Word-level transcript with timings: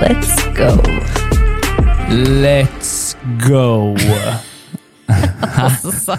Let's 0.00 0.56
go! 0.56 0.82
Let's 2.10 3.16
go! 3.48 3.96
Alltså, 5.56 6.16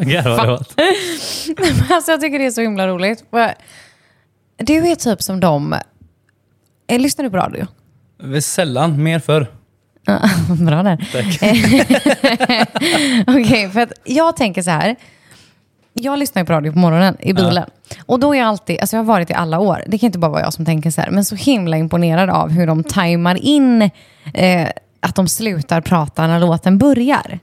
garvar 0.00 0.50
åt? 0.52 0.74
alltså, 1.90 2.10
jag 2.10 2.20
tycker 2.20 2.38
det 2.38 2.46
är 2.46 2.50
så 2.50 2.60
himla 2.60 2.88
roligt. 2.88 3.24
Du 4.56 4.74
är 4.90 4.94
typ 4.94 5.22
som 5.22 5.40
de... 5.40 5.72
Eh, 6.86 6.98
Lyssnar 6.98 7.24
du 7.24 7.30
på 7.30 7.36
radio? 7.36 7.66
Sällan, 8.42 9.02
mer 9.02 9.18
förr. 9.18 9.46
Bra 10.66 10.82
där. 10.82 10.98
Okej, 13.26 13.70
för 13.70 13.80
att 13.80 13.92
jag 14.04 14.36
tänker 14.36 14.62
så 14.62 14.70
här. 14.70 14.96
Jag 15.94 16.18
lyssnar 16.18 16.42
ju 16.42 16.46
på 16.46 16.52
radio 16.52 16.72
på 16.72 16.78
morgonen 16.78 17.16
i 17.20 17.32
bilen. 17.32 17.64
Och 18.06 18.20
då 18.20 18.34
är 18.34 18.38
jag 18.38 18.48
alltid, 18.48 18.80
alltså 18.80 18.96
jag 18.96 19.02
har 19.02 19.06
varit 19.06 19.30
i 19.30 19.34
alla 19.34 19.58
år, 19.60 19.82
det 19.86 19.98
kan 19.98 20.06
inte 20.06 20.18
bara 20.18 20.30
vara 20.30 20.40
jag 20.42 20.52
som 20.52 20.64
tänker 20.64 20.90
så 20.90 21.00
här, 21.00 21.10
men 21.10 21.24
så 21.24 21.34
himla 21.36 21.76
imponerad 21.76 22.30
av 22.30 22.50
hur 22.50 22.66
de 22.66 22.84
tajmar 22.84 23.34
in 23.44 23.90
eh, 24.34 24.68
att 25.00 25.14
de 25.14 25.28
slutar 25.28 25.80
prata 25.80 26.26
när 26.26 26.40
låten 26.40 26.78
börjar. 26.78 27.38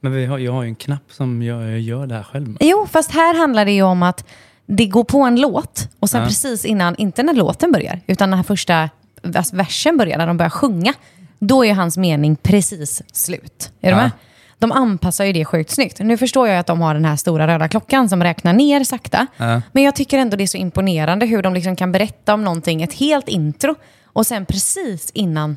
Men 0.00 0.12
vi 0.12 0.26
har, 0.26 0.38
jag 0.38 0.52
har 0.52 0.62
ju 0.62 0.68
en 0.68 0.74
knapp 0.74 1.02
som 1.12 1.42
jag 1.42 1.80
gör 1.80 2.06
det 2.06 2.14
här 2.14 2.22
själv 2.22 2.48
med. 2.48 2.56
Jo, 2.60 2.86
fast 2.90 3.10
här 3.10 3.34
handlar 3.38 3.64
det 3.64 3.72
ju 3.72 3.82
om 3.82 4.02
att 4.02 4.24
det 4.66 4.86
går 4.86 5.04
på 5.04 5.22
en 5.22 5.40
låt 5.40 5.88
och 6.00 6.10
sen 6.10 6.20
Ja. 6.20 6.26
precis 6.26 6.64
innan, 6.64 6.96
inte 6.96 7.22
när 7.22 7.34
låten 7.34 7.72
börjar, 7.72 8.00
utan 8.06 8.30
när 8.30 8.42
första 8.42 8.90
vers- 9.22 9.52
versen 9.52 9.96
börjar, 9.96 10.18
när 10.18 10.26
de 10.26 10.36
börjar 10.36 10.50
sjunga, 10.50 10.94
då 11.38 11.64
är 11.64 11.74
hans 11.74 11.96
mening 11.96 12.36
precis 12.36 13.02
slut. 13.12 13.72
Är 13.80 13.90
du 13.90 13.96
Ja. 13.96 14.02
med? 14.02 14.10
De 14.58 14.72
anpassar 14.72 15.24
ju 15.24 15.32
det 15.32 15.44
sjukt 15.44 15.70
snyggt. 15.70 15.98
Nu 16.00 16.16
förstår 16.16 16.48
jag 16.48 16.58
att 16.58 16.66
de 16.66 16.80
har 16.80 16.94
den 16.94 17.04
här 17.04 17.16
stora 17.16 17.46
röda 17.46 17.68
klockan 17.68 18.08
som 18.08 18.22
räknar 18.22 18.52
ner 18.52 18.84
sakta. 18.84 19.26
Ja. 19.36 19.62
Men 19.72 19.82
jag 19.82 19.94
tycker 19.94 20.18
ändå 20.18 20.36
det 20.36 20.44
är 20.44 20.46
så 20.46 20.56
imponerande 20.56 21.26
hur 21.26 21.42
de 21.42 21.54
liksom 21.54 21.76
kan 21.76 21.92
berätta 21.92 22.34
om 22.34 22.44
någonting, 22.44 22.82
ett 22.82 22.94
helt 22.94 23.28
intro, 23.28 23.74
och 24.04 24.26
sen 24.26 24.46
precis 24.46 25.10
innan 25.14 25.56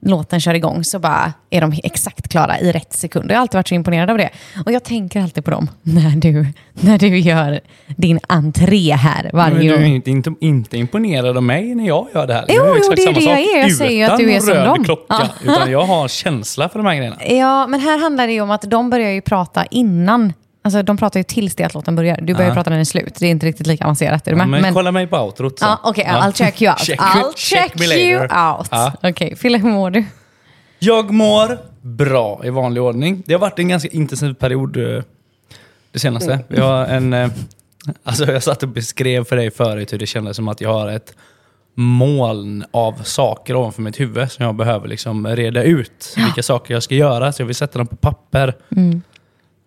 låten 0.00 0.40
kör 0.40 0.54
igång 0.54 0.84
så 0.84 0.98
bara 0.98 1.32
är 1.50 1.60
de 1.60 1.80
exakt 1.84 2.28
klara 2.28 2.60
i 2.60 2.72
rätt 2.72 2.92
sekund. 2.92 3.30
Jag 3.30 3.36
har 3.36 3.40
alltid 3.40 3.58
varit 3.58 3.68
så 3.68 3.74
imponerad 3.74 4.10
av 4.10 4.18
det. 4.18 4.30
Och 4.66 4.72
jag 4.72 4.84
tänker 4.84 5.20
alltid 5.20 5.44
på 5.44 5.50
dem 5.50 5.70
när 5.82 6.10
du, 6.10 6.46
när 6.72 6.98
du 6.98 7.18
gör 7.18 7.60
din 7.86 8.20
entré 8.28 8.92
här 8.92 9.22
Men 9.22 9.36
varje 9.36 9.76
du 9.76 9.76
är 9.76 9.84
inte, 9.84 10.10
inte, 10.10 10.34
inte 10.40 10.78
imponerad 10.78 11.36
av 11.36 11.42
mig 11.42 11.74
när 11.74 11.86
jag 11.86 12.06
gör 12.14 12.26
det 12.26 12.34
här. 12.34 12.44
Jo, 12.48 12.62
jo, 12.82 12.92
det 12.96 13.02
är 13.02 13.14
det 13.14 13.20
jag 13.20 13.40
är. 13.40 13.60
Jag 13.60 13.72
säger 13.72 14.10
att 14.10 14.18
du 14.18 14.32
är 14.32 14.40
som 14.40 14.54
dem. 14.54 14.84
klocka. 14.84 15.04
Ja. 15.08 15.52
Utan 15.52 15.70
jag 15.70 15.84
har 15.84 16.08
känsla 16.08 16.68
för 16.68 16.78
de 16.78 16.86
här 16.86 16.94
grejerna. 16.94 17.16
Ja, 17.26 17.66
men 17.66 17.80
här 17.80 17.98
handlar 17.98 18.26
det 18.26 18.32
ju 18.32 18.40
om 18.40 18.50
att 18.50 18.62
de 18.62 18.90
börjar 18.90 19.10
ju 19.10 19.20
prata 19.20 19.64
innan. 19.64 20.32
Alltså 20.68 20.82
de 20.82 20.96
pratar 20.96 21.20
ju 21.20 21.24
tills 21.24 21.54
det 21.54 21.64
att 21.64 21.74
låten 21.74 21.96
börjar. 21.96 22.20
Du 22.20 22.34
börjar 22.34 22.48
Ja. 22.48 22.54
prata 22.54 22.70
när 22.70 22.76
den 22.76 22.80
är 22.80 22.84
slut. 22.84 23.14
Det 23.18 23.26
är 23.26 23.30
inte 23.30 23.46
riktigt 23.46 23.66
lika 23.66 23.84
avancerat. 23.84 24.26
Är 24.28 24.32
du 24.32 24.38
Ja, 24.38 24.46
med? 24.46 24.62
men, 24.62 24.74
kolla 24.74 24.92
mig 24.92 25.06
på 25.06 25.16
outrot 25.18 25.58
sen. 25.58 25.68
Ja, 25.68 25.80
Okej, 25.84 26.04
Ja. 26.08 26.20
I'll 26.20 26.32
check 26.32 26.62
you 26.62 26.70
out. 26.72 26.78
Check- 26.88 26.98
I'll 26.98 27.32
check 27.36 27.72
check, 27.78 27.98
you 27.98 28.20
out. 28.22 28.68
Ja. 28.70 28.92
Okej, 29.02 29.36
Fille, 29.36 29.58
hur 29.58 29.68
mår 29.70 29.90
du? 29.90 30.04
Jag 30.78 31.10
mår 31.10 31.58
bra 31.82 32.40
i 32.44 32.50
vanlig 32.50 32.82
ordning. 32.82 33.22
Det 33.26 33.32
har 33.32 33.40
varit 33.40 33.58
en 33.58 33.68
ganska 33.68 33.88
intensiv 33.88 34.34
period 34.34 34.76
eh, 34.76 35.02
det 35.92 35.98
senaste. 35.98 36.38
Vi 36.48 36.60
har 36.60 36.84
en... 36.86 37.12
eh, 37.12 37.30
Alltså 38.02 38.32
jag 38.32 38.42
satt 38.42 38.62
och 38.62 38.68
beskrev 38.68 39.24
för 39.24 39.36
dig 39.36 39.50
förut 39.50 39.92
hur 39.92 39.98
det 39.98 40.06
kändes 40.06 40.36
som 40.36 40.48
att 40.48 40.60
jag 40.60 40.72
har 40.72 40.88
ett 40.88 41.14
moln 41.74 42.64
av 42.70 43.02
saker 43.02 43.56
ovanför 43.56 43.82
mitt 43.82 44.00
huvud 44.00 44.32
som 44.32 44.44
jag 44.44 44.54
behöver 44.54 44.88
liksom 44.88 45.26
reda 45.26 45.62
ut. 45.62 46.14
Vilka 46.16 46.42
saker 46.42 46.74
jag 46.74 46.82
ska 46.82 46.94
göra. 46.94 47.32
Så 47.32 47.42
jag 47.42 47.46
vill 47.46 47.54
sätta 47.56 47.78
dem 47.78 47.86
på 47.86 47.96
papper. 47.96 48.54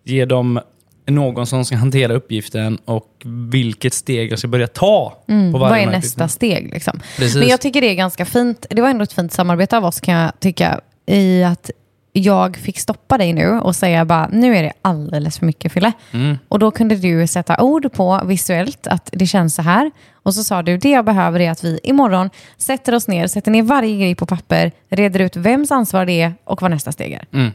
Ge 0.04 0.26
dem 0.26 0.60
någon 1.06 1.48
som 1.48 1.66
ska 1.66 1.76
hantera 1.76 2.14
uppgiften 2.14 2.78
och 2.86 3.08
vilket 3.52 3.94
steg 3.94 4.32
jag 4.32 4.40
ska 4.40 4.48
börja 4.48 4.68
ta. 4.68 5.10
På 5.26 5.34
varje 5.34 5.44
Mm. 5.48 5.52
Vad 5.60 5.78
är 5.78 5.86
nästa 5.86 6.28
steg? 6.28 6.74
Liksom? 6.74 7.00
Men 7.18 7.48
jag 7.48 7.62
tycker 7.62 7.82
det 7.82 7.90
är 7.90 7.96
ganska 7.96 8.26
fint. 8.26 8.66
Det 8.70 8.82
var 8.82 8.90
ändå 8.90 9.04
ett 9.04 9.14
fint 9.14 9.34
samarbete 9.34 9.78
av 9.78 9.86
oss 9.86 10.00
kan 10.00 10.14
jag 10.14 10.40
tycka. 10.40 10.82
I 11.06 11.44
att 11.44 11.72
jag 12.14 12.58
fick 12.58 12.80
stoppa 12.80 13.18
dig 13.18 13.34
nu 13.34 13.50
och 13.50 13.76
säga 13.76 14.06
bara, 14.06 14.30
nu 14.32 14.58
är 14.58 14.64
det 14.64 14.74
alldeles 14.82 15.40
för 15.40 15.46
mycket 15.46 15.72
Fille. 15.72 15.92
Mm. 16.12 16.38
Och 16.48 16.60
då 16.60 16.72
kunde 16.72 16.96
du 16.96 17.28
sätta 17.28 17.64
ord 17.64 17.94
på 17.94 18.22
visuellt 18.26 18.88
att 18.88 19.10
det 19.12 19.28
känns 19.28 19.56
så 19.56 19.62
här. 19.62 19.92
Och 20.14 20.34
så 20.34 20.44
sa 20.44 20.62
du, 20.62 20.78
det 20.78 20.90
jag 20.90 21.06
behöver 21.06 21.40
är 21.40 21.52
att 21.52 21.64
vi 21.64 21.80
imorgon 21.84 22.30
sätter 22.58 22.96
oss 22.96 23.08
ner, 23.08 23.28
sätter 23.28 23.52
ner 23.52 23.64
varje 23.64 23.98
grej 23.98 24.16
på 24.16 24.26
papper, 24.26 24.72
reder 24.90 25.20
ut 25.20 25.36
vems 25.36 25.72
ansvar 25.72 26.06
det 26.06 26.22
är 26.22 26.34
och 26.44 26.62
vad 26.62 26.72
nästa 26.72 26.92
steg 26.92 27.14
är. 27.14 27.26
Mm. 27.34 27.52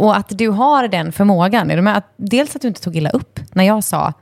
Och 0.00 0.16
att 0.16 0.38
du 0.38 0.48
har 0.48 0.88
den 0.88 1.12
förmågan. 1.12 1.70
Är 1.70 1.76
du 1.76 1.82
med? 1.82 1.96
Att, 1.96 2.12
dels 2.16 2.56
att 2.56 2.62
du 2.62 2.68
inte 2.68 2.80
tog 2.80 2.96
illa 2.96 3.10
upp 3.10 3.40
när 3.52 3.64
jag 3.64 3.84
sa, 3.84 4.12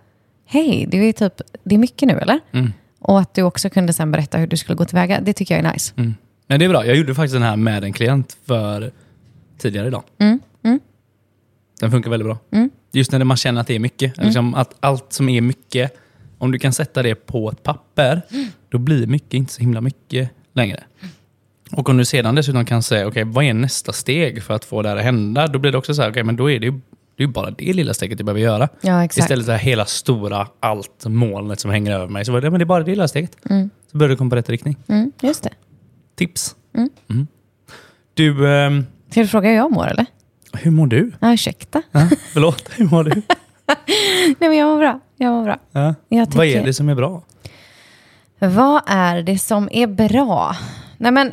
hej, 0.47 0.87
det 0.89 0.99
är, 0.99 1.13
typ, 1.13 1.41
det 1.65 1.75
är 1.75 1.79
mycket 1.79 2.09
nu 2.09 2.19
eller? 2.19 2.41
Mm. 2.53 2.73
Och 3.01 3.21
att 3.21 3.35
du 3.35 3.43
också 3.43 3.71
kunde 3.71 3.93
sen 3.93 4.11
berätta 4.11 4.39
hur 4.39 4.47
du 4.47 4.57
skulle 4.57 4.77
gå 4.77 4.85
tillväga. 4.85 5.21
Det 5.21 5.33
tycker 5.33 5.57
jag 5.57 5.65
är 5.65 5.73
nice. 5.73 5.93
Mm. 5.97 6.15
Nej, 6.47 6.59
det 6.59 6.65
är 6.65 6.69
bra. 6.69 6.87
Jag 6.87 6.97
gjorde 6.97 7.15
faktiskt 7.15 7.35
den 7.35 7.43
här 7.43 7.57
med 7.57 7.85
en 7.85 7.93
klient 7.93 8.37
för 8.47 8.93
tidigare 9.59 9.87
idag. 9.87 10.03
Mm, 10.19 10.41
mm. 10.65 10.81
Den 11.81 11.91
funkar 11.91 12.11
väldigt 12.11 12.27
bra. 12.27 12.39
Mm. 12.51 12.71
Just 12.93 13.13
när 13.13 13.25
man 13.25 13.37
känner 13.37 13.61
att 13.61 13.67
det 13.67 13.75
är 13.75 13.79
mycket. 13.79 14.17
Liksom 14.17 14.55
att 14.55 14.75
allt 14.81 15.13
som 15.13 15.29
är 15.29 15.41
mycket, 15.41 15.97
om 16.39 16.53
du 16.53 16.59
kan 16.59 16.73
sätta 16.73 17.03
det 17.03 17.15
på 17.15 17.51
ett 17.51 17.63
papper, 17.63 18.23
då 18.69 18.79
blir 18.79 19.07
mycket 19.07 19.35
inte 19.35 19.53
så 19.53 19.61
himla 19.61 19.81
mycket 19.81 20.31
längre. 20.53 20.85
Och 21.73 21.89
om 21.89 21.97
du 21.97 22.05
sedan 22.05 22.35
dessutom 22.35 22.65
kan 22.65 22.83
säga, 22.83 23.07
okej, 23.07 23.25
vad 23.25 23.45
är 23.45 23.55
nästa 23.55 23.93
steg 23.93 24.43
för 24.43 24.55
att 24.55 24.65
få 24.65 24.83
det 24.83 24.89
här 24.89 24.97
att 24.97 25.03
hända? 25.03 25.47
Då 25.47 25.59
blir 25.59 25.73
det 25.73 25.79
också 25.79 25.95
så 25.95 26.03
här, 26.03 26.11
okej, 26.11 26.23
men 26.23 26.37
då 26.37 26.51
är 26.51 26.59
det 26.61 26.67
ju 26.67 26.81
det 27.17 27.25
är 27.25 27.29
bara 27.29 27.51
det 27.51 27.73
lilla 27.73 27.95
steget 27.95 28.19
jag 28.19 28.27
behöver 28.27 28.41
göra. 28.41 28.69
Ja, 28.81 29.05
exakt. 29.05 29.25
Istället 29.25 29.45
för 29.47 29.53
det 29.53 29.59
här 29.59 29.65
hela 29.65 29.85
stora, 29.85 30.47
allt 30.61 31.05
molnet 31.07 31.61
som 31.61 31.71
hänger 31.71 31.93
över 31.95 32.07
mig. 32.09 32.25
Så 32.25 32.33
var 32.33 32.41
det, 32.41 32.51
men 32.51 32.59
det 32.59 32.65
är 32.65 32.67
bara 32.67 32.83
det 32.85 32.91
lilla 32.91 33.09
steget. 33.09 33.37
Så 33.91 33.99
börjar 33.99 34.09
du 34.11 34.17
komma 34.17 34.31
på 34.31 34.37
rätt 34.37 34.49
riktning. 34.49 34.77
Mm, 34.89 35.13
just 35.23 35.43
det. 35.43 35.51
Tips. 36.17 36.57
Mm. 36.77 37.27
Du, 38.15 38.49
ehm, 38.55 38.87
Ska 39.11 39.21
du 39.21 39.27
fråga 39.27 39.49
hur 39.49 39.57
jag 39.57 39.73
mår 39.73 39.87
eller? 39.87 40.07
hur 40.53 40.71
mår 40.71 40.87
du? 40.87 41.13
Ja, 41.21 41.33
ursäkta. 41.33 41.83
Ja, 41.93 42.09
förlåt, 42.33 42.69
hur 42.77 42.85
mår 42.85 43.05
du? 43.05 43.11
Nej, 44.27 44.35
men 44.49 44.57
jag 44.57 44.67
mår 44.69 44.79
bra. 44.79 45.01
Jag 45.17 45.33
mår 45.33 45.45
bra. 45.45 45.59
Ja. 45.73 45.95
Jag 46.09 46.27
Vad 46.35 46.47
är 46.47 46.51
tycker- 46.53 46.67
det 46.67 46.75
som 46.75 46.89
är 46.89 46.95
bra? 46.95 47.23
Vad 48.39 48.83
är 48.87 49.23
det 49.23 49.39
som 49.39 49.69
är 49.73 49.87
bra? 49.87 50.57
Nej, 50.97 51.13
men 51.13 51.33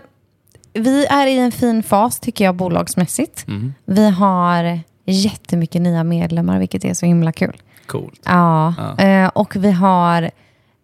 vi 0.76 1.06
är 1.06 1.28
i 1.28 1.38
en 1.40 1.52
fin 1.52 1.84
fas 1.84 2.20
tycker 2.20 2.46
jag 2.46 2.56
bolagsmässigt. 2.56 3.48
Mm. 3.48 3.74
Vi 3.86 4.10
har 4.10 4.80
jättemycket 5.06 5.82
nya 5.82 6.04
medlemmar, 6.04 6.60
vilket 6.60 6.86
är 6.86 6.94
så 6.94 7.06
himla 7.06 7.32
kul. 7.32 7.62
Coolt. 7.88 8.22
Ja, 8.26 8.74
Ja. 8.98 9.04
eh, 9.04 9.28
och 9.28 9.56
vi 9.56 9.72
har 9.72 10.32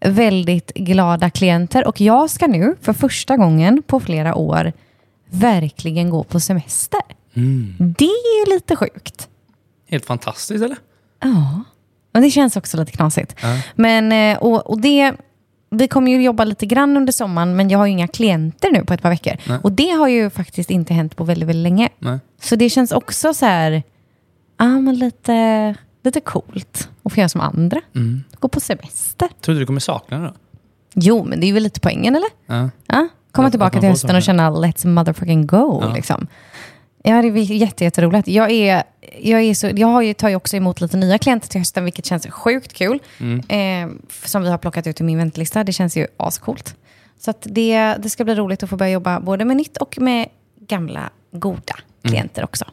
väldigt 0.06 0.74
glada 0.74 1.30
klienter. 1.30 1.88
Och 1.88 2.02
jag 2.02 2.30
ska 2.30 2.48
nu 2.48 2.76
för 2.82 2.94
första 2.94 3.38
gången 3.38 3.84
på 3.88 4.00
flera 4.00 4.36
år 4.36 4.74
verkligen 5.30 6.10
gå 6.10 6.24
på 6.24 6.40
semester. 6.40 7.02
Mm. 7.34 7.76
Det 7.98 8.06
är 8.06 8.50
lite 8.54 8.76
sjukt. 8.76 9.28
Helt 9.90 10.06
fantastiskt 10.06 10.64
eller? 10.64 10.78
Ja, 11.22 11.64
men 12.14 12.24
det 12.24 12.30
känns 12.32 12.58
också 12.58 12.78
lite 12.78 12.92
knasigt. 12.92 13.36
Ja. 13.42 13.62
Men, 13.76 14.12
eh, 14.12 14.38
och, 14.44 14.70
och 14.70 14.82
det, 14.82 15.14
vi 15.76 15.88
kommer 15.88 16.12
ju 16.12 16.24
jobba 16.24 16.44
lite 16.44 16.66
grann 16.66 16.98
under 16.98 17.14
sommaren, 17.14 17.56
men 17.56 17.70
jag 17.70 17.80
har 17.80 17.86
ju 17.86 17.92
inga 17.92 18.08
klienter 18.08 18.72
nu 18.72 18.86
på 18.86 18.94
ett 18.94 19.02
par 19.02 19.10
veckor. 19.10 19.34
Nej. 19.48 19.60
Och 19.64 19.72
det 19.72 19.90
har 19.90 20.08
ju 20.08 20.30
faktiskt 20.30 20.72
inte 20.72 20.94
hänt 20.94 21.16
på 21.16 21.24
väldigt, 21.24 21.50
väldigt 21.50 21.64
länge. 21.64 21.90
Nej. 22.00 22.20
Så 22.42 22.56
det 22.56 22.70
känns 22.70 22.92
också 22.92 23.34
så 23.34 23.46
här, 23.46 23.84
ja 24.58 24.66
men 24.66 25.00
lite, 25.00 25.76
lite 26.04 26.20
coolt 26.22 26.90
att 27.04 27.14
få 27.14 27.20
göra 27.20 27.30
som 27.30 27.42
andra. 27.42 27.82
Mm. 27.96 28.24
Gå 28.40 28.48
på 28.48 28.60
semester. 28.60 29.30
Tror 29.42 29.54
du 29.56 29.60
du 29.60 29.66
kommer 29.66 29.80
sakna 29.80 30.18
det 30.20 30.26
då? 30.26 30.34
Jo, 30.94 31.24
men 31.24 31.40
det 31.40 31.50
är 31.50 31.54
väl 31.54 31.64
lite 31.64 31.80
poängen 31.80 32.16
eller? 32.16 32.30
Ja. 32.46 32.70
Ja, 32.88 33.08
komma 33.32 33.46
Att- 33.48 33.52
tillbaka 33.52 33.80
till 33.80 33.90
hösten 33.90 34.16
och 34.16 34.22
känna 34.24 34.50
let's 34.52 34.88
motherfucking 34.88 35.48
go. 35.48 35.80
Ja. 35.82 35.94
Liksom. 35.94 36.28
Ja, 37.04 37.22
det 37.22 37.28
är 37.28 37.38
jätte, 37.38 37.84
jätteroligt. 37.84 38.28
Jag, 38.28 38.52
är, 38.52 38.84
jag, 39.20 39.42
är 39.42 39.54
så, 39.54 39.70
jag 39.76 39.88
har 39.88 40.02
ju, 40.02 40.14
tar 40.14 40.30
ju 40.30 40.36
också 40.36 40.58
emot 40.58 40.82
lite 40.82 40.98
nya 40.98 41.18
klienter 41.18 41.48
till 41.48 41.62
hösten, 41.62 41.84
vilket 41.84 42.06
känns 42.06 42.28
sjukt 42.28 42.74
kul. 42.74 43.00
Mm. 43.20 43.42
Eh, 43.50 43.96
som 44.26 44.42
vi 44.44 44.50
har 44.50 44.58
plockat 44.58 44.88
ut 44.88 45.02
i 45.02 45.04
min 45.04 45.18
väntlista. 45.18 45.64
Det 45.64 45.72
känns 45.72 45.98
ju 45.98 46.08
ascoolt. 46.18 46.76
Så 47.20 47.32
att 47.32 47.48
det, 47.50 47.96
det 48.00 48.10
ska 48.10 48.24
bli 48.24 48.36
roligt 48.36 48.64
att 48.64 48.70
få 48.70 48.76
börja 48.76 48.92
jobba 48.92 49.20
både 49.20 49.46
med 49.46 49.58
nytt 49.58 49.78
och 49.78 49.98
med 50.00 50.28
gamla 50.68 51.10
goda 51.32 51.76
klienter 52.04 52.44
också. 52.44 52.66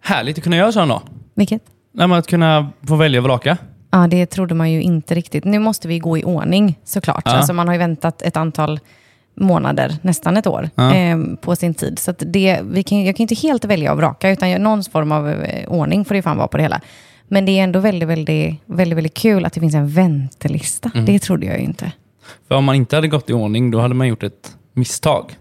Härligt 0.00 0.38
att 0.38 0.44
kunna 0.44 0.56
göra 0.56 0.72
så 0.72 0.84
då. 0.84 1.02
Vilket? 1.34 1.62
Nej, 1.92 2.12
att 2.12 2.26
kunna 2.26 2.72
få 2.86 2.96
välja 2.96 3.20
och 3.20 3.24
vraka. 3.24 3.56
Ja, 3.90 4.06
det 4.06 4.26
trodde 4.26 4.54
man 4.54 4.70
ju 4.70 4.82
inte 4.82 5.14
riktigt. 5.14 5.44
Nu 5.44 5.58
måste 5.58 5.88
vi 5.88 5.98
gå 5.98 6.18
i 6.18 6.24
ordning 6.24 6.78
såklart. 6.84 7.22
Ja. 7.24 7.32
Alltså, 7.32 7.52
man 7.52 7.66
har 7.66 7.74
ju 7.74 7.78
väntat 7.78 8.22
ett 8.22 8.36
antal 8.36 8.80
månader, 9.40 9.96
nästan 10.02 10.36
ett 10.36 10.46
år, 10.46 10.70
Ja. 10.74 10.94
eh, 10.94 11.18
på 11.40 11.56
sin 11.56 11.74
tid. 11.74 11.98
Så 11.98 12.12
det, 12.18 12.60
vi 12.64 12.82
kan, 12.82 13.04
jag 13.04 13.16
kan 13.16 13.24
inte 13.24 13.34
helt 13.34 13.64
välja 13.64 13.92
och 13.92 13.98
vraka, 13.98 14.30
utan 14.30 14.50
jag- 14.50 14.60
någon 14.60 14.84
form 14.84 15.12
av 15.12 15.28
eh, 15.30 15.68
ordning 15.68 16.04
får 16.04 16.14
det 16.14 16.22
fan 16.22 16.36
vara 16.36 16.48
på 16.48 16.56
det 16.56 16.62
hela. 16.62 16.80
Men 17.28 17.44
det 17.44 17.52
är 17.58 17.62
ändå 17.64 17.78
väldigt, 17.78 18.08
väldigt, 18.08 18.54
väldigt, 18.66 18.96
väldigt 18.96 19.14
kul 19.14 19.44
att 19.44 19.52
det 19.52 19.60
finns 19.60 19.74
en 19.74 19.88
väntelista. 19.88 20.90
Mm. 20.94 21.06
Det 21.06 21.18
trodde 21.18 21.46
jag 21.46 21.58
ju 21.58 21.64
inte. 21.64 21.92
För 22.48 22.54
om 22.54 22.64
man 22.64 22.74
inte 22.74 22.96
hade 22.96 23.08
gått 23.08 23.30
i 23.30 23.32
ordning, 23.32 23.70
då 23.70 23.80
hade 23.80 23.94
man 23.94 24.08
gjort 24.08 24.22
ett 24.22 24.56
misstag. 24.72 25.36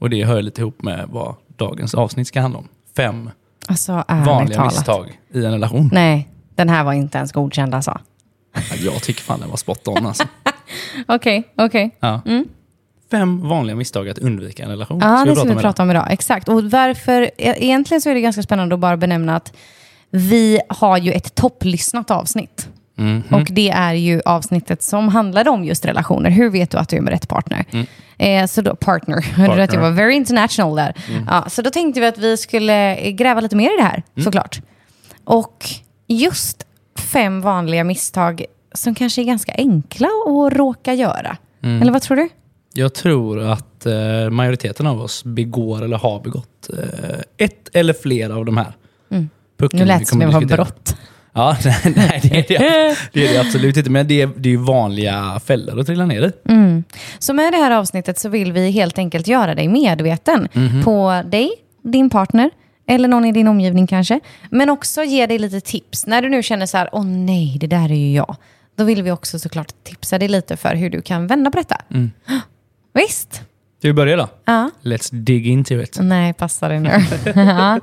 Och 0.00 0.10
det 0.10 0.24
hör 0.24 0.42
lite 0.42 0.60
ihop 0.60 0.82
med 0.82 1.04
vad 1.08 1.34
dagens 1.56 1.94
avsnitt 1.94 2.28
ska 2.28 2.40
handla 2.40 2.58
om. 2.58 2.68
Fem 2.96 3.30
Alltså, 3.68 4.04
vanliga 4.08 4.56
talat. 4.58 4.72
misstag 4.72 5.20
i 5.34 5.44
en 5.44 5.52
relation. 5.52 5.90
Nej, 5.92 6.28
den 6.54 6.68
här 6.68 6.84
var 6.84 6.92
inte 6.92 7.18
ens 7.18 7.32
godkänd 7.32 7.74
alltså. 7.74 7.98
Jag 8.84 9.02
tycker 9.02 9.20
fan 9.22 9.40
den 9.40 9.48
var 9.50 9.56
spot 9.56 9.88
on 9.88 10.06
alltså. 10.06 10.24
Okej, 11.08 11.44
okej. 11.56 11.90
Ja. 12.00 12.20
Fem 13.10 13.48
vanliga 13.48 13.76
misstag 13.76 14.08
att 14.08 14.18
undvika 14.18 14.62
en 14.62 14.70
relation. 14.70 14.98
Ja, 15.02 15.24
det 15.26 15.36
ska 15.36 15.48
vi 15.48 15.54
prata 15.54 15.82
om 15.82 15.90
idag. 15.90 16.06
Exakt. 16.10 16.48
Och 16.48 16.70
varför, 16.70 17.22
e- 17.22 17.30
egentligen 17.38 18.00
så 18.00 18.10
är 18.10 18.14
det 18.14 18.20
ganska 18.20 18.42
spännande 18.42 18.74
att 18.74 18.80
bara 18.80 18.96
benämna 18.96 19.36
att 19.36 19.52
vi 20.10 20.60
har 20.68 20.98
ju 20.98 21.12
ett 21.12 21.34
topplyssnat 21.34 22.10
avsnitt. 22.10 22.68
Mhm. 22.98 23.22
Och 23.30 23.44
det 23.50 23.70
är 23.70 23.92
ju 23.94 24.20
avsnittet 24.24 24.82
som 24.82 25.08
handlade 25.08 25.50
om 25.50 25.64
just 25.64 25.84
relationer. 25.84 26.30
Hur 26.30 26.50
vet 26.50 26.70
du 26.70 26.78
att 26.78 26.88
du 26.88 26.96
är 26.96 27.00
med 27.00 27.12
rätt 27.12 27.28
partner? 27.28 27.64
Eh, 28.18 28.46
så 28.46 28.62
då, 28.62 28.76
partner. 28.76 29.20
Hörde 29.36 29.56
du 29.56 29.62
att 29.62 29.72
jag 29.72 29.80
var 29.80 29.90
very 29.90 30.14
international 30.14 30.76
där? 30.76 30.94
Ja, 31.26 31.44
så 31.48 31.62
då 31.62 31.70
tänkte 31.70 32.00
vi 32.00 32.06
att 32.06 32.18
vi 32.18 32.36
skulle 32.36 32.96
eh, 32.96 33.10
gräva 33.10 33.40
lite 33.40 33.56
mer 33.56 33.74
i 33.74 33.76
det 33.76 33.82
här, 33.82 34.02
såklart. 34.24 34.60
Och 35.24 35.64
just 36.06 36.66
fem 36.98 37.40
vanliga 37.40 37.84
misstag 37.84 38.44
som 38.74 38.94
kanske 38.94 39.22
är 39.22 39.24
ganska 39.24 39.52
enkla 39.56 40.08
att 40.08 40.52
råka 40.52 40.94
göra. 40.94 41.36
Eller 41.62 41.92
vad 41.92 42.02
tror 42.02 42.16
du? 42.16 42.28
Jag 42.76 42.94
tror 42.94 43.40
att 43.40 43.86
eh, 43.86 44.30
majoriteten 44.30 44.86
av 44.86 45.00
oss 45.00 45.24
begår 45.24 45.84
eller 45.84 45.96
har 45.96 46.20
begått 46.20 46.70
eh, 46.72 47.46
ett 47.46 47.68
eller 47.72 47.92
flera 47.92 48.36
av 48.36 48.44
de 48.44 48.56
här. 48.56 48.72
Pucken 49.58 49.78
Nu 49.78 49.84
lät 49.84 50.00
det 50.00 50.06
som 50.06 50.18
det 50.18 50.26
var 50.26 50.40
brott. 50.40 50.96
Ja, 51.32 51.56
nej, 51.64 51.92
nej 51.94 52.20
det, 52.22 52.56
är 52.56 52.60
det, 52.60 52.96
det 53.12 53.26
är 53.26 53.32
det 53.32 53.40
absolut 53.40 53.76
inte. 53.76 53.90
Men 53.90 54.08
det 54.08 54.22
är, 54.22 54.30
det 54.36 54.52
är 54.52 54.56
vanliga 54.56 55.40
fällor 55.44 55.80
att 55.80 55.86
trilla 55.86 56.06
ner 56.06 56.22
i. 56.22 56.32
Mm. 56.52 56.84
Så 57.18 57.34
med 57.34 57.52
det 57.52 57.56
här 57.56 57.70
avsnittet 57.70 58.18
så 58.18 58.28
vill 58.28 58.52
vi 58.52 58.70
helt 58.70 58.98
enkelt 58.98 59.28
göra 59.28 59.54
dig 59.54 59.68
medveten 59.68 60.48
på 60.84 61.22
dig, 61.26 61.50
din 61.82 62.10
partner 62.10 62.50
eller 62.88 63.08
någon 63.08 63.24
i 63.24 63.32
din 63.32 63.48
omgivning 63.48 63.86
kanske. 63.86 64.20
Men 64.50 64.70
också 64.70 65.02
ge 65.02 65.26
dig 65.26 65.38
lite 65.38 65.60
tips. 65.60 66.06
När 66.06 66.22
du 66.22 66.28
nu 66.28 66.42
känner 66.42 66.66
så 66.66 66.76
här, 66.76 66.88
åh 66.92 67.04
nej, 67.04 67.56
det 67.60 67.66
där 67.66 67.90
är 67.90 67.96
ju 67.96 68.12
jag. 68.12 68.36
Då 68.76 68.84
vill 68.84 69.02
vi 69.02 69.10
också 69.10 69.38
såklart 69.38 69.84
tipsa 69.84 70.18
dig 70.18 70.28
lite 70.28 70.56
för 70.56 70.74
hur 70.74 70.90
du 70.90 71.02
kan 71.02 71.26
vända 71.26 71.50
på 71.50 71.58
detta. 71.58 71.76
Visst? 72.96 73.34
Ska 73.78 73.88
vi 73.88 73.92
börja 73.92 74.16
då? 74.16 74.28
Ja. 74.44 74.70
Let's 74.82 75.14
dig 75.14 75.48
into 75.48 75.74
it. 75.74 75.98
Nej, 76.00 76.32
passa 76.32 76.68
dig 76.68 76.80
nu. 76.80 76.88
ja. 77.34 77.80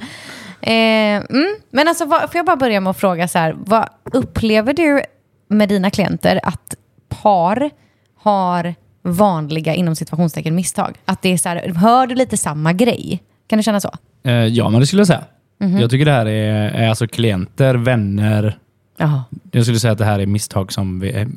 eh, 0.61 1.15
mm. 1.15 1.55
Men 1.71 1.87
alltså, 1.87 2.05
vad, 2.05 2.21
får 2.21 2.35
jag 2.35 2.45
bara 2.45 2.55
börja 2.55 2.79
med 2.79 2.91
att 2.91 2.97
fråga 2.97 3.27
så 3.27 3.39
här, 3.39 3.55
vad 3.57 3.89
upplever 4.03 4.73
du 4.73 5.01
med 5.47 5.69
dina 5.69 5.89
klienter 5.89 6.39
att 6.43 6.75
par 7.09 7.69
har 8.17 8.75
vanliga 9.01 9.73
inom 9.73 9.95
situationstecken 9.95 10.55
misstag? 10.55 10.97
Att 11.05 11.21
det 11.21 11.29
är 11.29 11.37
så 11.37 11.49
här, 11.49 11.73
hör 11.75 12.07
du 12.07 12.15
lite 12.15 12.37
samma 12.37 12.73
grej? 12.73 13.23
Kan 13.47 13.57
du 13.57 13.63
känna 13.63 13.79
så? 13.79 13.91
Eh, 14.23 14.33
ja, 14.33 14.69
men 14.69 14.79
det 14.79 14.87
skulle 14.87 14.99
jag 14.99 15.07
säga. 15.07 15.23
Mhm. 15.59 15.77
Jag 15.77 15.89
tycker 15.89 16.05
det 16.05 16.11
här 16.11 16.25
är, 16.25 16.69
är 16.69 16.89
alltså 16.89 17.07
klienter, 17.07 17.75
vänner. 17.75 18.57
Ja. 18.97 19.23
Jag 19.51 19.63
skulle 19.63 19.79
säga 19.79 19.91
att 19.91 19.97
det 19.97 20.05
här 20.05 20.19
är 20.19 20.25
misstag 20.25 20.71
som 20.73 20.99
vi 20.99 21.27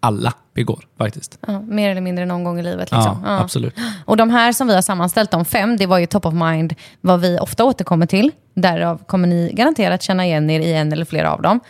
alla 0.00 0.32
begår 0.54 0.84
faktiskt. 0.98 1.38
ja. 1.46 1.60
Mer 1.60 1.90
eller 1.90 2.00
mindre 2.00 2.26
någon 2.26 2.44
gång 2.44 2.58
i 2.60 2.62
livet. 2.62 2.90
Liksom. 2.92 3.22
Ja, 3.24 3.40
absolut. 3.40 3.74
Och 4.04 4.16
de 4.16 4.30
här 4.30 4.52
som 4.52 4.66
vi 4.68 4.74
har 4.74 4.82
sammanställt, 4.82 5.30
de 5.30 5.44
fem, 5.44 5.76
det 5.76 5.86
var 5.86 5.98
ju 5.98 6.06
top 6.06 6.26
of 6.26 6.34
mind 6.34 6.74
vad 7.00 7.20
vi 7.20 7.38
ofta 7.38 7.64
återkommer 7.64 8.06
till. 8.06 8.30
Därav 8.54 9.04
kommer 9.06 9.28
ni 9.28 9.52
garanterat 9.54 10.02
känna 10.02 10.26
igen 10.26 10.50
er 10.50 10.60
i 10.60 10.72
en 10.74 10.92
eller 10.92 11.04
flera 11.04 11.32
av 11.32 11.42
dem. 11.42 11.60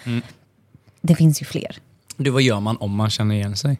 Det 1.00 1.14
finns 1.14 1.42
ju 1.42 1.46
fler. 1.46 1.76
Du, 2.16 2.30
vad 2.30 2.42
gör 2.42 2.60
man 2.60 2.76
om 2.76 2.96
man 2.96 3.10
känner 3.10 3.34
igen 3.34 3.56
sig? 3.56 3.78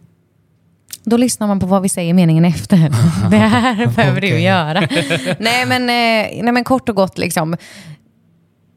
Då 1.05 1.17
lyssnar 1.17 1.47
man 1.47 1.61
på 1.61 1.67
vad 1.67 1.83
vi 1.83 1.89
säger 1.89 2.15
meningen 2.15 2.45
efter. 2.45 2.77
Det 3.31 3.37
här 3.37 3.87
behöver 3.87 4.21
du 4.21 4.27
Okej. 4.27 4.43
göra. 4.43 4.81
nej, 5.39 5.67
men, 5.67 5.83
eh, 5.83 6.43
nej 6.45 6.53
men 6.53 6.65
kort 6.65 6.89
och 6.89 6.95
gott 6.97 7.19
liksom. 7.19 7.57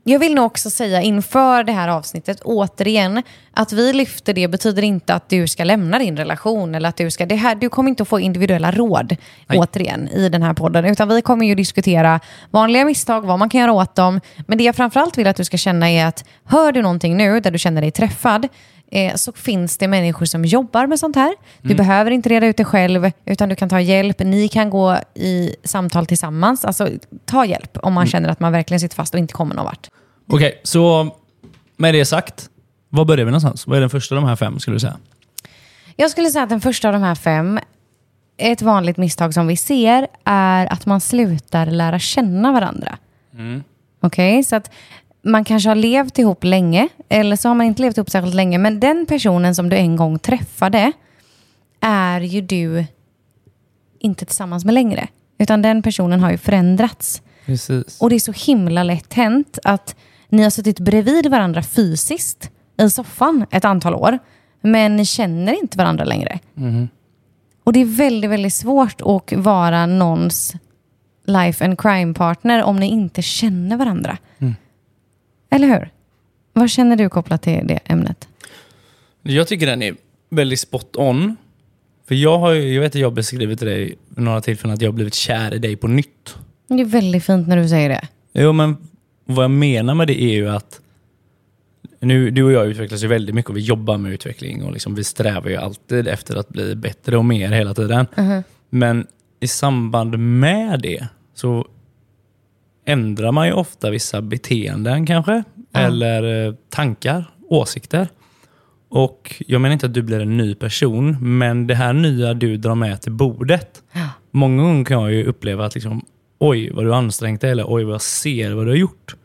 Jag 0.04 0.20
vill 0.20 0.36
nog 0.36 0.46
också 0.46 0.70
säga 0.70 1.02
inför 1.02 1.64
det 1.64 1.72
här 1.72 1.88
avsnittet 1.88 2.42
återigen 2.42 3.24
att 3.54 3.74
vi 3.74 3.94
lyfter 3.94 4.34
det 4.34 4.48
betyder 4.48 4.84
inte 4.84 5.14
att 5.14 5.30
du 5.30 5.48
ska 5.48 5.64
lämna 5.64 6.00
din 6.00 6.18
relation 6.18 6.76
eller 6.76 6.90
att 6.90 6.98
du 6.98 7.12
ska, 7.12 7.26
det 7.26 7.36
här, 7.36 7.56
du 7.56 7.70
kommer 7.70 7.90
inte 7.90 8.04
att 8.04 8.10
få 8.10 8.20
individuella 8.20 8.72
råd 8.72 9.18
Nej. 9.48 9.60
återigen 9.60 10.08
i 10.08 10.30
den 10.30 10.44
här 10.44 10.54
podden 10.54 10.86
utan 10.86 11.10
vi 11.10 11.22
kommer 11.22 11.46
ju 11.46 11.56
diskutera 11.56 12.20
vanliga 12.52 12.86
misstag, 12.86 13.22
vad 13.22 13.40
man 13.40 13.50
kan 13.50 13.62
göra 13.62 13.72
åt 13.72 13.96
dem. 13.96 14.22
Men 14.48 14.58
det 14.58 14.64
jag 14.64 14.76
framförallt 14.76 15.18
vill 15.18 15.28
att 15.28 15.36
du 15.36 15.46
ska 15.46 15.58
känna 15.58 15.90
är 15.90 16.06
att 16.06 16.26
hör 16.46 16.72
du 16.72 16.82
någonting 16.82 17.18
nu 17.18 17.40
där 17.40 17.52
du 17.52 17.58
känner 17.58 17.82
dig 17.82 17.92
träffad 17.92 18.48
eh, 18.92 19.16
så 19.16 19.32
finns 19.32 19.78
det 19.78 19.88
människor 19.88 20.26
som 20.26 20.46
jobbar 20.46 20.88
med 20.88 21.00
sånt 21.00 21.16
här. 21.16 21.34
Du 21.62 21.76
behöver 21.76 22.12
inte 22.12 22.30
reda 22.30 22.48
ut 22.48 22.58
det 22.58 22.66
själv 22.66 23.12
utan 23.26 23.50
du 23.50 23.56
kan 23.56 23.70
ta 23.70 23.80
hjälp. 23.80 24.20
Ni 24.20 24.48
kan 24.48 24.70
gå 24.70 24.98
i 25.14 25.56
samtal 25.64 26.06
tillsammans. 26.06 26.66
Alltså 26.66 26.90
ta 27.26 27.46
hjälp 27.46 27.78
om 27.78 27.94
man 27.94 28.08
känner 28.08 28.30
att 28.30 28.40
man 28.40 28.52
verkligen 28.52 28.80
sitter 28.80 28.96
fast 28.96 29.14
och 29.14 29.20
inte 29.20 29.34
kommer 29.34 29.56
någon 29.56 29.66
vart. 29.66 29.90
Okej, 30.28 30.62
så 30.64 31.16
med 31.78 31.94
det 31.94 32.06
sagt. 32.06 32.50
Var 32.90 33.06
börjar 33.06 33.26
vi 33.26 33.32
någonstans? 33.32 33.68
Vad 33.68 33.78
är 33.78 33.82
den 33.82 33.90
första 33.90 34.16
av 34.16 34.22
de 34.22 34.28
här 34.28 34.36
fem 34.36 34.60
skulle 34.60 34.76
du 34.76 34.80
säga? 34.80 34.98
Jag 35.96 36.12
skulle 36.12 36.30
säga 36.30 36.44
att 36.44 36.50
den 36.50 36.62
första 36.62 36.88
av 36.88 36.94
de 36.94 37.02
här 37.04 37.16
fem, 37.16 37.60
ett 38.38 38.62
vanligt 38.62 38.98
misstag 38.98 39.34
som 39.34 39.48
vi 39.48 39.58
ser 39.58 40.08
är 40.24 40.74
att 40.74 40.86
man 40.86 41.02
slutar 41.02 41.66
lära 41.66 42.00
känna 42.00 42.52
varandra. 42.52 42.98
Okej, 44.02 44.44
så 44.44 44.56
att 44.56 44.72
man 45.22 45.44
kanske 45.44 45.70
har 45.70 45.76
levt 45.76 46.20
ihop 46.20 46.44
länge, 46.44 46.88
eller 47.10 47.36
så 47.36 47.48
har 47.48 47.56
man 47.56 47.66
inte 47.66 47.82
levt 47.82 47.98
ihop 47.98 48.10
särskilt 48.10 48.36
länge, 48.36 48.58
men 48.58 48.80
den 48.80 49.06
personen 49.06 49.56
som 49.56 49.70
du 49.70 49.78
en 49.78 49.96
gång 49.96 50.20
träffade 50.20 50.92
är 51.82 52.22
ju 52.22 52.42
du 52.42 52.86
inte 54.00 54.26
tillsammans 54.26 54.66
med 54.66 54.74
längre. 54.74 55.08
Utan 55.38 55.62
den 55.62 55.82
personen 55.82 56.20
har 56.20 56.32
ju 56.32 56.38
förändrats. 56.38 57.22
Precis. 57.46 58.02
Och 58.02 58.10
det 58.10 58.16
är 58.16 58.20
så 58.20 58.32
himla 58.32 58.84
lätt 58.84 59.14
hänt 59.14 59.60
att 59.64 59.96
ni 60.30 60.44
har 60.44 60.50
suttit 60.50 60.80
bredvid 60.80 61.32
varandra 61.32 61.64
fysiskt 61.64 62.50
i 62.78 62.90
soffan 62.90 63.46
ett 63.52 63.66
antal 63.66 63.96
år, 63.96 64.20
men 64.62 64.96
ni 64.96 65.06
känner 65.06 65.62
inte 65.62 65.78
varandra 65.78 66.04
längre. 66.06 66.40
Och 67.64 67.74
det 67.74 67.80
är 67.80 67.86
väldigt, 67.86 68.32
väldigt 68.32 68.54
svårt 68.54 69.02
att 69.02 69.34
vara 69.38 69.86
någons 69.86 70.54
life 71.26 71.66
and 71.66 71.80
crime 71.80 72.14
partner 72.14 72.64
om 72.64 72.76
ni 72.80 72.88
inte 72.88 73.22
känner 73.22 73.78
varandra. 73.78 74.18
Eller 75.52 75.68
hur? 75.68 75.90
Vad 76.54 76.70
känner 76.70 76.96
du 76.96 77.10
kopplat 77.10 77.42
till 77.42 77.68
det 77.68 77.80
ämnet? 77.86 78.28
Jag 79.22 79.48
tycker 79.48 79.66
den 79.66 79.82
är 79.82 79.96
väldigt 80.30 80.60
spot 80.60 80.96
on. 80.96 81.36
För 82.08 82.16
jag 82.16 82.40
har 82.40 82.54
jag 82.54 82.82
vet 82.82 82.96
att 82.96 83.02
jag 83.02 83.14
beskrivit 83.14 83.60
till 83.60 83.68
dig 83.68 83.84
vid 84.10 84.24
några 84.24 84.42
tillfällen 84.42 84.74
att 84.74 84.82
jag 84.82 84.90
har 84.90 84.94
blivit 84.94 85.14
kär 85.14 85.54
i 85.54 85.58
dig 85.58 85.76
på 85.76 85.88
nytt. 85.88 86.36
Det 86.68 86.82
är 86.82 86.86
väldigt 86.86 87.24
fint 87.24 87.48
när 87.48 87.58
du 87.58 87.70
säger 87.70 87.90
det. 87.90 88.08
Jo, 88.34 88.54
men 88.54 88.78
vad 89.26 89.44
jag 89.44 89.52
menar 89.52 89.96
med 89.96 90.08
det 90.08 90.22
är 90.22 90.34
ju 90.34 90.50
att 90.50 90.82
nu, 92.00 92.32
du 92.32 92.44
och 92.44 92.52
jag 92.52 92.68
utvecklas 92.68 93.04
ju 93.04 93.08
väldigt 93.08 93.36
mycket 93.36 93.50
och 93.50 93.58
vi 93.58 93.62
jobbar 93.62 93.98
med 93.98 94.12
utveckling 94.12 94.64
och 94.64 94.72
liksom 94.72 94.96
vi 94.96 95.04
strävar 95.04 95.50
ju 95.50 95.56
alltid 95.56 96.08
efter 96.08 96.36
att 96.36 96.50
bli 96.50 96.76
bättre 96.76 97.18
och 97.18 97.26
mer 97.26 97.52
hela 97.52 97.74
tiden. 97.74 98.08
Men 98.70 99.08
i 99.40 99.48
samband 99.48 100.20
med 100.20 100.80
det 100.82 101.08
så 101.34 101.68
ändrar 102.86 103.32
man 103.32 103.48
ju 103.48 103.54
ofta 103.54 103.90
vissa 103.90 104.22
beteenden 104.22 105.06
kanske, 105.06 105.44
eller 105.74 106.48
eh, 106.48 106.54
tankar, 106.70 107.26
åsikter. 107.50 108.08
Och 108.90 109.44
Jag 109.48 109.62
menar 109.62 109.74
inte 109.74 109.86
att 109.86 109.94
du 109.94 110.02
blir 110.02 110.20
en 110.20 110.38
ny 110.38 110.56
person, 110.56 111.38
men 111.38 111.68
det 111.68 111.76
här 111.76 111.94
nya 111.94 112.34
du 112.34 112.58
drar 112.58 112.76
med 112.76 113.02
till 113.02 113.12
bordet. 113.12 113.84
Många 114.32 114.64
gånger 114.64 114.86
kan 114.86 115.02
jag 115.02 115.12
ju 115.14 115.26
uppleva 115.26 115.66
att 115.66 115.76
liksom, 115.76 116.06
oj 116.40 116.72
vad 116.72 116.86
du 116.86 116.90
har 116.90 116.98
ansträngt 116.98 117.42
dig, 117.42 117.52
eller 117.52 117.66
oj 117.68 117.84
vad 117.84 117.94
jag 117.94 118.02
ser 118.02 118.52
vad 118.52 118.66
du 118.66 118.70
har 118.70 118.78
gjort. 118.78 119.16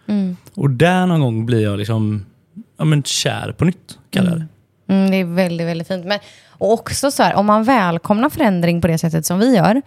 Och 0.55 0.71
där 0.71 1.07
någon 1.07 1.21
gång 1.21 1.47
blir 1.47 1.63
jag 1.63 1.79
liksom, 1.79 2.27
ja, 2.79 2.85
men 2.85 3.03
kär 3.03 3.55
på 3.59 3.65
nytt, 3.65 3.99
kallar 4.11 4.31
jag 4.31 4.41
det. 4.41 4.47
Mm, 4.89 5.11
det 5.11 5.17
är 5.17 5.25
väldigt, 5.25 5.67
väldigt 5.67 5.89
fint. 5.89 6.07
Men, 6.07 6.19
och 6.49 6.73
också 6.73 7.11
så 7.11 7.23
här, 7.23 7.35
om 7.35 7.47
man 7.47 7.65
välkomnar 7.65 8.29
förändring 8.31 8.81
på 8.81 8.89
det 8.89 8.99
sättet 8.99 9.27
som 9.27 9.39
vi 9.39 9.57
gör, 9.57 9.83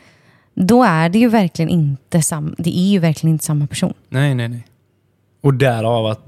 då 0.67 0.83
är 0.83 1.09
det 1.09 1.19
ju 1.19 1.29
verkligen 1.29 1.69
inte, 1.69 2.21
sam, 2.21 2.55
det 2.57 2.77
är 2.79 2.89
ju 2.91 2.99
verkligen 2.99 3.33
inte 3.33 3.45
samma 3.45 3.67
person. 3.67 3.93
Nej, 4.09 4.35
nej, 4.35 4.47
nej. 4.47 4.65
Och 5.41 5.53
därav 5.53 6.05
att 6.05 6.25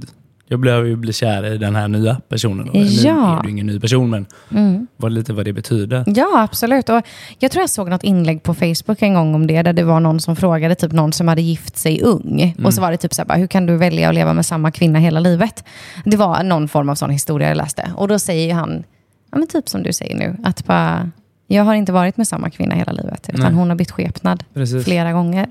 jag 0.47 0.59
behöver 0.59 0.87
ju 0.87 0.95
bli 0.95 1.13
kär 1.13 1.45
i 1.53 1.57
den 1.57 1.75
här 1.75 1.87
nya 1.87 2.21
personen. 2.29 2.65
Då. 2.65 2.79
Nu 2.79 2.85
Ja. 2.85 3.39
är 3.39 3.43
du 3.43 3.49
ingen 3.49 3.67
ny 3.67 3.79
person, 3.79 4.09
men 4.09 4.25
Mm. 4.51 4.87
vad, 4.97 5.11
lite 5.11 5.33
vad 5.33 5.45
det 5.45 5.53
betyder. 5.53 6.03
Ja, 6.07 6.41
absolut. 6.41 6.89
Och 6.89 7.01
jag 7.39 7.51
tror 7.51 7.61
jag 7.61 7.69
såg 7.69 7.89
något 7.89 8.03
inlägg 8.03 8.43
på 8.43 8.53
Facebook 8.53 9.01
en 9.01 9.13
gång 9.13 9.35
om 9.35 9.47
det, 9.47 9.61
där 9.61 9.73
det 9.73 9.83
var 9.83 9.99
någon 9.99 10.19
som 10.19 10.35
frågade 10.35 10.75
typ 10.75 10.91
någon 10.91 11.13
som 11.13 11.27
hade 11.27 11.41
gift 11.41 11.77
sig 11.77 12.01
ung. 12.01 12.55
Och 12.63 12.73
så 12.73 12.81
var 12.81 12.91
det 12.91 12.97
typ 12.97 13.13
så 13.13 13.21
här, 13.21 13.27
bara, 13.27 13.37
hur 13.37 13.47
kan 13.47 13.65
du 13.65 13.77
välja 13.77 14.09
att 14.09 14.15
leva 14.15 14.33
med 14.33 14.45
samma 14.45 14.71
kvinna 14.71 14.99
hela 14.99 15.19
livet? 15.19 15.63
Det 16.05 16.17
var 16.17 16.43
någon 16.43 16.67
form 16.67 16.89
av 16.89 16.95
sån 16.95 17.09
historia 17.09 17.47
jag 17.47 17.57
läste. 17.57 17.91
Och 17.95 18.07
då 18.07 18.19
säger 18.19 18.53
han, 18.53 18.83
ja, 19.31 19.37
men 19.37 19.47
typ 19.47 19.69
som 19.69 19.83
du 19.83 19.93
säger 19.93 20.15
nu, 20.15 20.37
att 20.43 20.65
bara, 20.65 21.09
jag 21.55 21.63
har 21.63 21.75
inte 21.75 21.91
varit 21.91 22.17
med 22.17 22.27
samma 22.27 22.49
kvinna 22.49 22.75
hela 22.75 22.91
livet, 22.91 23.29
utan 23.29 23.41
Nej. 23.41 23.53
hon 23.53 23.69
har 23.69 23.75
bytt 23.75 23.91
skepnad 23.91 24.43
Precis. 24.53 24.83
flera 24.83 25.11
gånger. 25.11 25.49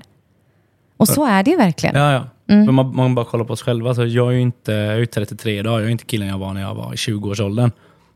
Och 0.97 1.07
så 1.07 1.25
är 1.25 1.43
det 1.43 1.51
ju 1.51 1.57
verkligen. 1.57 1.95
Ja, 1.95 2.13
ja. 2.13 2.27
Mm. 2.53 2.65
Men 2.65 2.75
man, 2.75 2.95
man 2.95 3.15
bara 3.15 3.25
kollar 3.25 3.45
på 3.45 3.53
oss 3.53 3.61
själva. 3.61 3.95
Så 3.95 4.05
jag 4.05 4.27
är 4.27 4.31
ju 4.31 4.41
inte, 4.41 4.71
jag 4.71 4.93
är 4.93 4.97
ju 4.97 5.05
33 5.05 5.59
idag. 5.59 5.81
Jag 5.81 5.87
är 5.87 5.91
inte 5.91 6.05
killen 6.05 6.27
jag 6.27 6.37
var 6.37 6.53
när 6.53 6.61
jag 6.61 6.75
var 6.75 6.93
i 6.93 6.95
20-årsåldern. 6.95 7.71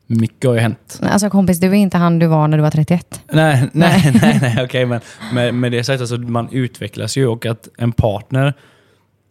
Mycket 0.08 0.48
har 0.48 0.54
ju 0.54 0.60
hänt. 0.60 1.02
Alltså 1.04 1.30
kompis, 1.30 1.60
du 1.60 1.68
är 1.68 1.74
inte 1.74 1.98
han 1.98 2.20
du 2.20 2.28
var 2.28 2.48
när 2.48 2.58
du 2.58 2.64
var 2.64 2.72
31. 2.72 3.22
Nej, 3.32 3.70
nej, 3.74 4.12
nej, 4.22 4.40
nej 4.42 4.64
okej. 4.64 4.86
Men 4.86 5.02
med, 5.34 5.54
med 5.54 5.72
det 5.72 5.84
sagt, 5.84 6.02
alltså, 6.02 6.18
man 6.18 6.50
utvecklas 6.52 7.18
ju 7.18 7.28
och 7.28 7.46
att 7.46 7.68
en 7.78 7.92
partner 7.92 8.54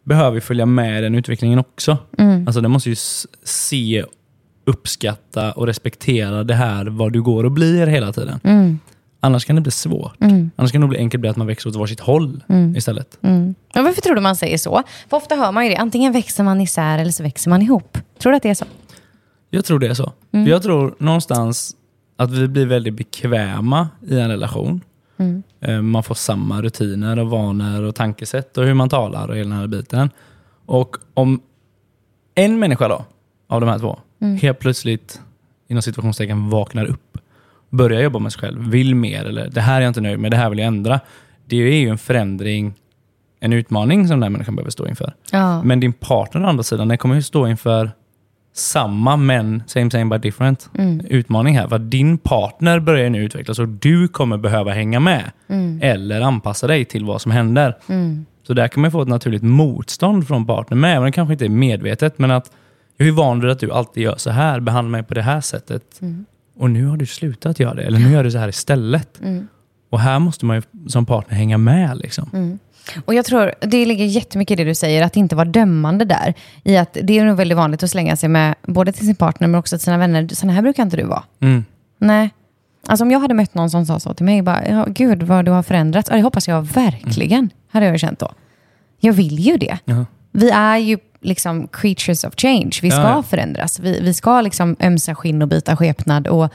behöver 0.04 0.40
följa 0.40 0.66
med 0.66 1.02
den 1.02 1.14
utvecklingen 1.14 1.58
också. 1.58 1.98
Mm. 2.18 2.46
Alltså 2.46 2.60
den 2.60 2.70
måste 2.70 2.88
ju 2.88 2.96
se, 3.44 4.04
uppskatta 4.64 5.52
och 5.52 5.66
respektera 5.66 6.44
det 6.44 6.54
här 6.54 6.86
vad 6.86 7.12
du 7.12 7.22
går 7.22 7.44
och 7.44 7.52
blir 7.52 7.86
hela 7.86 8.12
tiden. 8.12 8.40
Mm. 8.44 8.78
Annars 9.20 9.44
kan 9.44 9.56
det 9.56 9.62
bli 9.62 9.72
svårt. 9.72 10.22
Mm. 10.22 10.50
Annars 10.56 10.72
kan 10.72 10.80
det 10.80 10.86
bli 10.86 10.98
enkelt 10.98 11.20
bli 11.20 11.30
att 11.30 11.36
man 11.36 11.46
växer 11.46 11.70
åt 11.70 11.76
varsitt 11.76 12.00
håll 12.00 12.44
Mm. 12.48 12.76
istället. 12.76 13.18
Mm. 13.22 13.54
Ja, 13.74 13.82
varför 13.82 14.00
tror 14.02 14.14
du 14.14 14.20
man 14.20 14.36
säger 14.36 14.58
så? 14.58 14.82
För 15.10 15.16
ofta 15.16 15.34
hör 15.34 15.52
man 15.52 15.64
ju 15.64 15.70
det. 15.70 15.76
Antingen 15.76 16.12
växer 16.12 16.44
man 16.44 16.60
isär 16.60 16.98
eller 16.98 17.10
så 17.12 17.22
växer 17.22 17.50
man 17.50 17.62
ihop. 17.62 17.98
Tror 18.18 18.32
du 18.32 18.36
att 18.36 18.42
det 18.42 18.50
är 18.50 18.54
så? 18.54 18.64
Jag 19.50 19.64
tror 19.64 19.78
det 19.78 19.86
är 19.86 19.94
så. 19.94 20.12
Mm. 20.32 20.46
Jag 20.48 20.62
tror 20.62 20.94
någonstans 20.98 21.76
att 22.16 22.30
vi 22.30 22.48
blir 22.48 22.66
väldigt 22.66 22.94
bekväma 22.94 23.88
i 24.08 24.20
en 24.20 24.28
relation. 24.28 24.80
Mm. 25.16 25.42
Eh, 25.60 25.80
Man 25.82 26.02
får 26.02 26.14
samma 26.14 26.62
rutiner 26.62 27.18
och 27.18 27.30
vanor 27.30 27.82
och 27.82 27.94
tankesätt 27.94 28.58
och 28.58 28.64
hur 28.64 28.74
man 28.74 28.88
talar 28.88 29.28
och 29.28 29.36
hela 29.36 29.48
den 29.50 29.58
här 29.58 29.66
biten. 29.66 30.10
Och 30.66 30.96
om 31.14 31.40
en 32.34 32.58
människa 32.58 32.88
då, 32.88 33.04
av 33.46 33.60
de 33.60 33.70
här 33.70 33.78
två, 33.78 33.98
Mm. 34.20 34.36
helt 34.36 34.58
plötsligt 34.58 35.20
inom 35.68 35.82
situationstecken 35.82 36.50
vaknar 36.50 36.84
upp, 36.84 37.18
börjar 37.70 38.02
jobba 38.02 38.18
med 38.18 38.32
sig 38.32 38.40
själv, 38.40 38.70
vill 38.70 38.94
mer 38.94 39.24
eller 39.24 39.48
det 39.50 39.60
här 39.60 39.76
är 39.76 39.80
jag 39.80 39.90
inte 39.90 40.00
nöjd 40.00 40.18
med, 40.18 40.30
det 40.30 40.36
här 40.36 40.50
vill 40.50 40.58
jag 40.58 40.66
ändra. 40.66 41.00
Det 41.46 41.56
är 41.56 41.80
ju 41.80 41.88
en 41.88 41.98
förändring, 41.98 42.74
en 43.40 43.52
utmaning 43.52 44.08
som 44.08 44.16
den 44.16 44.22
här 44.22 44.30
människan 44.30 44.56
behöver 44.56 44.70
stå 44.70 44.88
inför. 44.88 45.14
Ja. 45.32 45.62
Men 45.62 45.80
din 45.80 45.92
partner 45.92 46.44
å 46.44 46.46
andra 46.46 46.62
sidan, 46.62 46.88
den 46.88 46.98
kommer 46.98 47.14
ju 47.14 47.22
stå 47.22 47.46
inför 47.48 47.90
samma 48.56 49.16
men 49.16 49.62
same 49.66 49.90
same 49.90 50.04
but 50.04 50.22
different 50.22 50.70
Mm. 50.78 51.00
utmaning 51.08 51.58
här. 51.58 51.68
För 51.68 51.78
din 51.78 52.18
partner 52.18 52.80
börjar 52.80 53.10
nu 53.10 53.24
utvecklas 53.24 53.58
och 53.58 53.68
du 53.68 54.08
kommer 54.08 54.36
behöva 54.36 54.72
hänga 54.72 55.00
med. 55.00 55.30
Mm. 55.48 55.78
Eller 55.82 56.20
anpassa 56.20 56.66
dig 56.66 56.84
till 56.84 57.04
vad 57.04 57.20
som 57.20 57.32
händer. 57.32 57.76
Mm. 57.88 58.26
Så 58.46 58.54
där 58.54 58.68
kan 58.68 58.80
man 58.82 58.90
få 58.90 59.02
ett 59.02 59.08
naturligt 59.08 59.42
motstånd 59.42 60.28
från 60.28 60.46
partnern 60.46 60.80
med. 60.80 60.90
Även 60.90 60.98
om 60.98 61.04
det 61.06 61.12
kanske 61.12 61.32
inte 61.32 61.44
är 61.44 61.48
medvetet. 61.48 62.18
Men 62.18 62.30
att 62.30 62.50
jag 62.96 63.08
är 63.08 63.12
van 63.12 63.40
vid 63.40 63.50
att 63.50 63.58
du 63.58 63.72
alltid 63.72 64.02
gör 64.02 64.16
så 64.16 64.30
här, 64.30 64.60
behandlar 64.60 64.90
mig 64.90 65.02
på 65.02 65.14
det 65.14 65.22
här 65.22 65.40
sättet. 65.40 66.00
Mm. 66.00 66.24
Och 66.56 66.70
nu 66.70 66.86
har 66.86 66.96
du 66.96 67.06
slutat 67.06 67.60
göra 67.60 67.74
det. 67.74 67.82
Eller 67.82 67.98
nu 67.98 68.12
gör 68.12 68.24
du 68.24 68.30
så 68.30 68.38
här 68.38 68.48
istället. 68.48 69.20
Mm. 69.20 69.48
Och 69.90 70.00
här 70.00 70.18
måste 70.18 70.46
man 70.46 70.56
ju 70.56 70.62
som 70.88 71.06
partner 71.06 71.36
hänga 71.36 71.58
med. 71.58 71.98
Liksom. 71.98 72.30
Mm. 72.32 72.58
Och 73.04 73.14
jag 73.14 73.24
tror 73.24 73.52
det 73.60 73.86
ligger 73.86 74.04
jättemycket 74.04 74.60
i 74.60 74.64
det 74.64 74.70
du 74.70 74.74
säger, 74.74 75.02
att 75.02 75.16
inte 75.16 75.36
vara 75.36 75.44
dömande 75.44 76.04
där. 76.04 76.34
I 76.64 76.76
att 76.76 76.96
det 77.02 77.18
är 77.18 77.24
nog 77.24 77.36
väldigt 77.36 77.56
vanligt 77.56 77.82
att 77.82 77.90
slänga 77.90 78.16
sig 78.16 78.28
med 78.28 78.54
både 78.62 78.92
till 78.92 79.06
sin 79.06 79.16
partner 79.16 79.48
men 79.48 79.58
också 79.58 79.76
till 79.76 79.84
sina 79.84 79.98
vänner. 79.98 80.28
Såna 80.28 80.52
här 80.52 80.62
brukar 80.62 80.82
inte 80.82 80.96
du 80.96 81.04
vara. 81.04 81.22
Mm. 81.40 81.64
Nej. 81.98 82.30
Alltså 82.86 83.04
om 83.04 83.10
jag 83.10 83.20
hade 83.20 83.34
mött 83.34 83.54
någon 83.54 83.70
som 83.70 83.86
sa 83.86 84.00
så 84.00 84.14
till 84.14 84.24
mig, 84.24 84.42
bara, 84.42 84.68
ja, 84.68 84.86
gud 84.88 85.22
vad 85.22 85.44
du 85.44 85.50
har 85.50 85.62
förändrats. 85.62 86.08
Ja, 86.10 86.16
det 86.16 86.22
hoppas 86.22 86.48
jag 86.48 86.62
verkligen, 86.62 87.50
hade 87.70 87.86
jag 87.86 88.00
känt 88.00 88.18
då. 88.18 88.32
Jag 89.00 89.12
vill 89.12 89.38
ju 89.38 89.56
det. 89.56 89.78
Ja. 89.84 90.04
Vi 90.36 90.50
är 90.50 90.76
ju 90.78 90.98
liksom 91.20 91.68
creatures 91.68 92.24
of 92.24 92.34
change. 92.36 92.70
Vi 92.82 92.90
ska 92.90 93.00
Ja, 93.00 93.22
förändras. 93.22 93.78
Vi, 93.80 94.00
vi 94.00 94.14
ska 94.14 94.40
liksom 94.40 94.76
ömsa 94.80 95.14
skinn 95.14 95.42
och 95.42 95.48
byta 95.48 95.76
skepnad. 95.76 96.28
Och 96.28 96.52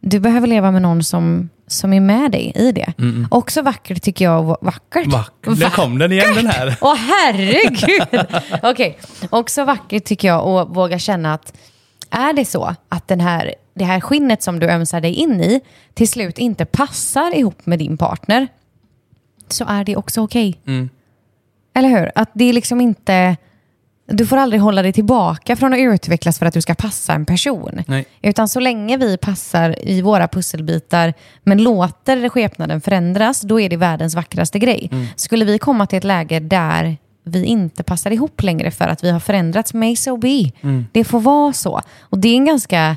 du 0.00 0.20
behöver 0.20 0.46
leva 0.46 0.70
med 0.70 0.82
någon 0.82 1.04
som, 1.04 1.48
som 1.66 1.92
är 1.92 2.00
med 2.00 2.30
dig 2.30 2.52
i 2.54 2.72
det. 2.72 2.92
Mm. 2.98 3.28
Också 3.30 3.62
vackert 3.62 4.02
tycker 4.02 4.24
jag. 4.24 4.56
Vackert. 4.60 5.06
Vackert. 5.06 5.60
Där 5.60 5.70
kom 5.70 5.98
den 5.98 6.12
igen 6.12 6.34
den 6.34 6.46
här. 6.46 6.76
Åh 6.80 6.94
herregud! 6.96 8.26
Okej, 8.62 8.98
också 9.30 9.64
vackert 9.64 10.04
tycker 10.04 10.28
jag 10.28 10.46
att 10.46 10.68
våga 10.76 10.98
känna 10.98 11.34
att 11.34 11.52
är 12.10 12.32
det 12.32 12.44
så 12.44 12.74
att 12.88 13.08
den 13.08 13.20
här, 13.20 13.54
det 13.74 13.84
här 13.84 14.00
skinnet 14.00 14.42
som 14.42 14.60
du 14.60 14.70
ömsar 14.70 15.00
dig 15.00 15.14
in 15.14 15.40
i 15.40 15.60
till 15.94 16.08
slut 16.08 16.38
inte 16.38 16.64
passar 16.64 17.34
ihop 17.34 17.66
med 17.66 17.78
din 17.78 17.96
partner 17.96 18.48
så 19.48 19.64
är 19.68 19.84
det 19.84 19.96
också 19.96 20.20
okej. 20.22 20.60
Mm. 20.66 20.88
Eller 21.76 21.88
hur? 21.88 22.10
Att 22.14 22.30
det 22.32 22.44
är 22.44 22.52
liksom 22.52 22.80
inte... 22.80 23.36
Du 24.08 24.26
får 24.26 24.36
aldrig 24.36 24.60
hålla 24.62 24.82
dig 24.82 24.92
tillbaka 24.92 25.56
från 25.56 25.72
att 25.72 25.78
utvecklas 25.78 26.38
för 26.38 26.46
att 26.46 26.54
du 26.54 26.60
ska 26.62 26.74
passa 26.74 27.12
en 27.12 27.26
person. 27.26 27.82
Nej. 27.86 28.06
Utan 28.22 28.48
så 28.48 28.60
länge 28.60 28.96
vi 28.96 29.16
passar 29.18 29.88
i 29.88 30.02
våra 30.02 30.28
pusselbitar 30.28 31.14
men 31.42 31.62
låter 31.62 32.28
skepnaden 32.28 32.80
förändras, 32.80 33.40
då 33.40 33.60
är 33.60 33.68
det 33.68 33.76
världens 33.76 34.14
vackraste 34.14 34.58
grej. 34.58 34.90
Skulle 35.16 35.44
vi 35.44 35.58
komma 35.58 35.86
till 35.86 35.96
ett 35.96 36.04
läge 36.04 36.40
där 36.40 36.96
vi 37.24 37.44
inte 37.44 37.82
passar 37.82 38.10
ihop 38.10 38.42
längre 38.42 38.70
för 38.70 38.88
att 38.88 39.04
vi 39.04 39.10
har 39.10 39.20
förändrats, 39.20 39.74
may 39.74 39.96
so 39.96 40.16
be. 40.16 40.50
Det 40.92 41.04
får 41.04 41.20
vara 41.20 41.52
så. 41.52 41.80
Och 42.00 42.18
det 42.18 42.28
är 42.28 42.34
en 42.36 42.44
ganska 42.44 42.96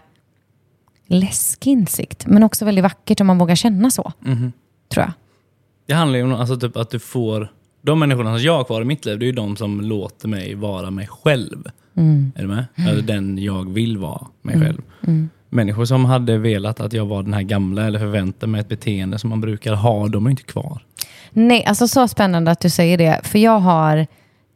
läskig 1.07 1.71
insikt, 1.71 2.25
men 2.27 2.43
också 2.43 2.65
väldigt 2.65 2.83
vackert 2.83 3.21
om 3.21 3.27
man 3.27 3.37
vågar 3.37 3.55
känna 3.55 3.91
så, 3.91 4.11
Mhm. 4.19 4.51
tror 4.93 5.03
jag. 5.05 5.11
Det 5.87 5.93
handlar 5.93 6.17
ju 6.19 6.23
om 6.25 6.33
alltså, 6.33 6.57
typ, 6.59 6.77
att 6.77 6.89
du 6.89 6.99
får... 6.99 7.51
De 7.81 7.99
människorna 7.99 8.37
som 8.37 8.45
jag 8.45 8.57
har 8.57 8.63
kvar 8.63 8.81
i 8.81 8.85
mitt 8.85 9.05
liv, 9.05 9.19
det 9.19 9.25
är 9.25 9.27
ju 9.27 9.31
de 9.31 9.55
som 9.55 9.81
låter 9.81 10.27
mig 10.27 10.55
vara 10.55 10.91
mig 10.91 11.07
själv. 11.07 11.67
Är 12.35 12.41
du 12.41 12.47
med? 12.47 12.65
Eller 12.75 13.01
den 13.01 13.37
jag 13.37 13.69
vill 13.73 13.97
vara 13.97 14.27
mig 14.41 14.59
själv. 14.61 14.81
Människor 15.49 15.85
som 15.85 16.05
hade 16.05 16.37
velat 16.37 16.79
att 16.79 16.93
jag 16.93 17.05
var 17.05 17.23
den 17.23 17.33
här 17.33 17.41
gamla 17.41 17.87
eller 17.87 17.99
förväntar 17.99 18.47
mig 18.47 18.61
ett 18.61 18.69
beteende 18.69 19.19
som 19.19 19.29
man 19.29 19.41
brukar 19.41 19.73
ha, 19.73 20.07
de 20.07 20.25
är 20.25 20.29
inte 20.29 20.43
kvar. 20.43 20.81
Nej, 21.31 21.65
alltså 21.65 21.87
så 21.87 22.07
spännande 22.07 22.51
att 22.51 22.59
du 22.59 22.69
säger 22.69 22.97
det. 22.97 23.19
För 23.23 23.39
jag 23.39 23.59
har, 23.59 24.07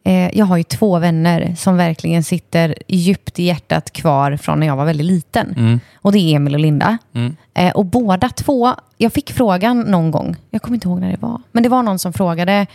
eh, 0.04 0.38
jag 0.38 0.46
har 0.46 0.58
ju 0.58 0.64
två 0.64 1.00
vänner 1.00 1.56
som 1.56 1.78
verkligen 1.78 2.24
sitter 2.24 2.76
djupt 2.88 3.40
i 3.40 3.44
hjärtat 3.44 3.94
kvar 3.94 4.38
från 4.38 4.60
när 4.60 4.68
jag 4.68 4.76
var 4.76 4.86
väldigt 4.86 5.08
liten. 5.08 5.54
Mm. 5.58 5.80
Och 5.96 6.12
det 6.12 6.20
är 6.20 6.36
Emil 6.36 6.54
och 6.54 6.60
Linda. 6.60 6.98
Mm. 7.14 7.36
Eh, 7.54 7.72
och 7.76 7.86
båda 7.86 8.30
två, 8.30 8.74
jag 8.98 9.14
fick 9.14 9.32
frågan 9.32 9.80
någon 9.80 10.12
gång, 10.12 10.36
jag 10.50 10.62
kommer 10.62 10.76
inte 10.76 10.88
ihåg 10.88 11.00
när 11.00 11.12
det 11.12 11.22
var, 11.22 11.42
men 11.52 11.64
det 11.64 11.70
var 11.70 11.84
någon 11.84 12.00
som 12.00 12.14
frågade 12.14 12.68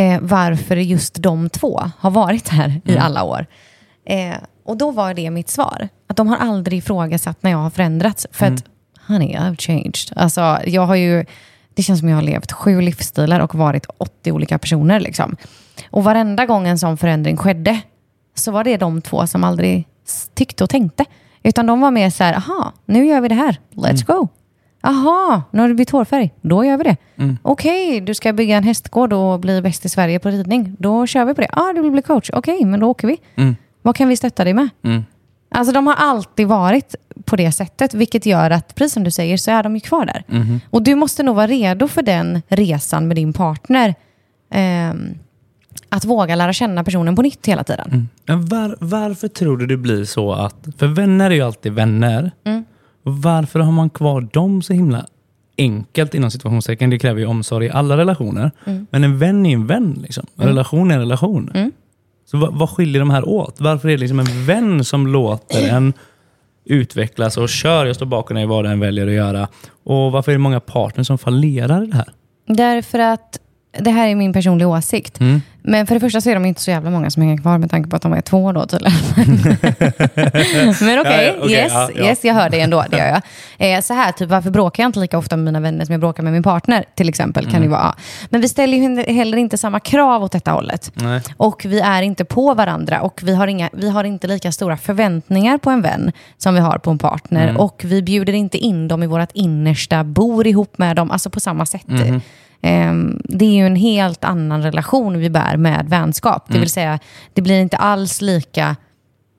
eh, 0.00 0.18
varför 0.20 0.76
just 0.76 1.22
de 1.22 1.50
två 1.50 1.82
har 1.98 2.10
varit 2.10 2.48
här 2.48 2.80
i 2.84 2.98
alla 2.98 3.24
år. 3.24 3.46
Eh, 4.06 4.34
och 4.64 4.76
då 4.76 4.90
var 4.90 5.14
det 5.14 5.30
mitt 5.30 5.48
svar, 5.48 5.88
att 6.06 6.16
de 6.16 6.28
har 6.28 6.36
aldrig 6.36 6.78
ifrågasatt 6.78 7.42
när 7.42 7.50
jag 7.50 7.58
har 7.58 7.70
förändrats. 7.70 8.26
För 8.32 8.46
att, 8.46 8.64
honey, 9.06 9.36
I've 9.36 9.56
changed. 9.56 9.96
Alltså, 10.16 10.58
jag 10.66 10.86
har 10.86 10.94
ju, 10.94 11.24
det 11.74 11.82
känns 11.82 12.00
som 12.00 12.08
jag 12.08 12.16
har 12.16 12.22
levt 12.22 12.52
sju 12.52 12.80
livsstilar 12.80 13.40
och 13.40 13.54
varit 13.54 13.86
80 13.98 14.32
olika 14.32 14.58
personer. 14.58 15.00
Liksom. 15.00 15.36
Och 15.90 16.04
varenda 16.04 16.46
gång 16.46 16.68
en 16.68 16.78
sån 16.78 16.96
förändring 16.96 17.36
skedde 17.36 17.80
så 18.34 18.52
var 18.52 18.64
det 18.64 18.76
de 18.76 19.02
två 19.02 19.26
som 19.26 19.44
aldrig 19.44 19.86
tyckte 20.34 20.64
och 20.64 20.70
tänkte. 20.70 21.04
Utan 21.42 21.66
de 21.66 21.80
var 21.80 21.90
mer 21.90 22.10
så 22.10 22.24
här, 22.24 22.34
aha, 22.34 22.72
nu 22.86 23.06
gör 23.06 23.20
vi 23.20 23.28
det 23.28 23.34
här. 23.34 23.56
Let's 23.74 24.06
go. 24.06 24.28
Aha, 24.82 25.42
nu 25.50 25.60
har 25.60 25.68
du 25.68 25.74
bytt 25.74 25.90
hårfärg. 25.90 26.30
Då 26.40 26.64
gör 26.64 26.76
vi 26.76 26.84
det. 26.84 26.96
Okej, 27.42 28.00
du 28.00 28.14
ska 28.14 28.32
bygga 28.32 28.56
en 28.56 28.64
hästgård 28.64 29.12
och 29.12 29.40
bli 29.40 29.62
bäst 29.62 29.84
i 29.84 29.88
Sverige 29.88 30.18
på 30.18 30.28
ridning. 30.28 30.76
Då 30.78 31.06
kör 31.06 31.24
vi 31.24 31.34
på 31.34 31.40
det. 31.40 31.48
ah, 31.52 31.72
du 31.72 31.82
vill 31.82 31.90
bli 31.90 32.02
coach. 32.02 32.30
Okej, 32.32 32.64
men 32.64 32.80
då 32.80 32.86
åker 32.86 33.08
vi. 33.08 33.16
Mm. 33.36 33.56
Vad 33.82 33.96
kan 33.96 34.08
vi 34.08 34.16
stötta 34.16 34.44
dig 34.44 34.54
med? 34.54 34.68
Mm. 34.84 35.04
Alltså 35.54 35.72
de 35.72 35.86
har 35.86 35.94
alltid 35.94 36.46
varit 36.46 36.94
på 37.24 37.36
det 37.36 37.52
sättet, 37.52 37.94
vilket 37.94 38.26
gör 38.26 38.50
att, 38.50 38.74
precis 38.74 38.92
som 38.94 39.04
du 39.04 39.10
säger, 39.10 39.36
så 39.36 39.50
är 39.50 39.62
de 39.62 39.74
ju 39.74 39.80
kvar 39.80 40.04
där. 40.06 40.24
Mhm. 40.26 40.60
Och 40.70 40.82
du 40.82 40.94
måste 40.94 41.22
nog 41.22 41.36
vara 41.36 41.46
redo 41.46 41.88
för 41.88 42.02
den 42.02 42.42
resan 42.48 43.08
med 43.08 43.16
din 43.16 43.32
partner. 43.32 43.94
Ehm, 44.52 45.18
att 45.88 46.04
våga 46.04 46.34
lära 46.34 46.52
känna 46.52 46.84
personen 46.84 47.16
på 47.16 47.22
nytt 47.22 47.46
hela 47.48 47.64
tiden. 47.64 48.08
Men 48.26 48.46
var, 48.46 48.76
varför 48.80 49.28
tror 49.28 49.56
du 49.56 49.66
det 49.66 49.76
blir 49.76 50.04
så 50.04 50.32
att... 50.32 50.68
För 50.78 50.86
vänner 50.86 51.30
är 51.30 51.34
ju 51.34 51.42
alltid 51.42 51.72
vänner. 51.72 52.32
Mm. 53.06 53.20
Varför 53.20 53.60
har 53.60 53.72
man 53.72 53.90
kvar 53.90 54.20
dem 54.32 54.62
så 54.62 54.72
himla 54.72 55.06
enkelt 55.58 56.14
inom 56.14 56.30
situationstecken? 56.30 56.90
Det 56.90 56.98
kräver 56.98 57.20
ju 57.20 57.26
omsorg 57.26 57.66
i 57.66 57.70
alla 57.70 57.96
relationer. 57.96 58.50
Mm. 58.64 58.86
Men 58.90 59.04
en 59.04 59.18
vän 59.18 59.46
är 59.46 59.54
en 59.54 59.66
vän. 59.66 59.98
Liksom. 60.02 60.26
En 60.36 60.46
relation 60.46 60.90
är 60.90 60.94
en 60.94 61.00
relation. 61.00 61.50
Mm. 61.54 61.72
Så 62.26 62.36
vad, 62.38 62.54
vad 62.54 62.70
skiljer 62.70 63.00
de 63.00 63.10
här 63.10 63.28
åt? 63.28 63.60
Varför 63.60 63.88
är 63.88 63.92
det 63.92 63.98
liksom 63.98 64.18
en 64.18 64.46
vän 64.46 64.84
som 64.84 65.06
låter 65.06 65.68
en 65.68 65.92
utvecklas 66.64 67.36
och 67.36 67.48
kör, 67.48 67.86
jag 67.86 67.96
står 67.96 68.06
bakom 68.06 68.34
dig 68.34 68.46
vad 68.46 68.64
den 68.64 68.80
väljer 68.80 69.06
att 69.06 69.12
göra. 69.12 69.48
Och 69.84 70.12
varför 70.12 70.32
är 70.32 70.34
det 70.34 70.38
många 70.38 70.60
partners 70.60 71.06
som 71.06 71.18
fallerar 71.18 71.84
i 71.84 71.86
det 71.86 71.96
här? 71.96 72.12
Därför 72.46 72.98
att, 72.98 73.40
det 73.78 73.90
här 73.90 74.08
är 74.08 74.14
min 74.14 74.32
personliga 74.32 74.68
åsikt. 74.68 75.20
Mm. 75.20 75.40
Men 75.62 75.86
för 75.86 75.94
det 75.94 76.00
första 76.00 76.20
så 76.20 76.30
är 76.30 76.34
de 76.34 76.44
inte 76.44 76.60
så 76.60 76.70
jävla 76.70 76.90
många 76.90 77.10
som 77.10 77.22
hänger 77.22 77.38
kvar 77.38 77.58
med 77.58 77.70
tanke 77.70 77.90
på 77.90 77.96
att 77.96 78.02
de 78.02 78.12
är 78.12 78.20
två 78.20 78.52
då 78.52 78.66
tydligen. 78.66 78.98
Men 80.80 80.98
okej, 81.00 81.26
Ja, 81.26 81.34
okej, 81.42 81.52
yes, 81.52 81.72
ja, 81.72 81.88
ja. 81.94 82.04
yes, 82.04 82.24
jag 82.24 82.34
hör 82.34 82.50
dig 82.50 82.60
ändå. 82.60 82.84
Det 82.90 82.96
gör 82.98 83.06
jag. 83.06 83.22
Eh, 83.76 83.80
så 83.80 83.94
här, 83.94 84.12
typ, 84.12 84.28
varför 84.30 84.50
bråkar 84.50 84.82
jag 84.82 84.88
inte 84.88 85.00
lika 85.00 85.18
ofta 85.18 85.36
med 85.36 85.44
mina 85.44 85.60
vänner 85.60 85.84
som 85.84 85.92
jag 85.92 86.00
bråkar 86.00 86.22
med 86.22 86.32
min 86.32 86.42
partner? 86.42 86.84
Till 86.94 87.08
exempel. 87.08 87.44
kan 87.44 87.52
det 87.52 87.56
Mm. 87.66 87.70
vara. 87.70 87.94
Men 88.30 88.40
vi 88.40 88.48
ställer 88.48 88.78
ju 88.78 89.12
heller 89.12 89.38
inte 89.38 89.58
samma 89.58 89.80
krav 89.80 90.22
åt 90.24 90.32
detta 90.32 90.50
hållet. 90.50 90.90
Nej. 90.94 91.20
Och 91.36 91.62
vi 91.64 91.80
är 91.80 92.02
inte 92.02 92.24
på 92.24 92.54
varandra 92.54 93.00
och 93.00 93.20
vi 93.24 93.34
har, 93.34 93.46
inga, 93.46 93.70
vi 93.72 93.90
har 93.90 94.04
inte 94.04 94.26
lika 94.26 94.52
stora 94.52 94.76
förväntningar 94.76 95.58
på 95.58 95.70
en 95.70 95.82
vän 95.82 96.12
som 96.38 96.54
vi 96.54 96.60
har 96.60 96.78
på 96.78 96.90
en 96.90 96.98
partner. 96.98 97.42
Mm. 97.44 97.56
Och 97.56 97.82
vi 97.84 98.02
bjuder 98.02 98.32
inte 98.32 98.58
in 98.58 98.88
dem 98.88 99.02
i 99.02 99.06
vårt 99.06 99.30
innersta, 99.34 100.04
bor 100.04 100.46
ihop 100.46 100.78
med 100.78 100.96
dem, 100.96 101.10
alltså 101.10 101.30
på 101.30 101.40
samma 101.40 101.66
sätt. 101.66 101.88
Mhm. 101.88 102.20
Ehm, 102.62 103.20
det 103.24 103.44
är 103.44 103.52
ju 103.54 103.66
en 103.66 103.76
helt 103.76 104.24
annan 104.24 104.62
relation 104.62 105.18
vi 105.18 105.30
bär 105.30 105.56
med 105.56 105.86
vänskap. 105.88 106.48
Mm. 106.48 106.54
Det 106.54 106.60
vill 106.60 106.70
säga, 106.70 106.98
det 107.34 107.42
blir 107.42 107.60
inte 107.60 107.76
alls 107.76 108.20
lika 108.20 108.76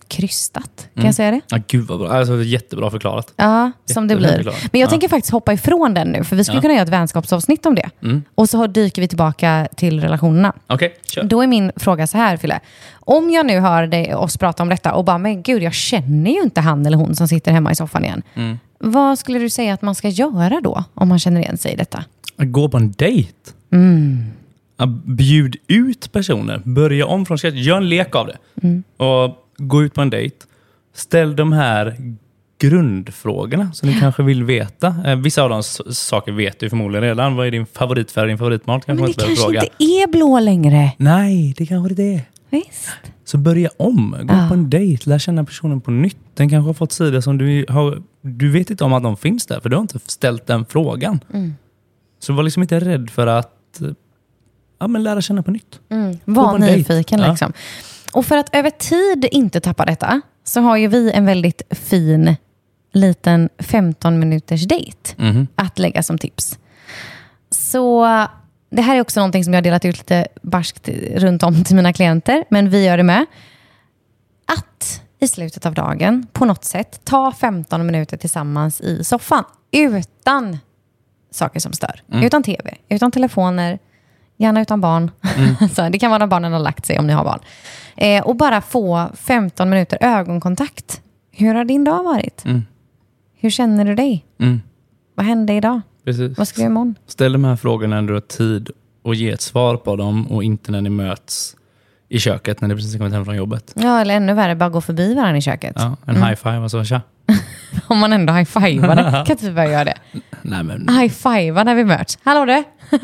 krystat. 0.07 0.87
Kan 0.95 1.05
jag 1.05 1.15
säga 1.15 1.31
det? 1.31 1.41
Ja, 1.47 1.57
gud 1.67 1.87
vad 1.87 1.99
bra. 1.99 2.09
Alltså, 2.11 2.43
jättebra 2.43 2.91
förklarat. 2.91 3.33
Ja, 3.35 3.71
som 3.85 4.07
det 4.07 4.15
blir. 4.15 4.27
förklarat. 4.35 4.59
Men 4.71 4.81
jag 4.81 4.87
Ja. 4.87 4.89
tänker 4.89 5.07
faktiskt 5.07 5.31
hoppa 5.31 5.53
ifrån 5.53 5.93
den 5.93 6.07
nu, 6.07 6.23
för 6.23 6.35
vi 6.35 6.43
skulle 6.43 6.57
Ja. 6.57 6.61
kunna 6.61 6.73
göra 6.73 6.83
ett 6.83 6.89
vänskapsavsnitt 6.89 7.65
om 7.65 7.75
det. 7.75 7.89
Mm. 8.03 8.23
Och 8.35 8.49
så 8.49 8.67
dyker 8.67 9.01
vi 9.01 9.07
tillbaka 9.07 9.67
till 9.75 10.01
relationerna. 10.01 10.53
Okej, 10.67 10.95
kör. 11.07 11.23
Då 11.23 11.41
är 11.41 11.47
min 11.47 11.71
fråga 11.75 12.07
så 12.07 12.17
här, 12.17 12.37
Fille. 12.37 12.59
Om 12.99 13.29
jag 13.29 13.45
nu 13.45 13.59
hör 13.59 13.87
dig, 13.87 14.15
oss 14.15 14.37
prata 14.37 14.63
om 14.63 14.69
detta 14.69 14.93
och 14.93 15.05
bara, 15.05 15.17
men 15.17 15.43
gud, 15.43 15.63
jag 15.63 15.73
känner 15.73 16.31
ju 16.31 16.41
inte 16.41 16.61
han 16.61 16.85
eller 16.85 16.97
hon 16.97 17.15
som 17.15 17.27
sitter 17.27 17.51
hemma 17.51 17.71
i 17.71 17.75
soffan 17.75 18.03
igen. 18.05 18.21
Mm. 18.35 18.59
Vad 18.79 19.19
skulle 19.19 19.39
du 19.39 19.49
säga 19.49 19.73
att 19.73 19.81
man 19.81 19.95
ska 19.95 20.07
göra 20.09 20.61
då, 20.63 20.83
om 20.93 21.07
man 21.07 21.19
känner 21.19 21.41
igen 21.41 21.57
sig 21.57 21.71
i 21.73 21.75
detta? 21.75 22.03
Gå 22.45 22.69
på 22.69 22.77
en 22.77 22.91
dejt. 22.91 23.33
Mm. 23.71 24.23
Ja, 24.77 24.85
Bjud 25.05 25.55
ut 25.67 26.11
personer. 26.11 26.61
Börja 26.65 27.05
om 27.05 27.25
från 27.25 27.37
scratch. 27.37 27.55
Gör 27.55 27.77
en 27.77 27.89
lek 27.89 28.15
av 28.15 28.27
det. 28.27 28.37
Mm. 28.63 28.83
Och 28.97 29.37
gå 29.57 29.83
ut 29.83 29.93
på 29.93 30.01
en 30.01 30.09
dejt. 30.09 30.35
Ställ 30.93 31.35
de 31.35 31.51
här 31.53 31.95
grundfrågorna 32.59 33.71
som 33.73 33.89
ni 33.89 33.99
kanske 33.99 34.23
vill 34.23 34.43
veta. 34.43 34.95
Eh, 35.05 35.15
vissa 35.15 35.43
av 35.43 35.49
de 35.49 35.63
saker 35.93 36.31
vet 36.31 36.59
du 36.59 36.69
förmodligen 36.69 37.03
redan. 37.03 37.35
Vad 37.35 37.47
är 37.47 37.51
din 37.51 37.65
favoritfärg, 37.65 38.27
din 38.27 38.37
favoritmat? 38.37 38.85
Kanske 38.85 39.03
Men 39.03 39.11
det 39.11 39.23
kanske 39.25 39.43
fråga. 39.43 39.61
inte 39.61 39.83
är 39.83 40.07
blå 40.11 40.39
längre. 40.39 40.91
Nej, 40.97 41.53
det 41.57 41.65
kanske 41.65 41.93
det 41.93 42.13
är. 42.13 42.21
Visst. 42.49 42.89
Så 43.25 43.37
börja 43.37 43.69
om. 43.77 44.15
Gå 44.23 44.33
Ja. 44.33 44.45
på 44.47 44.53
en 44.53 44.69
dejt. 44.69 45.09
Lär 45.09 45.19
känna 45.19 45.43
personen 45.45 45.81
på 45.81 45.91
nytt. 45.91 46.17
Den 46.33 46.49
kanske 46.49 46.69
har 46.69 46.73
fått 46.73 46.91
sidor 46.91 47.21
som 47.21 47.37
du 47.37 47.65
har... 47.69 48.01
Du 48.21 48.51
vet 48.51 48.69
inte 48.69 48.83
om 48.83 48.93
att 48.93 49.03
de 49.03 49.17
finns 49.17 49.45
där, 49.45 49.59
för 49.59 49.69
du 49.69 49.75
har 49.75 49.81
inte 49.81 49.99
ställt 50.05 50.47
den 50.47 50.65
frågan. 50.65 51.19
Mm. 51.33 51.53
Så 52.21 52.33
var 52.33 52.43
liksom 52.43 52.61
inte 52.63 52.79
rädd 52.79 53.09
för 53.09 53.27
att 53.27 53.81
eh, 53.81 53.87
ja, 54.79 54.87
men 54.87 55.03
lära 55.03 55.21
känna 55.21 55.43
på 55.43 55.51
nytt. 55.51 55.79
Mm. 55.89 56.17
Var 56.25 56.55
en 56.55 56.61
dejt. 56.61 56.77
nyfiken 56.77 57.19
Ja. 57.19 57.29
liksom. 57.29 57.53
Och 58.13 58.25
för 58.25 58.37
att 58.37 58.55
över 58.55 58.69
tid 58.69 59.25
inte 59.31 59.59
tappa 59.59 59.85
detta 59.85 60.21
så 60.43 60.61
har 60.61 60.77
ju 60.77 60.87
vi 60.87 61.11
en 61.11 61.25
väldigt 61.25 61.61
fin 61.69 62.35
liten 62.93 63.49
15 63.59 64.19
minuters 64.19 64.67
dejt 64.67 64.97
Mhm. 65.17 65.47
att 65.55 65.79
lägga 65.79 66.03
som 66.03 66.17
tips. 66.17 66.59
Så 67.49 68.05
det 68.69 68.81
här 68.81 68.95
är 68.95 69.01
också 69.01 69.19
någonting 69.19 69.43
som 69.43 69.53
jag 69.53 69.57
har 69.57 69.63
delat 69.63 69.85
ut 69.85 69.97
lite 69.97 70.27
barskt 70.41 70.89
runt 71.15 71.43
om 71.43 71.63
till 71.63 71.75
mina 71.75 71.93
klienter, 71.93 72.43
men 72.49 72.69
vi 72.69 72.85
gör 72.85 72.97
det 72.97 73.03
med. 73.03 73.25
Att 74.45 75.01
i 75.19 75.27
slutet 75.27 75.65
av 75.65 75.73
dagen 75.73 76.27
på 76.33 76.45
något 76.45 76.65
sätt 76.65 77.01
ta 77.03 77.31
15 77.31 77.85
minuter 77.85 78.17
tillsammans 78.17 78.81
i 78.81 79.03
soffan 79.03 79.43
utan 79.71 80.57
saker 81.31 81.59
som 81.59 81.73
stör. 81.73 82.01
Utan 82.13 82.43
tv, 82.43 82.75
utan 82.89 83.11
telefoner, 83.11 83.79
gärna 84.37 84.61
utan 84.61 84.81
barn. 84.81 85.11
så 85.75 85.89
det 85.89 85.99
kan 85.99 86.09
vara 86.11 86.19
när 86.19 86.27
barnen 86.27 86.53
har 86.53 86.59
lagt 86.59 86.85
sig 86.85 86.99
om 86.99 87.07
ni 87.07 87.13
har 87.13 87.23
barn. 87.23 87.39
Eh, 87.97 88.23
och 88.23 88.35
bara 88.35 88.61
få 88.61 89.09
15 89.13 89.69
minuter 89.69 89.97
ögonkontakt. 90.01 91.01
Hur 91.31 91.55
har 91.55 91.65
din 91.65 91.83
dag 91.83 92.03
varit? 92.03 92.45
Mm. 92.45 92.61
Hur 93.39 93.49
känner 93.49 93.85
du 93.85 93.95
dig? 93.95 94.25
Mm. 94.39 94.61
Vad 95.15 95.25
hände 95.25 95.53
idag? 95.53 95.81
Precis. 96.05 96.37
Vad 96.37 96.47
ska 96.47 96.55
vi 96.55 96.61
göra 96.61 96.71
imorgon? 96.71 96.95
Ställ 97.07 97.33
de 97.33 97.43
här 97.43 97.55
frågorna 97.55 98.01
när 98.01 98.07
du 98.07 98.13
har 98.13 98.21
tid 98.21 98.69
och 99.03 99.15
ge 99.15 99.29
ett 99.31 99.41
svar 99.41 99.77
på 99.77 99.95
dem 99.95 100.27
och 100.31 100.43
inte 100.43 100.71
när 100.71 100.81
ni 100.81 100.89
möts 100.89 101.55
i 102.09 102.19
köket 102.19 102.61
när 102.61 102.67
ni 102.67 102.75
precis 102.75 102.97
kommit 102.97 103.13
hem 103.13 103.25
från 103.25 103.35
jobbet. 103.35 103.73
Ja, 103.75 104.01
eller 104.01 104.15
ännu 104.15 104.33
värre, 104.33 104.55
bara 104.55 104.69
gå 104.69 104.81
förbi 104.81 105.13
varandra 105.13 105.37
i 105.37 105.41
köket. 105.41 105.73
Ja, 105.75 105.97
en 106.05 106.15
Mm. 106.15 106.27
high 106.27 106.35
five 106.35 106.57
och 106.57 106.71
så 106.71 106.83
tja. 106.83 107.01
Om 107.87 107.97
man 107.99 108.13
ändå 108.13 108.33
high-fivar. 108.33 108.95
Kan 109.25 109.31
inte 109.31 109.45
vi 109.45 109.51
börja 109.51 109.71
göra 109.71 109.83
det? 109.83 109.97
Nej 110.51 110.63
men, 110.63 110.89
High-fiva 110.89 111.63
när 111.63 111.75
vi 111.75 111.83
möts. 111.85 112.17
Hallå 112.23 112.45
du! 112.45 112.63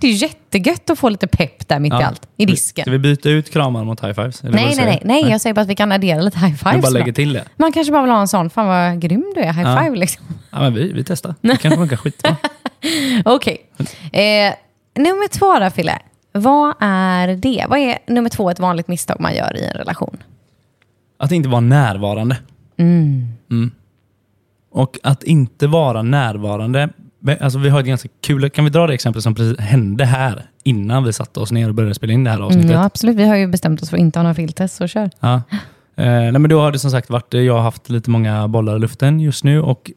Det 0.00 0.06
är 0.06 0.12
jättegött 0.12 0.90
att 0.90 0.98
få 0.98 1.08
lite 1.08 1.26
pepp 1.26 1.68
där 1.68 1.78
mitt 1.78 1.92
i 1.92 1.96
Ja. 1.96 2.06
allt. 2.06 2.28
I 2.36 2.46
disken. 2.46 2.82
Ska 2.82 2.90
vi 2.90 2.98
byta 2.98 3.30
ut 3.30 3.50
kramar 3.52 3.84
mot 3.84 4.04
high 4.04 4.12
fives? 4.12 4.40
Är 4.44 4.46
det 4.46 4.52
vad 4.52 4.62
Nej, 4.62 4.74
nej, 4.76 4.84
nej, 4.86 5.02
nej. 5.22 5.30
Jag 5.30 5.40
säger 5.40 5.54
bara 5.54 5.60
att 5.60 5.68
vi 5.68 5.74
kan 5.74 5.92
addera 5.92 6.20
lite 6.20 6.38
high-fives. 6.38 6.82
bara 6.82 6.90
lägger 6.90 7.12
till 7.12 7.32
det. 7.32 7.44
Man 7.56 7.72
kanske 7.72 7.92
bara 7.92 8.02
vill 8.02 8.10
ha 8.10 8.20
en 8.20 8.28
sån, 8.28 8.50
fan 8.50 8.66
vad 8.66 9.00
grym 9.00 9.32
du 9.34 9.40
är, 9.40 9.52
high-five 9.52 9.96
liksom. 9.96 10.24
Ja, 10.50 10.60
men 10.60 10.74
vi, 10.74 10.92
vi 10.92 11.04
testar. 11.04 11.34
Det 11.40 11.56
kanske 11.56 11.78
funkar 11.78 11.96
skitbra. 11.96 12.36
Okej. 13.24 13.58
Eh, 14.12 14.54
nummer 15.02 15.28
två 15.28 15.58
då, 15.64 15.70
Fille. 15.70 15.98
Vad 16.32 16.74
är 16.80 17.28
det? 17.36 17.64
Vad 17.68 17.78
är 17.78 17.98
nummer 18.06 18.30
två 18.30 18.50
ett 18.50 18.60
vanligt 18.60 18.88
misstag 18.88 19.20
man 19.20 19.34
gör 19.34 19.56
i 19.56 19.64
en 19.64 19.74
relation? 19.74 20.16
Att 21.18 21.32
inte 21.32 21.48
vara 21.48 21.60
närvarande. 21.60 22.36
Mm. 22.78 23.70
Och 24.72 24.98
att 25.02 25.22
inte 25.22 25.66
vara 25.66 26.02
närvarande. 26.02 26.88
Alltså 27.40 27.58
vi 27.58 27.68
har 27.68 27.80
ett 27.80 27.86
ganska 27.86 28.08
kul, 28.20 28.50
kan 28.50 28.64
vi 28.64 28.70
dra 28.70 28.86
det 28.86 28.94
exempel 28.94 29.22
som 29.22 29.34
precis 29.34 29.58
hände 29.58 30.04
här 30.04 30.46
innan 30.64 31.04
vi 31.04 31.12
satte 31.12 31.40
oss 31.40 31.52
ner 31.52 31.68
och 31.68 31.74
började 31.74 31.94
spela 31.94 32.12
in 32.12 32.24
det 32.24 32.30
här 32.30 32.40
avsnittet? 32.40 32.70
Mm, 32.70 32.76
ja, 32.76 32.84
absolut. 32.84 33.16
Vi 33.16 33.24
har 33.24 33.36
ju 33.36 33.46
bestämt 33.46 33.82
oss 33.82 33.90
för 33.90 33.96
att 33.96 34.00
inte 34.00 34.18
ha 34.18 34.22
några 34.22 34.34
filter, 34.34 34.66
så 34.66 34.86
kör. 34.86 35.10
Ja. 35.20 35.34
Eh, 35.96 36.04
nej, 36.06 36.32
men 36.32 36.48
då 36.48 36.60
har 36.60 36.72
det 36.72 36.78
som 36.78 36.90
sagt 36.90 37.10
varit, 37.10 37.34
jag 37.34 37.54
har 37.54 37.62
haft 37.62 37.90
lite 37.90 38.10
många 38.10 38.48
bollar 38.48 38.76
i 38.76 38.78
luften 38.78 39.20
just 39.20 39.44
nu 39.44 39.60
och 39.60 39.90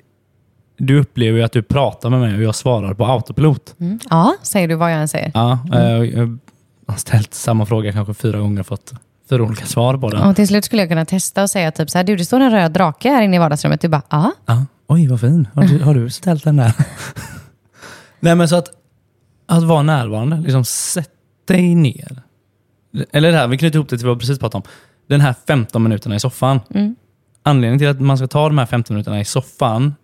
du 0.77 0.99
upplever 0.99 1.37
ju 1.37 1.43
att 1.43 1.51
du 1.51 1.63
pratar 1.63 2.09
med 2.09 2.19
mig 2.19 2.35
och 2.35 2.43
jag 2.43 2.55
svarar 2.55 2.93
på 2.93 3.05
autopilot. 3.05 3.75
Mm. 3.79 3.99
Ja, 4.09 4.35
säger 4.43 4.67
du 4.67 4.75
vad 4.75 4.91
jag 4.91 5.01
än 5.01 5.07
säger. 5.07 5.31
Ja, 5.33 5.59
eh, 5.73 5.79
jag 5.81 6.37
har 6.87 6.97
ställt 6.97 7.33
samma 7.33 7.65
fråga 7.65 7.91
kanske 7.91 8.13
fyra 8.13 8.39
gånger 8.39 8.59
och 8.59 8.67
fått 8.67 8.93
fyra 9.29 9.43
olika 9.43 9.65
svar 9.65 9.97
på 9.97 10.09
den. 10.09 10.21
Och 10.21 10.35
till 10.35 10.47
slut 10.47 10.65
skulle 10.65 10.81
jag 10.81 10.89
kunna 10.89 11.05
testa 11.05 11.43
och 11.43 11.49
säga 11.49 11.71
typ 11.71 11.89
så 11.89 11.97
här, 11.97 12.05
du 12.05 12.15
det 12.15 12.25
står 12.25 12.39
en 12.39 12.51
röd 12.51 12.71
drake 12.71 13.09
här 13.09 13.21
inne 13.21 13.35
i 13.35 13.39
vardagsrummet. 13.39 13.81
Du 13.81 13.87
bara, 13.87 14.01
ja. 14.09 14.31
Ja. 14.45 14.65
Oj, 14.87 15.07
vad 15.07 15.21
fin. 15.21 15.47
Har 15.53 15.63
du, 15.63 15.79
har 15.79 15.95
du 15.95 16.09
ställt 16.09 16.43
den 16.43 16.57
där? 16.57 16.73
Nej, 18.19 18.35
men 18.35 18.49
så 18.49 18.55
att, 18.55 18.67
att 19.47 19.63
vara 19.63 19.81
närvarande. 19.81 20.37
Liksom 20.37 20.65
sätt 20.65 21.11
dig 21.47 21.75
ner. 21.75 22.21
Eller 23.11 23.31
det 23.31 23.37
här, 23.37 23.47
vi 23.47 23.57
knyter 23.57 23.75
ihop 23.75 23.89
det 23.89 23.97
till 23.97 24.07
vad 24.07 24.15
vi 24.15 24.19
precis 24.19 24.39
pratade 24.39 24.57
om. 24.57 24.71
Den 25.07 25.21
här 25.21 25.35
15 25.47 25.83
minuterna 25.83 26.15
i 26.15 26.19
soffan. 26.19 26.59
Anledningen 27.43 27.79
till 27.79 27.87
att 27.87 28.01
man 28.01 28.17
ska 28.17 28.27
ta 28.27 28.47
de 28.47 28.57
här 28.57 28.65
15 28.65 28.95
minuterna 28.95 29.19
i 29.19 29.25
soffan 29.25 29.95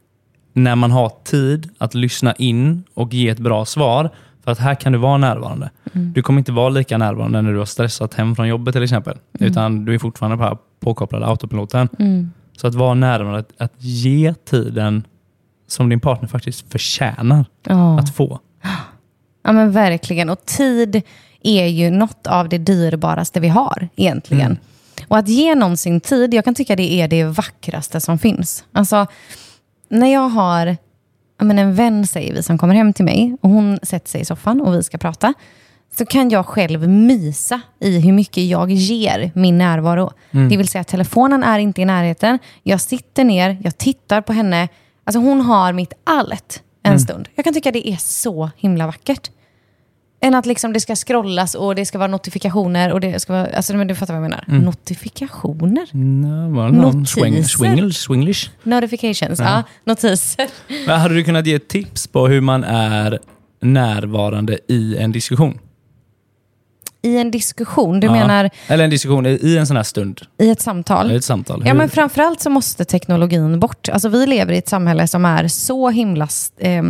när 0.53 0.75
man 0.75 0.91
har 0.91 1.11
tid 1.23 1.69
att 1.77 1.93
lyssna 1.93 2.33
in 2.33 2.83
och 2.93 3.13
ge 3.13 3.29
ett 3.29 3.39
bra 3.39 3.65
svar. 3.65 4.09
För 4.43 4.51
att 4.51 4.59
här 4.59 4.75
kan 4.75 4.91
du 4.91 4.97
vara 4.97 5.17
närvarande. 5.17 5.69
Du 5.93 6.21
kommer 6.21 6.39
inte 6.39 6.51
vara 6.51 6.69
lika 6.69 6.97
närvarande 6.97 7.41
när 7.41 7.51
du 7.51 7.57
har 7.57 7.65
stressat 7.65 8.13
hem 8.13 8.35
från 8.35 8.47
jobbet 8.47 8.73
till 8.73 8.83
exempel. 8.83 9.17
Utan 9.39 9.85
du 9.85 9.93
är 9.93 9.99
fortfarande 9.99 10.37
på 10.37 10.57
påkopplade 10.79 11.25
autopiloten. 11.25 11.89
Så 12.57 12.67
att 12.67 12.75
vara 12.75 12.93
närvarande, 12.93 13.39
att, 13.39 13.51
att 13.57 13.73
ge 13.77 14.33
tiden 14.33 15.03
som 15.67 15.89
din 15.89 15.99
partner 15.99 16.27
faktiskt 16.29 16.71
förtjänar 16.71 17.45
Ja. 17.63 17.99
att 17.99 18.15
få. 18.15 18.39
ja, 19.43 19.51
men 19.51 19.71
verkligen. 19.71 20.29
Och 20.29 20.45
tid 20.45 21.01
är 21.43 21.65
ju 21.65 21.89
något 21.91 22.27
av 22.27 22.49
det 22.49 22.57
dyrbaraste 22.57 23.39
vi 23.39 23.47
har 23.47 23.89
egentligen. 23.95 24.45
Mm. 24.45 24.57
Och 25.07 25.17
att 25.17 25.27
ge 25.27 25.55
någon 25.55 25.77
sin 25.77 25.99
tid, 26.01 26.33
jag 26.33 26.45
kan 26.45 26.55
tycka 26.55 26.75
det 26.75 26.91
är 27.01 27.07
det 27.07 27.23
vackraste 27.25 27.99
som 28.01 28.19
finns. 28.19 28.63
Alltså, 28.71 29.07
när 29.89 30.13
jag 30.13 30.29
har 30.29 30.77
men 31.45 31.59
en 31.59 31.75
vän, 31.75 32.07
säger 32.07 32.33
vi, 32.33 32.43
som 32.43 32.57
kommer 32.57 32.75
hem 32.75 32.93
till 32.93 33.05
mig 33.05 33.37
och 33.41 33.49
hon 33.49 33.79
sätter 33.83 34.09
sig 34.09 34.21
i 34.21 34.25
soffan 34.25 34.61
och 34.61 34.73
vi 34.73 34.83
ska 34.83 34.97
prata, 34.97 35.33
så 35.97 36.05
kan 36.05 36.29
jag 36.29 36.45
själv 36.45 36.89
mysa 36.89 37.61
i 37.79 37.99
hur 37.99 38.13
mycket 38.13 38.43
jag 38.43 38.71
ger 38.71 39.31
min 39.35 39.57
närvaro. 39.57 40.11
Det 40.49 40.57
vill 40.57 40.67
säga 40.67 40.83
telefonen 40.83 41.43
är 41.43 41.59
inte 41.59 41.81
i 41.81 41.85
närheten. 41.85 42.39
Jag 42.63 42.81
sitter 42.81 43.23
ner, 43.23 43.57
jag 43.63 43.77
tittar 43.77 44.21
på 44.21 44.33
henne. 44.33 44.67
Alltså 45.03 45.19
hon 45.19 45.41
har 45.41 45.73
mitt 45.73 45.93
allt 46.03 46.63
en 46.83 46.99
stund. 46.99 47.29
Jag 47.35 47.45
kan 47.45 47.53
tycka 47.53 47.71
det 47.71 47.89
är 47.89 47.97
så 47.97 48.49
himla 48.57 48.85
vackert. 48.85 49.31
Än 50.23 50.35
att 50.35 50.45
liksom 50.45 50.73
det 50.73 50.79
ska 50.79 50.95
scrollas 50.95 51.55
och 51.55 51.75
det 51.75 51.85
ska 51.85 51.97
vara 51.97 52.07
notifikationer 52.07 52.91
och 52.91 52.99
det 52.99 53.19
ska 53.19 53.33
vara, 53.33 53.47
alltså 53.55 53.73
men 53.75 53.87
du 53.87 53.95
fattar 53.95 54.13
vad 54.13 54.23
jag 54.23 54.29
menar. 54.29 54.43
Notifikationer? 54.65 55.87
Mm, 55.93 56.53
var 56.53 56.65
det 56.65 56.77
någon 56.77 56.97
Notiser. 56.99 57.21
swing, 57.21 57.43
swinglish, 57.43 57.99
swinglish? 57.99 58.49
Notifications, 58.63 59.39
ja. 59.39 59.63
notiser. 59.85 60.47
Men 60.87 60.99
Hade 60.99 61.15
du 61.15 61.23
kunnat 61.23 61.45
ge 61.45 61.59
tips 61.59 62.07
på 62.07 62.27
hur 62.27 62.41
man 62.41 62.63
är 62.63 63.19
närvarande 63.61 64.59
i 64.67 64.97
en 64.97 65.11
diskussion? 65.11 65.59
I 67.03 67.17
en 67.17 67.31
diskussion, 67.31 67.99
du 67.99 68.07
Ja. 68.07 68.13
menar 68.13 68.49
Eller 68.67 68.83
en 68.83 68.89
diskussion 68.89 69.25
i- 69.25 69.57
en 69.57 69.67
sån 69.67 69.75
här 69.77 69.83
stund, 69.83 70.21
i 70.37 70.49
ett 70.49 70.61
samtal? 70.61 71.11
i 71.11 71.15
ett 71.15 71.23
samtal. 71.23 71.61
Ja, 71.65 71.71
Hur- 71.71 71.77
men 71.77 71.89
framförallt 71.89 72.41
så 72.41 72.49
måste 72.49 72.85
teknologin 72.85 73.59
bort. 73.59 73.89
Alltså, 73.89 74.09
vi 74.09 74.25
lever 74.25 74.53
i 74.53 74.57
ett 74.57 74.67
samhälle 74.69 75.07
som 75.07 75.25
är 75.25 75.47
så 75.47 75.89
himla 75.89 76.27
eh, 76.57 76.83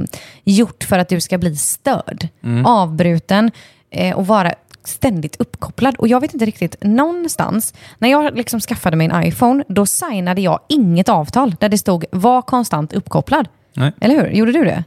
gjort 0.43 0.83
för 0.83 0.99
att 0.99 1.09
du 1.09 1.21
ska 1.21 1.37
bli 1.37 1.55
störd, 1.55 2.27
avbruten 2.65 3.51
eh, 3.91 4.15
och 4.17 4.27
vara 4.27 4.53
ständigt 4.83 5.35
uppkopplad. 5.39 5.95
Och 5.95 6.07
jag 6.07 6.19
vet 6.21 6.33
inte 6.33 6.45
riktigt, 6.45 6.75
någonstans, 6.81 7.73
när 7.99 8.09
jag 8.09 8.37
liksom 8.37 8.59
skaffade 8.59 8.95
mig 8.97 9.09
en 9.11 9.23
iPhone, 9.23 9.63
då 9.67 9.85
signade 9.85 10.41
jag 10.41 10.59
inget 10.69 11.09
avtal 11.09 11.55
där 11.59 11.69
det 11.69 11.77
stod 11.77 12.05
var 12.11 12.41
konstant 12.41 12.93
uppkopplad. 12.93 13.47
Nej. 13.75 13.91
Eller 14.01 14.15
hur? 14.15 14.29
Gjorde 14.31 14.51
du 14.51 14.63
det? 14.65 14.83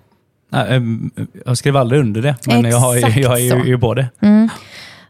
Ehm, 0.53 1.11
Jag 1.47 1.59
skrev 1.59 1.77
aldrig 1.77 2.01
under 2.01 2.23
det, 2.23 2.35
men 2.47 2.65
jag, 2.65 2.79
har, 2.79 2.97
jag 3.19 3.41
är 3.41 3.57
ju, 3.57 3.65
ju 3.67 3.79
på 3.79 3.95
det. 3.95 4.07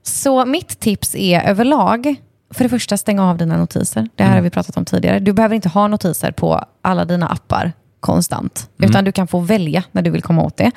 Så 0.07 0.45
mitt 0.45 0.81
tips 0.81 1.15
är 1.15 1.41
överlag, 1.41 2.15
för 2.51 2.65
det 2.65 2.69
första 2.69 2.97
stänga 2.97 3.31
av 3.31 3.37
dina 3.39 3.57
notiser. 3.57 4.09
Det 4.15 4.25
här 4.25 4.35
har 4.35 4.43
vi 4.43 4.51
pratat 4.51 4.77
om 4.77 4.85
tidigare. 4.85 5.19
Du 5.21 5.33
behöver 5.33 5.55
inte 5.55 5.69
ha 5.69 5.89
notiser 5.89 6.33
på 6.33 6.65
alla 6.83 7.05
dina 7.05 7.29
appar 7.29 7.73
konstant, 8.01 8.71
utan 8.79 9.05
du 9.05 9.13
kan 9.13 9.27
få 9.27 9.39
välja 9.39 9.85
när 9.93 10.03
du 10.03 10.11
vill 10.11 10.23
komma 10.23 10.43
åt 10.43 10.57
det. 10.57 10.71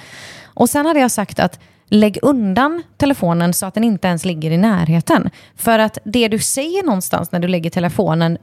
Och 0.46 0.70
sen 0.70 0.86
hade 0.86 1.00
jag 1.00 1.12
sagt 1.12 1.40
att 1.40 1.60
lägg 1.90 2.18
undan 2.22 2.84
telefonen 2.98 3.54
så 3.54 3.66
att 3.66 3.74
den 3.74 3.84
inte 3.84 4.08
ens 4.08 4.26
ligger 4.26 4.52
i 4.52 4.58
närheten. 4.58 5.30
För 5.56 5.80
att 5.80 5.98
det 6.04 6.28
du 6.28 6.40
säger 6.40 6.84
någonstans 6.84 7.32
när 7.32 7.40
du 7.40 7.48
lägger 7.48 7.70
telefonen, 7.70 8.38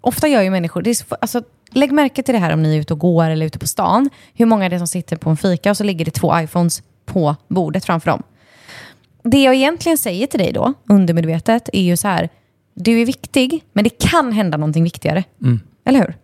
ofta 0.00 0.28
gör 0.28 0.42
ju 0.42 0.50
människor, 0.50 0.82
det 0.82 0.90
är, 0.90 0.94
så- 0.94 1.16
alltså, 1.20 1.42
lägg 1.70 1.92
märke 1.92 2.22
till 2.22 2.34
det 2.34 2.38
här 2.40 2.52
om 2.52 2.62
ni 2.62 2.76
är 2.76 2.80
ute 2.80 2.92
och 2.92 2.98
går 2.98 3.24
eller 3.30 3.46
ute 3.46 3.58
på 3.58 3.66
stan, 3.66 4.10
hur 4.34 4.46
många 4.46 4.68
det 4.68 4.76
är 4.76 4.78
som 4.78 4.86
sitter 4.86 5.16
på 5.16 5.30
en 5.30 5.36
fika 5.36 5.70
och 5.70 5.76
så 5.76 5.84
ligger 5.84 6.04
det 6.04 6.10
två 6.10 6.40
iPhones 6.40 6.82
på 7.06 7.36
bordet 7.48 7.84
framför 7.84 8.10
dem 8.10 8.22
det 9.22 9.42
jag 9.42 9.54
egentligen 9.54 9.98
säger 9.98 10.26
till 10.26 10.40
dig 10.40 10.52
då, 10.52 10.74
undermedvetet, 10.88 11.68
är 11.72 11.82
ju 11.82 11.96
så 11.96 12.08
här. 12.08 12.28
Du 12.74 13.00
är 13.00 13.06
viktig, 13.06 13.64
men 13.72 13.84
det 13.84 13.98
kan 14.10 14.32
hända 14.32 14.58
någonting 14.58 14.84
viktigare. 14.84 15.24
Eller 15.84 15.98
hur? 15.98 16.16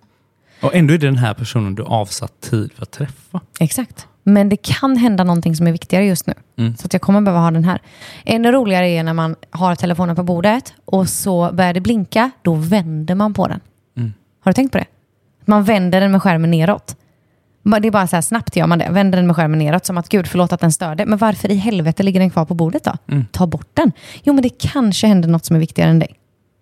Och 0.63 0.75
ändå 0.75 0.95
är 0.95 0.99
det 0.99 1.07
den 1.07 1.17
här 1.17 1.35
personen 1.35 1.75
du 1.75 1.83
avsatt 1.83 2.41
tid 2.41 2.73
för 2.73 2.83
att 2.83 2.91
träffa. 2.91 3.41
Exakt. 3.61 4.07
Men 4.23 4.49
det 4.49 4.57
kan 4.57 4.97
hända 4.97 5.25
någonting 5.25 5.57
som 5.57 5.67
är 5.67 5.73
viktigare 5.73 6.07
just 6.07 6.27
nu. 6.27 6.35
Så 6.79 6.87
att 6.87 6.93
jag 6.93 7.03
kommer 7.03 7.21
behöva 7.21 7.41
ha 7.41 7.51
den 7.51 7.65
här. 7.65 7.83
Ännu 8.25 8.53
roligare 8.53 8.89
är 8.89 9.03
när 9.03 9.13
man 9.13 9.37
har 9.51 9.75
telefonen 9.75 10.17
på 10.17 10.23
bordet 10.23 10.75
och 10.85 11.09
så 11.09 11.53
börjar 11.53 11.75
det 11.75 11.81
blinka. 11.81 12.31
Då 12.43 12.55
vänder 12.55 13.15
man 13.15 13.35
på 13.35 13.49
den. 13.49 13.61
Har 14.41 14.51
du 14.51 14.55
tänkt 14.55 14.73
på 14.73 14.79
det? 14.79 14.87
Man 15.45 15.65
vänder 15.65 16.01
den 16.01 16.13
med 16.13 16.23
skärmen 16.23 16.51
neråt. 16.51 16.97
Det 17.67 17.89
är 17.89 17.91
bara 17.91 18.07
så 18.07 18.17
här 18.17 18.21
snabbt 18.23 18.57
gör 18.57 18.67
man 18.67 18.79
det. 18.79 18.89
Vänder 18.91 19.17
den 19.19 19.27
med 19.27 19.37
skärmen 19.37 19.59
neråt 19.59 19.87
som 19.87 19.99
att 19.99 20.09
gud 20.09 20.27
förlåt 20.27 20.53
att 20.53 20.61
den 20.61 20.73
störde. 20.73 21.07
Men 21.07 21.19
varför 21.19 21.51
i 21.51 21.55
helvete 21.55 22.03
ligger 22.03 22.21
den 22.21 22.31
kvar 22.31 22.45
på 22.45 22.55
bordet 22.55 22.85
då? 22.85 23.23
Ta 23.33 23.47
bort 23.47 23.69
den. 23.75 23.93
Jo 24.23 24.33
men 24.33 24.43
det 24.43 24.59
kanske 24.59 25.07
händer 25.07 25.29
något 25.29 25.45
som 25.45 25.57
är 25.57 25.61
viktigare 25.61 25.91
än 25.91 25.99
dig. 25.99 26.15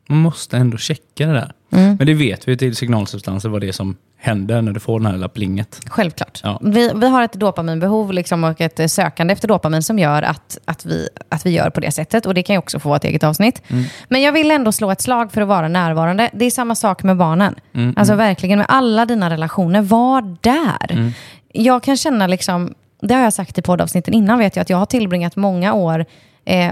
Man 0.08 0.18
måste 0.18 0.56
ändå 0.56 0.76
checka 0.76 1.26
det 1.26 1.32
där. 1.32 1.52
Mm. 1.72 1.96
Men 1.96 2.06
det 2.06 2.14
vet 2.14 2.48
vi 2.48 2.56
till 2.56 2.76
signalsubstanser 2.76 3.48
vad 3.48 3.60
det 3.60 3.68
är 3.68 3.72
som 3.72 3.96
händer 4.24 4.62
när 4.62 4.72
du 4.72 4.80
får 4.80 5.00
den 5.00 5.06
här 5.06 5.12
lilla 5.12 5.28
plinget. 5.28 5.80
Självklart. 5.86 6.40
Ja. 6.42 6.58
Vi, 6.62 6.92
vi 6.94 7.08
har 7.08 7.22
ett 7.22 7.32
dopaminbehov 7.32 8.12
liksom, 8.12 8.44
och 8.44 8.60
ett 8.60 8.80
eh, 8.80 8.86
sökande 8.86 9.32
efter 9.32 9.48
dopamin 9.48 9.82
som 9.82 9.98
gör 9.98 10.22
att, 10.22 10.58
att, 10.64 10.86
vi, 10.86 11.08
att 11.28 11.46
vi 11.46 11.50
gör 11.50 11.70
på 11.70 11.80
det 11.80 11.90
sättet. 11.90 12.26
Och 12.26 12.34
det 12.34 12.42
kan 12.42 12.54
ju 12.54 12.58
också 12.58 12.78
få 12.78 12.88
vara 12.88 12.96
ett 12.96 13.04
eget 13.04 13.24
avsnitt. 13.24 13.62
Men 14.08 14.22
jag 14.22 14.32
vill 14.32 14.50
ändå 14.50 14.72
slå 14.72 14.90
ett 14.90 15.00
slag 15.00 15.32
för 15.32 15.40
att 15.40 15.48
vara 15.48 15.68
närvarande. 15.68 16.30
Det 16.32 16.44
är 16.44 16.50
samma 16.50 16.74
sak 16.74 17.02
med 17.02 17.16
barnen. 17.16 17.54
Alltså 17.96 18.14
verkligen 18.14 18.58
med 18.58 18.66
alla 18.68 19.06
dina 19.06 19.30
relationer, 19.30 19.82
var 19.82 20.36
där. 20.40 21.12
Jag 21.52 21.82
kan 21.82 21.96
känna, 21.96 22.26
liksom, 22.26 22.74
det 23.02 23.14
har 23.14 23.22
jag 23.22 23.32
sagt 23.32 23.58
i 23.58 23.62
poddavsnitten 23.62 24.14
innan, 24.14 24.38
vet 24.38 24.56
jag, 24.56 24.62
att 24.62 24.70
jag 24.70 24.76
har 24.76 24.86
tillbringat 24.86 25.36
många 25.36 25.72
år 25.72 26.04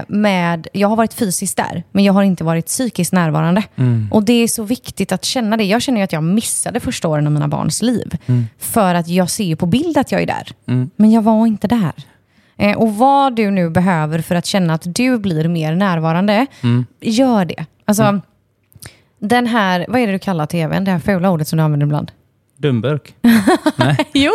med, 0.07 0.67
jag 0.73 0.87
har 0.87 0.95
varit 0.95 1.13
fysiskt 1.13 1.57
där, 1.57 1.83
men 1.91 2.03
jag 2.03 2.13
har 2.13 2.23
inte 2.23 2.43
varit 2.43 2.65
psykiskt 2.65 3.13
närvarande. 3.13 3.63
Och 4.11 4.23
det 4.23 4.33
är 4.33 4.47
så 4.47 4.63
viktigt 4.63 5.11
att 5.11 5.25
känna 5.25 5.57
det. 5.57 5.63
Jag 5.63 5.81
känner 5.81 6.03
att 6.03 6.13
jag 6.13 6.23
missade 6.23 6.79
första 6.79 7.07
åren 7.07 7.27
av 7.27 7.33
mina 7.33 7.47
barns 7.47 7.81
liv. 7.81 8.17
För 8.59 8.95
att 8.95 9.07
jag 9.07 9.29
ser 9.29 9.43
ju 9.43 9.55
på 9.55 9.65
bild 9.65 9.97
att 9.97 10.11
jag 10.11 10.21
är 10.21 10.25
där. 10.27 10.47
Men 10.95 11.11
jag 11.11 11.21
var 11.21 11.47
inte 11.47 11.67
där. 11.67 11.93
Eh, 12.57 12.77
och 12.77 12.95
vad 12.95 13.35
du 13.35 13.51
nu 13.51 13.69
behöver 13.69 14.19
för 14.21 14.35
att 14.35 14.45
känna 14.45 14.73
att 14.73 14.95
du 14.95 15.17
blir 15.17 15.47
mer 15.47 15.75
närvarande, 15.75 16.45
gör 17.01 17.45
det. 17.45 17.65
Alltså, 17.85 18.21
den 19.19 19.47
här, 19.47 19.85
vad 19.89 20.01
är 20.01 20.07
det 20.07 20.13
du 20.13 20.19
kallar 20.19 20.45
tvn? 20.45 20.83
Det 20.83 20.91
här 20.91 20.99
fula 20.99 21.29
ordet 21.31 21.47
som 21.47 21.57
du 21.57 21.63
använder 21.63 21.85
ibland. 21.85 22.11
Dumburk. 22.57 23.15
Jo, 24.13 24.31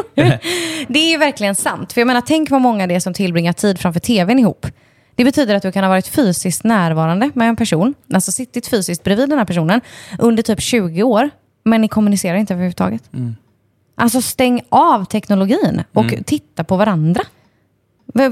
det 0.89 1.15
är 1.15 1.19
verkligen 1.19 1.55
sant. 1.55 1.93
För 1.93 2.01
jag 2.01 2.07
menar, 2.07 2.21
tänk 2.21 2.51
vad 2.51 2.61
många 2.61 2.87
det 2.87 2.95
är 2.95 3.01
som 3.01 3.15
tillbringar 3.15 3.53
tid 3.53 3.79
framför 3.79 4.01
tvn 4.01 4.39
ihop. 4.39 4.67
Det 5.19 5.25
betyder 5.25 5.55
att 5.55 5.63
du 5.63 5.73
kan 5.73 5.85
ha 5.85 5.89
varit 5.89 6.07
fysiskt 6.09 6.65
närvarande 6.65 7.31
med 7.35 7.49
en 7.49 7.57
person, 7.57 7.95
alltså 8.13 8.33
suttit 8.33 8.67
fysiskt 8.67 9.05
bredvid 9.05 9.29
den 9.29 9.39
här 9.39 9.47
personen 9.47 9.81
under 10.19 10.43
typ 10.43 10.61
20 10.61 11.03
år, 11.03 11.31
men 11.65 11.81
ni 11.81 11.89
kommunicerar 11.89 12.37
inte 12.37 12.55
överhuvudtaget. 12.55 13.11
Alltså 13.95 14.21
stäng 14.23 14.61
av 14.69 15.05
teknologin 15.05 15.83
och 15.93 16.15
titta 16.27 16.65
på 16.65 16.77
varandra. 16.77 17.21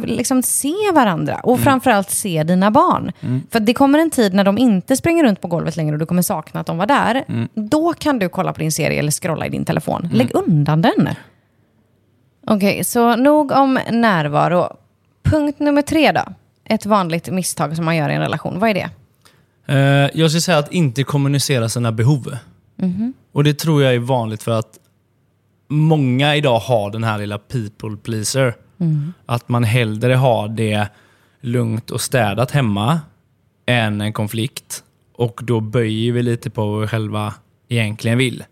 Liksom 0.04 0.42
se 0.42 0.74
varandra 0.94 1.40
och 1.42 1.60
framförallt 1.60 2.10
se 2.10 2.42
dina 2.42 2.70
barn. 2.70 3.12
För 3.50 3.60
det 3.60 3.74
kommer 3.74 3.98
en 3.98 4.10
tid 4.10 4.34
när 4.34 4.44
de 4.44 4.58
inte 4.58 4.96
springer 4.96 5.24
runt 5.24 5.40
på 5.40 5.48
golvet 5.48 5.76
längre 5.76 5.92
och 5.92 5.98
du 5.98 6.06
kommer 6.06 6.22
sakna 6.22 6.60
att 6.60 6.66
de 6.66 6.78
var 6.78 6.86
där. 6.86 7.24
Då 7.54 7.92
kan 7.92 8.18
du 8.18 8.28
kolla 8.28 8.52
på 8.52 8.60
din 8.60 8.72
serie 8.72 8.98
eller 8.98 9.10
scrolla 9.10 9.46
i 9.46 9.48
din 9.48 9.64
telefon. 9.64 10.08
Lägg 10.12 10.30
undan 10.34 10.82
den. 10.82 11.08
Okej, 12.46 12.84
så 12.84 13.16
nog 13.16 13.50
om 13.52 13.78
närvaro. 13.90 14.76
Punkt 15.22 15.58
nummer 15.58 15.82
tre 15.82 16.12
då. 16.12 16.22
Ett 16.68 16.86
vanligt 16.86 17.30
misstag 17.30 17.76
som 17.76 17.84
man 17.84 17.96
gör 17.96 18.08
i 18.08 18.14
en 18.14 18.20
relation. 18.20 18.58
Vad 18.58 18.70
är 18.70 18.74
det? 18.74 18.90
Eh, 19.66 20.10
jag 20.20 20.30
skulle 20.30 20.40
säga 20.40 20.58
att 20.58 20.72
inte 20.72 21.04
kommunicera 21.04 21.68
sina 21.68 21.92
behov. 21.92 22.36
Och 23.32 23.44
det 23.44 23.58
tror 23.58 23.82
jag 23.82 23.94
är 23.94 23.98
vanligt 23.98 24.42
för 24.42 24.58
att 24.58 24.78
många 25.68 26.36
idag 26.36 26.58
har 26.58 26.90
den 26.90 27.04
här 27.04 27.18
lilla 27.18 27.38
people 27.38 27.96
pleaser. 28.02 28.54
Att 29.26 29.48
man 29.48 29.64
hellre 29.64 30.14
har 30.14 30.48
det 30.48 30.88
lugnt 31.40 31.90
och 31.90 32.00
städat 32.00 32.50
hemma 32.50 33.00
än 33.66 34.00
en 34.00 34.12
konflikt. 34.12 34.82
Och 35.14 35.40
då 35.44 35.60
böjer 35.60 36.12
vi 36.12 36.22
lite 36.22 36.50
på 36.50 36.66
vad 36.66 36.80
vi 36.80 36.86
själva 36.86 37.34
egentligen 37.68 38.18
vill. 38.18 38.44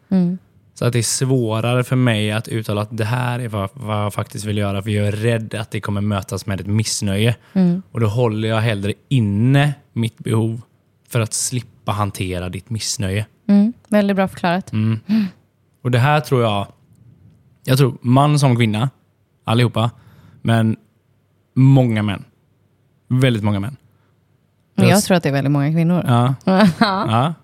Så 0.74 0.84
att 0.84 0.92
det 0.92 0.98
är 0.98 1.02
svårare 1.02 1.84
för 1.84 1.96
mig 1.96 2.32
att 2.32 2.48
uttala 2.48 2.82
att 2.82 2.96
det 2.96 3.04
här 3.04 3.38
är 3.38 3.48
vad, 3.48 3.70
vad 3.72 4.04
jag 4.04 4.14
faktiskt 4.14 4.44
vill 4.44 4.58
göra, 4.58 4.82
för 4.82 4.90
jag 4.90 5.06
är 5.06 5.12
rädd 5.12 5.54
att 5.54 5.70
det 5.70 5.80
kommer 5.80 6.00
mötas 6.00 6.46
med 6.46 6.60
ett 6.60 6.66
missnöje. 6.66 7.36
Och 7.90 8.00
då 8.00 8.06
håller 8.06 8.48
jag 8.48 8.60
hellre 8.60 8.92
inne 9.08 9.74
mitt 9.92 10.18
behov 10.18 10.60
för 11.08 11.20
att 11.20 11.32
slippa 11.34 11.92
hantera 11.92 12.48
ditt 12.48 12.70
missnöje. 12.70 13.26
Mm, 13.48 13.72
väldigt 13.88 14.16
bra 14.16 14.28
förklarat. 14.28 14.72
Och 15.82 15.90
det 15.90 15.98
här 15.98 16.20
tror 16.20 16.42
jag, 16.42 16.66
jag 17.64 17.78
tror 17.78 17.98
man 18.00 18.38
som 18.38 18.56
kvinna, 18.56 18.90
allihopa, 19.44 19.90
men 20.42 20.76
många 21.54 22.02
män. 22.02 22.24
Väldigt 23.08 23.42
många 23.42 23.60
män. 23.60 23.76
Jag 24.94 25.04
tror 25.04 25.16
att 25.16 25.22
det 25.22 25.28
är 25.28 25.32
väldigt 25.32 25.50
många 25.50 25.72
kvinnor. 25.72 26.04
Ja. 26.06 26.34
Ja. 26.44 27.34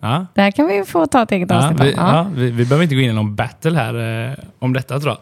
Ja. 0.00 0.26
Det 0.34 0.42
här 0.42 0.50
kan 0.50 0.66
vi 0.66 0.84
få 0.84 1.06
ta 1.06 1.22
ett 1.22 1.32
eget 1.32 1.50
avsnitt 1.50 1.80
vi, 1.80 1.92
Ja. 1.92 2.26
vi, 2.34 2.50
vi 2.50 2.64
behöver 2.64 2.82
inte 2.82 2.94
gå 2.94 3.00
in 3.00 3.10
i 3.10 3.14
någon 3.14 3.34
battle 3.34 3.78
här 3.78 4.28
eh, 4.28 4.34
om 4.58 4.72
detta 4.72 5.00
tror 5.00 5.16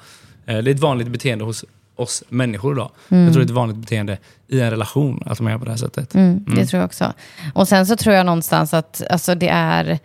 jag. 0.46 0.57
Eh, 0.57 0.62
det 0.62 0.70
är 0.70 0.75
ett 0.75 0.81
vanligt 0.81 1.09
beteende 1.09 1.44
hos 1.44 1.64
oss 1.96 2.22
människor 2.29 2.72
idag. 2.72 2.90
Jag 3.09 3.18
tror 3.33 3.35
det 3.35 3.40
är 3.40 3.44
ett 3.44 3.51
vanligt 3.51 3.77
beteende 3.77 4.18
i 4.49 4.61
en 4.61 4.70
relation 4.70 5.22
att 5.27 5.38
de 5.38 5.46
är 5.46 5.59
på 5.59 5.64
det 5.64 5.70
här 5.70 5.79
sättet. 5.79 6.14
Mm, 6.14 6.44
det 6.46 6.66
tror 6.66 6.79
jag 6.81 6.87
också. 6.87 7.12
Och 7.55 7.68
sen 7.68 7.87
så 7.87 7.96
tror 7.96 8.14
jag 8.14 8.27
någonstans 8.27 8.75
att 8.75 9.03
alltså, 9.11 9.35
det 9.35 9.49
är 9.49 9.99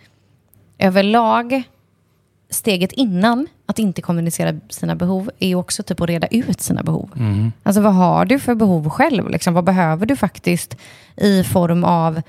överlag 0.79 1.63
steget 2.51 2.91
innan 2.91 3.47
att 3.65 3.79
inte 3.79 4.01
kommunicera 4.01 4.53
sina 4.69 4.95
behov 4.95 5.31
är 5.39 5.55
också 5.55 5.83
typ 5.83 6.01
att 6.01 6.09
reda 6.09 6.27
ut 6.27 6.61
sina 6.61 6.83
behov. 6.83 7.09
Alltså 7.63 7.81
vad 7.81 7.93
har 7.93 8.25
du 8.25 8.39
för 8.39 8.55
behov 8.55 8.89
själv? 8.89 9.29
Liksom, 9.29 9.53
vad 9.53 9.63
behöver 9.63 10.05
du 10.05 10.15
faktiskt 10.15 10.77
i 11.17 11.43
form 11.43 11.83
av 11.83 12.21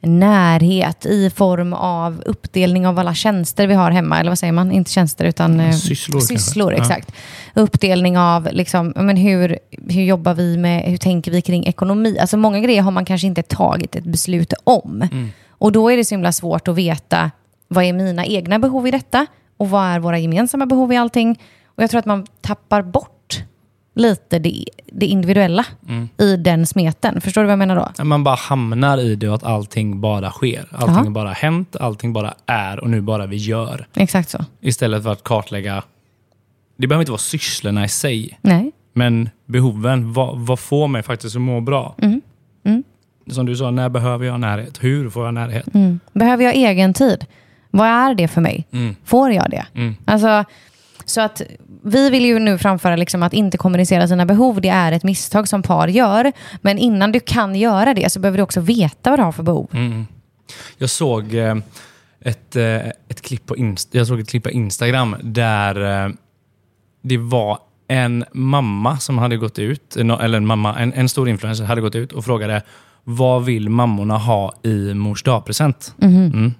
närhet, 0.00 1.06
i 1.06 1.30
form 1.30 1.72
av 1.72 2.22
uppdelning 2.26 2.86
av 2.86 2.98
alla 2.98 3.14
tjänster 3.14 3.66
vi 3.66 3.74
har 3.74 3.90
hemma, 3.90 4.20
eller 4.20 4.30
vad 4.30 4.38
säger 4.38 4.52
man? 4.52 4.72
Inte 4.72 4.90
tjänster 4.90 5.24
utan 5.24 5.60
eh, 5.60 5.72
Sysslor 5.72 6.20
sysslor 6.20 6.72
Ja. 6.72 6.78
exakt. 6.78 7.12
Uppdelning 7.54 8.18
av 8.18 8.48
liksom, 8.52 8.92
ja, 8.96 9.02
men 9.02 9.16
hur, 9.16 9.58
hur 9.88 10.02
jobbar 10.02 10.34
vi 10.34 10.56
med, 10.56 10.82
hur 10.82 10.96
tänker 10.96 11.30
vi 11.30 11.42
kring 11.42 11.66
ekonomi? 11.66 12.18
Alltså 12.18 12.36
många 12.36 12.60
grejer 12.60 12.82
har 12.82 12.90
man 12.90 13.04
kanske 13.04 13.26
inte 13.26 13.42
tagit 13.42 13.96
ett 13.96 14.04
beslut 14.04 14.52
om. 14.64 15.08
Och 15.50 15.72
då 15.72 15.90
är 15.92 15.96
det 15.96 16.04
så 16.04 16.14
himla 16.14 16.32
svårt 16.32 16.68
att 16.68 16.74
veta 16.74 17.30
vad 17.68 17.84
är 17.84 17.92
mina 17.92 18.26
egna 18.26 18.58
behov 18.58 18.86
i 18.86 18.90
detta 18.90 19.26
och 19.56 19.70
vad 19.70 19.84
är 19.84 19.98
våra 19.98 20.18
gemensamma 20.18 20.66
behov 20.66 20.92
i 20.92 20.96
allting. 20.96 21.40
Och 21.66 21.82
jag 21.82 21.90
tror 21.90 21.98
att 21.98 22.06
man 22.06 22.26
tappar 22.40 22.82
bort 22.82 23.12
lite 23.94 24.38
det, 24.38 24.64
det 24.92 25.06
individuella 25.06 25.66
i 26.18 26.36
den 26.36 26.66
smeten. 26.66 27.20
Förstår 27.20 27.40
du 27.40 27.46
vad 27.46 27.52
jag 27.52 27.58
menar 27.58 27.92
då? 27.96 28.04
Man 28.04 28.24
bara 28.24 28.34
hamnar 28.34 28.98
i 28.98 29.16
det 29.16 29.28
och 29.28 29.34
att 29.34 29.44
allting 29.44 30.00
bara 30.00 30.30
sker. 30.30 30.68
Allting 30.72 30.94
har 30.94 31.10
bara 31.10 31.32
hänt, 31.32 31.76
allting 31.76 32.12
bara 32.12 32.34
är 32.46 32.80
och 32.80 32.90
nu 32.90 33.00
bara 33.00 33.26
vi 33.26 33.36
gör. 33.36 33.86
Exakt 33.94 34.28
så. 34.30 34.44
Istället 34.60 35.02
för 35.02 35.12
att 35.12 35.22
kartlägga, 35.24 35.82
det 36.76 36.86
behöver 36.86 37.02
inte 37.02 37.12
vara 37.12 37.18
sysslorna 37.18 37.84
i 37.84 37.88
sig, 37.88 38.38
Nej. 38.42 38.72
men 38.92 39.30
behoven. 39.46 40.12
Vad, 40.12 40.38
vad 40.38 40.58
får 40.58 40.88
mig 40.88 41.02
faktiskt 41.02 41.36
att 41.36 41.42
må 41.42 41.60
bra? 41.60 41.94
Mm. 42.02 42.22
Som 43.30 43.46
du 43.46 43.56
sa, 43.56 43.70
när 43.70 43.88
behöver 43.88 44.26
jag 44.26 44.40
närhet? 44.40 44.84
Hur 44.84 45.10
får 45.10 45.24
jag 45.24 45.34
närhet? 45.34 45.66
Behöver 46.12 46.44
jag 46.44 46.54
egen 46.54 46.94
tid? 46.94 47.26
Vad 47.70 47.88
är 47.88 48.14
det 48.14 48.28
för 48.28 48.40
mig? 48.40 48.66
Mm. 48.72 48.96
Får 49.04 49.32
jag 49.32 49.50
det? 49.50 49.66
Mm. 49.74 49.96
Alltså, 50.04 50.44
Så 51.04 51.20
att 51.20 51.42
vi 51.84 52.10
vill 52.10 52.24
ju 52.24 52.38
nu 52.38 52.58
framföra 52.58 52.96
liksom 52.96 53.22
att 53.22 53.32
inte 53.32 53.58
kommunicera 53.58 54.08
sina 54.08 54.26
behov, 54.26 54.60
det 54.60 54.68
är 54.68 54.92
ett 54.92 55.02
misstag 55.04 55.48
som 55.48 55.62
par 55.62 55.88
gör. 55.88 56.32
Men 56.60 56.78
innan 56.78 57.12
du 57.12 57.20
kan 57.20 57.54
göra 57.54 57.94
det 57.94 58.12
så 58.12 58.20
behöver 58.20 58.38
du 58.38 58.42
också 58.42 58.60
veta 58.60 59.10
vad 59.10 59.18
du 59.18 59.22
har 59.22 59.32
för 59.32 59.42
behov. 59.42 59.68
Mm. 59.72 60.06
Jag 60.78 60.90
såg 60.90 61.34
eh, 61.34 61.56
ett, 62.20 62.56
eh, 62.56 62.76
ett, 63.08 63.22
klipp 63.22 63.46
på 63.46 63.56
Inst- 63.56 63.88
jag 63.90 64.06
såg 64.06 64.20
ett 64.20 64.28
klipp 64.28 64.42
på 64.42 64.50
Instagram 64.50 65.16
där 65.22 66.04
eh, 66.06 66.12
det 67.02 67.16
var 67.18 67.58
en 67.88 68.24
mamma 68.32 68.98
som 68.98 69.18
hade 69.18 69.36
gått 69.36 69.58
ut, 69.58 69.96
eller 69.96 70.36
en, 70.36 70.46
mamma, 70.46 70.78
en, 70.78 70.92
en 70.92 71.08
stor 71.08 71.28
influencer 71.28 71.64
hade 71.64 71.80
gått 71.80 71.94
ut 71.94 72.12
och 72.12 72.24
frågade 72.24 72.62
vad 73.04 73.44
vill 73.44 73.68
mammorna 73.68 74.18
ha 74.18 74.54
i 74.62 74.94
mors 74.94 75.22
dagpresent? 75.22 75.94
Mm. 76.02 76.54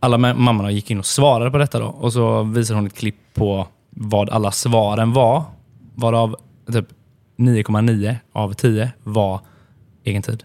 Alla 0.00 0.16
ma- 0.16 0.34
mammorna 0.34 0.70
gick 0.70 0.90
in 0.90 0.98
och 0.98 1.06
svarade 1.06 1.50
på 1.50 1.58
detta 1.58 1.78
då 1.78 1.86
och 1.86 2.12
så 2.12 2.42
visade 2.42 2.78
hon 2.78 2.86
ett 2.86 2.96
klipp 2.96 3.16
på 3.34 3.66
vad 3.90 4.30
alla 4.30 4.50
svaren 4.50 5.12
var. 5.12 5.42
Varav 5.94 6.36
typ 6.72 6.86
9,9 7.38 8.16
av 8.32 8.52
10 8.52 8.92
var 9.02 9.40
egen 10.04 10.22
tid. 10.22 10.44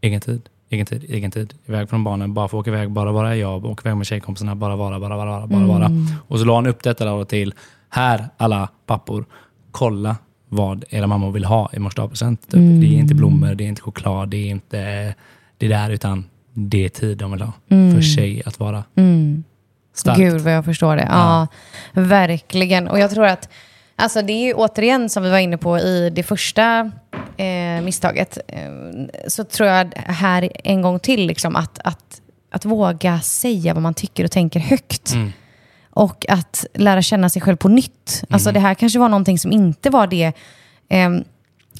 Egen 0.00 0.20
tid, 0.20 0.48
egen 0.70 0.86
tid, 0.86 1.04
egen 1.08 1.30
tid. 1.30 1.54
Iväg 1.66 1.90
från 1.90 2.04
barnen, 2.04 2.34
bara 2.34 2.48
få 2.48 2.58
åka 2.58 2.70
iväg, 2.70 2.90
bara 2.90 3.12
vara 3.12 3.36
jag, 3.36 3.64
åka 3.64 3.88
iväg 3.88 3.96
med 3.96 4.06
tjejkompisarna, 4.06 4.54
bara 4.54 4.76
vara, 4.76 5.00
bara 5.00 5.16
vara, 5.16 5.46
bara 5.46 5.66
vara. 5.66 5.90
Och 6.28 6.38
så 6.38 6.44
la 6.44 6.54
han 6.54 6.66
upp 6.66 6.82
detta 6.82 7.04
då 7.04 7.24
till, 7.24 7.54
här 7.88 8.28
alla 8.36 8.68
pappor, 8.86 9.24
kolla 9.70 10.16
vad 10.48 10.84
era 10.90 11.06
mammor 11.06 11.30
vill 11.32 11.44
ha 11.44 11.70
i 11.72 11.78
mors 11.78 11.94
dagpresent. 11.94 12.42
Typ. 12.42 12.52
Det 12.52 12.86
är 12.86 12.98
inte 12.98 13.14
blommor, 13.14 13.54
det 13.54 13.64
är 13.64 13.68
inte 13.68 13.82
choklad, 13.82 14.28
det 14.28 14.36
är 14.36 14.50
inte 14.50 15.14
det 15.58 15.68
där, 15.68 15.90
utan 15.90 16.24
det 16.52 16.88
tid 16.88 17.18
de 17.18 17.32
vill 17.32 17.42
ha 17.42 17.52
för 17.68 18.02
sig 18.02 18.42
att 18.46 18.60
vara 18.60 18.84
stark. 19.94 20.18
Gud 20.18 20.40
vad 20.40 20.52
jag 20.52 20.64
förstår 20.64 20.96
det. 20.96 21.06
Ja. 21.10 21.46
verkligen. 21.92 22.88
Och 22.88 22.98
jag 22.98 23.10
tror 23.10 23.26
att, 23.26 23.48
alltså 23.96 24.22
det 24.22 24.32
är 24.32 24.44
ju 24.44 24.54
återigen 24.54 25.10
som 25.10 25.22
vi 25.22 25.30
var 25.30 25.38
inne 25.38 25.58
på 25.58 25.78
i 25.78 26.10
det 26.10 26.22
första 26.22 26.90
eh, 27.36 27.82
misstaget, 27.82 28.38
eh, 28.48 28.60
så 29.28 29.44
tror 29.44 29.68
jag 29.68 29.92
här 29.96 30.48
en 30.64 30.82
gång 30.82 30.98
till 30.98 31.26
liksom 31.26 31.56
att, 31.56 31.78
att, 31.84 32.20
att 32.50 32.64
våga 32.64 33.20
säga 33.20 33.74
vad 33.74 33.82
man 33.82 33.94
tycker 33.94 34.24
och 34.24 34.30
tänker 34.30 34.60
högt. 34.60 35.14
Och 35.94 36.26
att 36.28 36.66
lära 36.74 37.02
känna 37.02 37.28
sig 37.28 37.42
själv 37.42 37.56
på 37.56 37.68
nytt. 37.68 38.24
Alltså 38.30 38.52
det 38.52 38.60
här 38.60 38.74
kanske 38.74 38.98
var 38.98 39.08
någonting 39.08 39.38
som 39.38 39.52
inte 39.52 39.90
var 39.90 40.06
det, 40.06 40.32
ehm, 40.88 41.24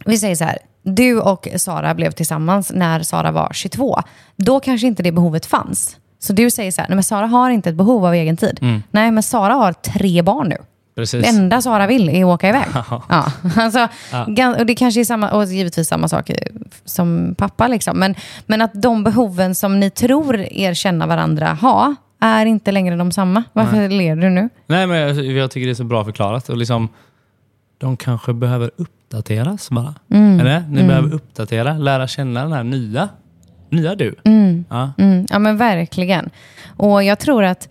vi 0.06 0.18
säger 0.18 0.36
så 0.36 0.44
här, 0.44 0.58
du 0.82 1.20
och 1.20 1.48
Sara 1.56 1.94
blev 1.94 2.10
tillsammans 2.10 2.72
när 2.74 3.02
Sara 3.02 3.30
var 3.30 3.50
22. 3.52 4.00
Då 4.36 4.60
kanske 4.60 4.86
inte 4.86 5.02
det 5.02 5.12
behovet 5.12 5.46
fanns. 5.46 5.96
Så 6.18 6.32
du 6.32 6.50
säger 6.50 6.72
så 6.72 6.80
här, 6.80 6.88
nej 6.88 6.94
men 6.96 7.04
Sara 7.04 7.26
har 7.26 7.50
inte 7.50 7.68
ett 7.70 7.76
behov 7.76 8.06
av 8.06 8.14
egen 8.14 8.36
tid. 8.36 8.58
Nej 8.90 9.10
men 9.10 9.22
Sara 9.22 9.52
har 9.54 9.72
tre 9.72 10.22
barn 10.22 10.48
nu. 10.48 10.56
Precis. 10.94 11.22
Det 11.22 11.28
enda 11.28 11.62
Sara 11.62 11.86
vill 11.86 12.08
är 12.08 12.24
att 12.24 12.34
åka 12.34 12.48
iväg. 12.48 12.66
ja. 13.08 13.24
Alltså, 13.56 13.88
gan- 14.10 14.58
och 14.58 14.66
det 14.66 14.74
kanske 14.74 15.00
är 15.00 15.04
samma, 15.04 15.30
och 15.30 15.44
givetvis 15.44 15.88
samma 15.88 16.08
sak 16.08 16.30
som 16.84 17.34
pappa. 17.38 17.68
Liksom. 17.68 17.98
Men, 17.98 18.14
men 18.46 18.60
att 18.62 18.70
de 18.82 19.04
behoven 19.04 19.54
som 19.54 19.80
ni 19.80 19.90
tror 19.90 20.36
er 20.40 20.74
känna 20.74 21.06
varandra 21.06 21.52
ha, 21.54 21.94
är 22.20 22.46
inte 22.46 22.72
längre 22.72 22.96
de 22.96 23.12
samma. 23.12 23.42
Varför 23.52 23.88
ler 23.88 24.16
du 24.16 24.30
nu? 24.30 24.48
Nej, 24.66 24.86
men 24.86 24.96
jag, 24.98 25.24
jag 25.24 25.50
tycker 25.50 25.66
det 25.66 25.72
är 25.72 25.74
så 25.74 25.84
bra 25.84 26.04
förklarat. 26.04 26.48
Och 26.48 26.56
liksom, 26.56 26.88
de 27.78 27.96
kanske 27.96 28.32
behöver 28.32 28.70
uppdateras 29.12 29.70
bara. 29.70 29.94
Eller? 30.40 30.64
Ni 30.68 30.82
behöver 30.84 31.14
uppdatera, 31.14 31.72
lära 31.72 32.06
känna 32.06 32.42
den 32.42 32.52
här 32.52 32.64
nya, 32.64 33.08
nya 33.70 33.94
du. 33.94 34.14
Ja. 34.68 34.92
Mm, 34.98 35.26
ja 35.30 35.38
men 35.38 35.56
verkligen. 35.56 36.30
Och 36.76 37.02
jag 37.02 37.18
tror 37.18 37.44
att 37.44 37.68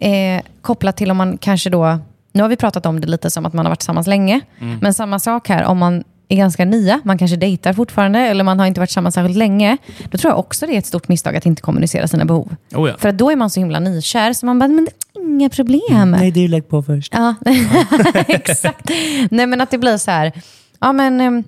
eh, 0.00 0.42
kopplat 0.60 0.96
till 0.96 1.10
om 1.10 1.16
man 1.16 1.38
kanske 1.38 1.70
då, 1.70 1.98
nu 2.32 2.42
har 2.42 2.48
vi 2.48 2.56
pratat 2.56 2.86
om 2.86 3.00
det 3.00 3.06
lite 3.06 3.30
som 3.30 3.46
att 3.46 3.52
man 3.52 3.66
har 3.66 3.70
varit 3.70 3.78
tillsammans 3.78 4.06
länge, 4.06 4.40
men 4.80 4.94
samma 4.94 5.18
sak 5.18 5.48
här 5.48 5.64
om 5.64 5.78
man 5.78 6.04
är 6.28 6.36
ganska 6.36 6.64
nya, 6.64 7.00
man 7.04 7.18
kanske 7.18 7.36
dejtar 7.36 7.72
fortfarande 7.72 8.18
eller 8.18 8.44
man 8.44 8.58
har 8.58 8.66
inte 8.66 8.80
varit 8.80 8.88
tillsammans 8.88 9.14
särskilt 9.14 9.36
länge, 9.36 9.76
då 10.10 10.18
tror 10.18 10.30
jag 10.30 10.38
också 10.38 10.66
det 10.66 10.74
är 10.74 10.78
ett 10.78 10.86
stort 10.86 11.08
misstag 11.08 11.36
att 11.36 11.46
inte 11.46 11.62
kommunicera 11.62 12.08
sina 12.08 12.24
behov. 12.24 12.56
Oh 12.74 12.88
ja. 12.88 12.96
För 12.98 13.08
att 13.08 13.18
då 13.18 13.30
är 13.30 13.36
man 13.36 13.50
så 13.50 13.60
himla 13.60 13.80
nykär 13.80 14.32
så 14.32 14.46
man 14.46 14.58
bara, 14.58 14.68
men 14.68 14.84
det 14.84 15.20
är 15.20 15.24
inga 15.24 15.48
problem. 15.48 16.16
du 16.34 16.48
lägg 16.48 16.68
på 16.68 16.82
först. 16.82 17.14
Ja, 17.16 17.34
exakt. 18.28 18.90
Nej 19.30 19.46
men 19.46 19.60
att 19.60 19.70
det 19.70 19.78
blir 19.78 19.96
så 19.96 20.10
här, 20.10 20.32
ja 20.80 20.92
men 20.92 21.20
ehm, 21.20 21.44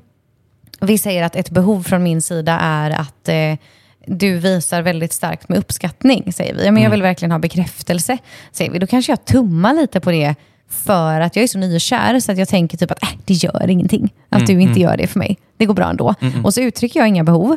vi 0.81 0.99
säger 0.99 1.23
att 1.23 1.37
ett 1.37 1.51
behov 1.51 1.83
från 1.83 2.03
min 2.03 2.23
sida 2.23 2.59
är 2.61 2.91
att 2.91 3.29
eh, 3.29 3.57
du 4.07 4.39
visar 4.39 4.83
väldigt 4.83 5.13
starkt 5.13 5.49
med 5.49 5.59
uppskattning, 5.59 6.33
säger 6.33 6.55
vi. 6.55 6.65
Ja, 6.65 6.73
men 6.73 6.83
jag 6.83 6.91
vill 6.91 7.03
verkligen 7.03 7.33
ha 7.33 7.39
bekräftelse, 7.39 8.19
säger 8.53 8.71
vi. 8.71 8.79
Då 8.79 8.87
kanske 8.87 9.13
jag 9.13 9.25
tummar 9.25 9.75
lite 9.75 10.01
på 10.01 10.11
det 10.11 10.35
för 10.71 11.21
att 11.21 11.37
jag 11.37 11.43
är 11.43 11.47
så 11.47 11.59
nykär 11.59 12.21
så 12.21 12.33
att 12.33 12.39
jag 12.39 12.49
tänker 12.49 12.79
typ 12.79 12.91
att 12.91 13.03
äh, 13.03 13.09
det 13.25 13.35
gör 13.35 13.71
ingenting 13.71 14.13
att 14.29 14.47
du 14.47 14.61
inte 14.61 14.81
gör 14.81 14.97
det 14.97 15.07
för 15.07 15.19
mig. 15.19 15.39
Det 15.57 15.67
går 15.67 15.75
bra 15.75 15.91
ändå. 15.91 16.15
Och 16.45 16.55
så 16.55 16.61
uttrycker 16.61 17.01
jag 17.01 17.09
inga 17.09 17.25
behov. 17.25 17.57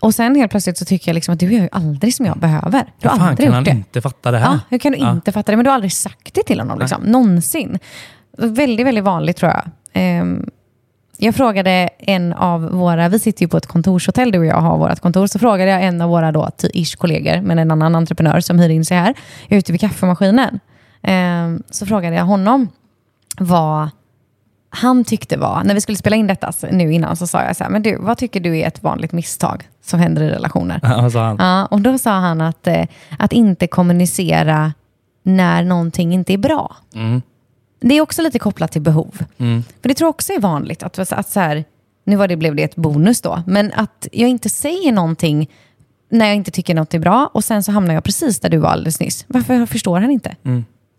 Och 0.00 0.14
sen 0.14 0.34
helt 0.34 0.50
plötsligt 0.50 0.78
så 0.78 0.84
tycker 0.84 1.08
jag 1.08 1.14
liksom 1.14 1.34
att 1.34 1.40
du 1.40 1.52
gör 1.52 1.62
ju 1.62 1.68
aldrig 1.72 2.14
som 2.14 2.26
jag 2.26 2.38
behöver. 2.38 2.84
Du 3.00 3.08
har 3.08 3.16
Fan, 3.16 3.28
aldrig 3.28 3.46
kan 3.48 3.54
han 3.54 3.64
det. 3.64 3.70
inte 3.70 4.00
fatta 4.00 4.30
det 4.30 4.38
här? 4.38 4.52
Ja, 4.52 4.60
hur 4.68 4.78
kan 4.78 4.92
du 4.92 4.98
inte 4.98 5.32
fatta 5.32 5.52
det? 5.52 5.56
Men 5.56 5.64
du 5.64 5.70
har 5.70 5.74
aldrig 5.74 5.92
sagt 5.92 6.34
det 6.34 6.42
till 6.42 6.60
honom, 6.60 6.78
liksom. 6.78 7.02
någonsin. 7.02 7.78
Väldigt, 8.38 8.86
väldigt 8.86 9.04
vanligt 9.04 9.36
tror 9.36 9.52
jag. 9.52 9.70
Ehm, 9.92 10.50
jag 11.18 11.34
frågade 11.34 11.88
en 11.98 12.32
av 12.32 12.62
våra, 12.62 13.08
vi 13.08 13.18
sitter 13.18 13.42
ju 13.42 13.48
på 13.48 13.56
ett 13.56 13.66
kontorshotell, 13.66 14.30
du 14.30 14.38
och 14.38 14.46
jag 14.46 14.60
har 14.60 14.78
vårt 14.78 15.00
kontor, 15.00 15.26
så 15.26 15.38
frågade 15.38 15.70
jag 15.70 15.84
en 15.84 16.00
av 16.00 16.10
våra 16.10 16.32
då, 16.32 16.50
ish 16.74 16.96
kollegor, 16.96 17.40
men 17.40 17.58
en 17.58 17.70
annan 17.70 17.94
entreprenör 17.94 18.40
som 18.40 18.58
hyr 18.58 18.68
in 18.68 18.84
sig 18.84 18.96
här, 18.96 19.14
ute 19.48 19.72
vid 19.72 19.80
kaffemaskinen. 19.80 20.60
Ehm, 21.02 21.62
så 21.70 21.86
frågade 21.86 22.16
jag 22.16 22.24
honom 22.24 22.68
vad 23.38 23.90
han 24.70 25.04
tyckte 25.04 25.36
var, 25.36 25.64
när 25.64 25.74
vi 25.74 25.80
skulle 25.80 25.98
spela 25.98 26.16
in 26.16 26.26
detta 26.26 26.52
nu 26.70 26.92
innan, 26.92 27.16
så 27.16 27.26
sa 27.26 27.42
jag 27.42 27.56
så 27.56 27.64
här, 27.64 27.70
men 27.70 27.82
du, 27.82 27.96
vad 28.00 28.18
tycker 28.18 28.40
du 28.40 28.58
är 28.58 28.66
ett 28.66 28.82
vanligt 28.82 29.12
misstag 29.12 29.68
som 29.82 30.00
händer 30.00 30.22
i 30.22 30.28
relationer? 30.28 30.80
Vad 30.82 31.12
sa 31.12 31.24
han? 31.24 31.36
Ja, 31.40 31.66
och 31.66 31.80
då 31.80 31.98
sa 31.98 32.10
han 32.10 32.40
att, 32.40 32.66
eh, 32.66 32.86
att 33.18 33.32
inte 33.32 33.66
kommunicera 33.66 34.72
när 35.22 35.62
någonting 35.62 36.14
inte 36.14 36.32
är 36.32 36.38
bra. 36.38 36.76
Mm. 36.94 37.22
Det 37.80 37.94
är 37.94 38.00
också 38.00 38.22
lite 38.22 38.38
kopplat 38.38 38.72
till 38.72 38.82
behov. 38.82 39.18
För 39.82 39.88
det 39.88 39.94
tror 39.94 40.06
jag 40.06 40.10
också 40.10 40.32
är 40.32 40.40
vanligt. 40.40 40.82
Att, 40.82 41.12
att 41.12 41.28
så 41.28 41.40
här, 41.40 41.64
nu 42.04 42.16
var 42.16 42.28
det, 42.28 42.36
blev 42.36 42.54
det 42.54 42.62
ett 42.62 42.76
bonus 42.76 43.20
då, 43.20 43.42
men 43.46 43.72
att 43.72 44.08
jag 44.12 44.28
inte 44.30 44.48
säger 44.48 44.92
någonting 44.92 45.50
när 46.10 46.26
jag 46.26 46.36
inte 46.36 46.50
tycker 46.50 46.74
något 46.74 46.94
är 46.94 46.98
bra 46.98 47.30
och 47.34 47.44
sen 47.44 47.62
så 47.62 47.72
hamnar 47.72 47.94
jag 47.94 48.04
precis 48.04 48.40
där 48.40 48.48
du 48.48 48.58
var 48.58 48.68
alldeles 48.68 49.00
nyss. 49.00 49.24
Varför 49.28 49.66
förstår 49.66 50.00
han 50.00 50.10
inte? 50.10 50.36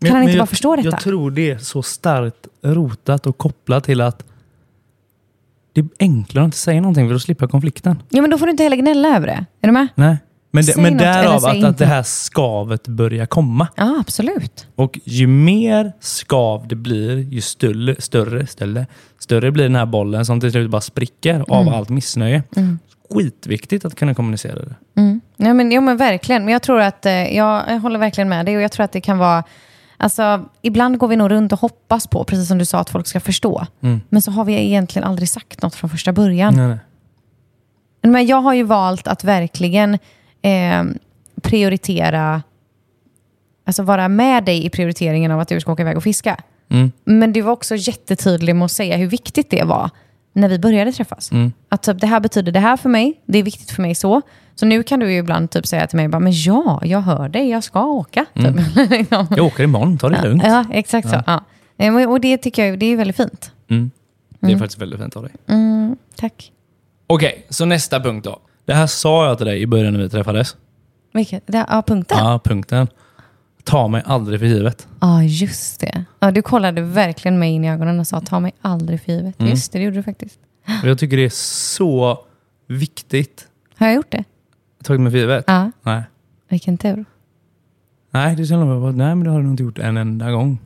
Kan 0.01 0.11
han 0.11 0.23
inte 0.23 0.35
jag, 0.35 0.41
bara 0.41 0.47
förstå 0.47 0.75
detta? 0.75 0.89
Jag 0.89 0.99
tror 0.99 1.31
det 1.31 1.51
är 1.51 1.57
så 1.57 1.83
starkt 1.83 2.47
rotat 2.61 3.27
och 3.27 3.37
kopplat 3.37 3.83
till 3.83 4.01
att 4.01 4.23
det 5.73 5.81
är 5.81 5.87
enklare 5.99 6.43
att 6.43 6.47
inte 6.47 6.57
säga 6.57 6.81
någonting 6.81 7.07
för 7.07 7.15
att 7.15 7.21
slippa 7.21 7.47
konflikten. 7.47 8.03
Ja, 8.09 8.21
men 8.21 8.29
då 8.31 8.37
får 8.37 8.45
du 8.45 8.51
inte 8.51 8.63
heller 8.63 8.77
gnälla 8.77 9.15
över 9.15 9.27
det. 9.27 9.45
Är 9.61 9.67
du 9.67 9.71
med? 9.71 9.87
Nej. 9.95 10.17
Men, 10.51 10.65
det, 10.65 10.77
men 10.77 10.93
något 10.93 11.01
därav 11.01 11.45
att, 11.45 11.63
att 11.63 11.77
det 11.77 11.85
här 11.85 12.03
skavet 12.03 12.87
börjar 12.87 13.25
komma. 13.25 13.67
Ja, 13.75 13.97
absolut. 13.99 14.67
Och 14.75 14.99
ju 15.03 15.27
mer 15.27 15.93
skav 15.99 16.67
det 16.67 16.75
blir, 16.75 17.17
ju 17.17 17.41
större, 17.41 18.01
större, 18.01 18.47
större, 18.47 18.87
större 19.19 19.51
blir 19.51 19.63
den 19.63 19.75
här 19.75 19.85
bollen 19.85 20.25
som 20.25 20.39
till 20.39 20.51
slut 20.51 20.69
bara 20.69 20.81
spricker 20.81 21.45
av 21.47 21.61
Mm. 21.61 21.73
allt 21.73 21.89
missnöje. 21.89 22.43
Skitviktigt 23.13 23.85
att 23.85 23.95
kunna 23.95 24.13
kommunicera 24.13 24.55
det. 24.55 24.75
Ja, 25.37 25.53
men, 25.53 25.71
ja, 25.71 25.81
men 25.81 25.97
verkligen. 25.97 26.45
Men 26.45 26.51
jag 26.53 26.61
tror 26.61 26.79
att, 26.81 27.05
eh, 27.05 27.35
jag, 27.35 27.63
jag 27.69 27.79
håller 27.79 27.99
verkligen 27.99 28.29
med 28.29 28.45
dig 28.45 28.55
och 28.57 28.61
jag 28.63 28.71
tror 28.71 28.83
att 28.83 28.91
det 28.91 29.01
kan 29.01 29.17
vara, 29.17 29.43
alltså 29.99 30.45
ibland 30.61 30.97
går 30.97 31.07
vi 31.07 31.15
nog 31.15 31.31
runt 31.31 31.53
och 31.53 31.59
hoppas 31.59 32.07
på, 32.07 32.23
precis 32.23 32.47
som 32.47 32.57
du 32.57 32.65
sa, 32.65 32.79
att 32.79 32.89
folk 32.89 33.07
ska 33.07 33.19
förstå. 33.19 33.65
Men 34.09 34.21
så 34.21 34.31
har 34.31 34.45
vi 34.45 34.53
egentligen 34.53 35.07
aldrig 35.07 35.29
sagt 35.29 35.61
något 35.61 35.75
från 35.75 35.89
första 35.89 36.13
början. 36.13 36.55
Nej, 36.55 36.67
nej. 36.67 36.77
Men 38.01 38.27
jag 38.27 38.41
har 38.41 38.53
ju 38.53 38.63
valt 38.63 39.07
att 39.07 39.23
verkligen 39.23 39.93
eh, 40.41 40.83
prioritera, 41.41 42.43
alltså 43.65 43.83
vara 43.83 44.07
med 44.07 44.43
dig 44.43 44.65
i 44.65 44.69
prioriteringen 44.69 45.31
av 45.31 45.39
att 45.39 45.47
du 45.47 45.59
ska 45.59 45.71
åka 45.71 45.81
iväg 45.81 45.97
och 45.97 46.03
fiska. 46.03 46.37
Mm. 46.69 46.91
Men 47.03 47.33
du 47.33 47.41
var 47.41 47.51
också 47.51 47.75
jättetydlig 47.75 48.55
med 48.55 48.65
att 48.65 48.71
säga 48.71 48.97
hur 48.97 49.07
viktigt 49.07 49.49
det 49.49 49.63
var 49.63 49.89
när 50.33 50.49
vi 50.49 50.59
började 50.59 50.91
träffas. 50.91 51.31
Mm. 51.31 51.53
Att 51.69 51.83
typ, 51.83 51.99
det 51.99 52.07
här 52.07 52.19
betyder 52.19 52.51
det 52.51 52.59
här 52.59 52.77
för 52.77 52.89
mig, 52.89 53.21
det 53.25 53.39
är 53.39 53.43
viktigt 53.43 53.71
för 53.71 53.81
mig 53.81 53.95
så. 53.95 54.21
Så 54.59 54.65
nu 54.65 54.83
kan 54.83 54.99
du 54.99 55.11
ju 55.11 55.17
ibland 55.17 55.51
typ 55.51 55.67
säga 55.67 55.87
till 55.87 55.95
mig, 55.97 56.07
bara, 56.07 56.19
men 56.19 56.31
ja, 56.35 56.81
jag 56.83 57.01
hör 57.01 57.29
dig, 57.29 57.49
jag 57.49 57.63
ska 57.63 57.85
åka. 57.85 58.25
Typ. 58.35 58.55
Liksom. 58.89 59.27
Jag 59.29 59.45
åker 59.45 59.63
imorgon, 59.63 59.97
ta 59.97 60.09
det 60.09 60.21
lugnt. 60.23 60.43
Ja, 60.45 60.65
exakt 60.71 61.09
så. 61.09 61.23
Ja. 61.27 61.43
Eh, 61.77 62.09
och- 62.09 62.21
det 62.21 62.37
tycker 62.37 62.65
jag 62.65 62.79
det 62.79 62.85
är 62.85 62.97
väldigt 62.97 63.17
fint. 63.17 63.51
Mm. 63.69 63.91
Det 64.39 64.51
är 64.51 64.57
faktiskt 64.57 64.81
väldigt 64.81 64.99
fint 64.99 65.15
av 65.15 65.23
dig. 65.23 65.31
Mm, 65.47 65.95
tack. 66.15 66.51
Okej, 67.07 67.45
så 67.49 67.65
nästa 67.65 67.99
punkt 67.99 68.23
då. 68.23 68.39
Det 68.65 68.73
här 68.73 68.87
sa 68.87 69.25
jag 69.27 69.37
till 69.37 69.47
dig 69.47 69.61
i 69.61 69.67
början 69.67 69.93
när 69.93 69.99
vi 69.99 70.09
träffades. 70.09 70.55
Vilket? 71.13 71.43
Det, 71.47 71.65
ja, 71.69 71.83
punkten? 71.87 72.17
Ja, 72.17 72.31
Ja, 72.31 72.39
punkten. 72.43 72.87
Ta 73.63 73.87
mig 73.87 74.03
aldrig 74.05 74.39
för 74.39 74.47
givet. 74.47 74.87
just 75.27 75.79
det. 75.79 76.03
Ja, 76.19 76.31
du 76.31 76.41
kollade 76.41 76.81
verkligen 76.81 77.39
mig 77.39 77.51
in 77.51 77.65
i 77.65 77.69
ögonen 77.71 77.99
och 77.99 78.07
sa, 78.07 78.19
ta 78.21 78.39
mig 78.39 78.51
aldrig 78.61 79.01
för 79.01 79.11
givet. 79.11 79.39
Mm. 79.39 79.49
Just 79.51 79.71
det, 79.71 79.79
det 79.79 79.83
gjorde 79.85 79.97
du 79.97 80.03
faktiskt. 80.03 80.39
Och 80.83 80.89
jag 80.89 80.99
tycker 80.99 81.17
det 81.17 81.25
är 81.25 81.29
så 81.73 82.17
viktigt. 82.67 83.47
Har 83.77 83.87
jag 83.87 83.95
gjort 83.95 84.11
det? 84.11 84.23
Tagit 84.83 85.01
mig 85.01 85.11
för 85.11 85.19
givet? 85.19 85.43
Ja, 85.47 85.71
Nej. 85.83 86.03
vilken 86.49 86.77
tur. 86.77 87.05
Nej, 88.11 88.35
det 88.35 88.45
känner 88.45 88.67
jag 88.67 88.81
bara, 88.81 88.91
nej 88.91 89.15
men 89.15 89.23
det 89.23 89.29
har 89.29 89.37
du 89.37 89.43
nog 89.43 89.53
inte 89.53 89.63
gjort 89.63 89.79
en 89.79 89.97
enda 89.97 90.31
gång. 90.31 90.59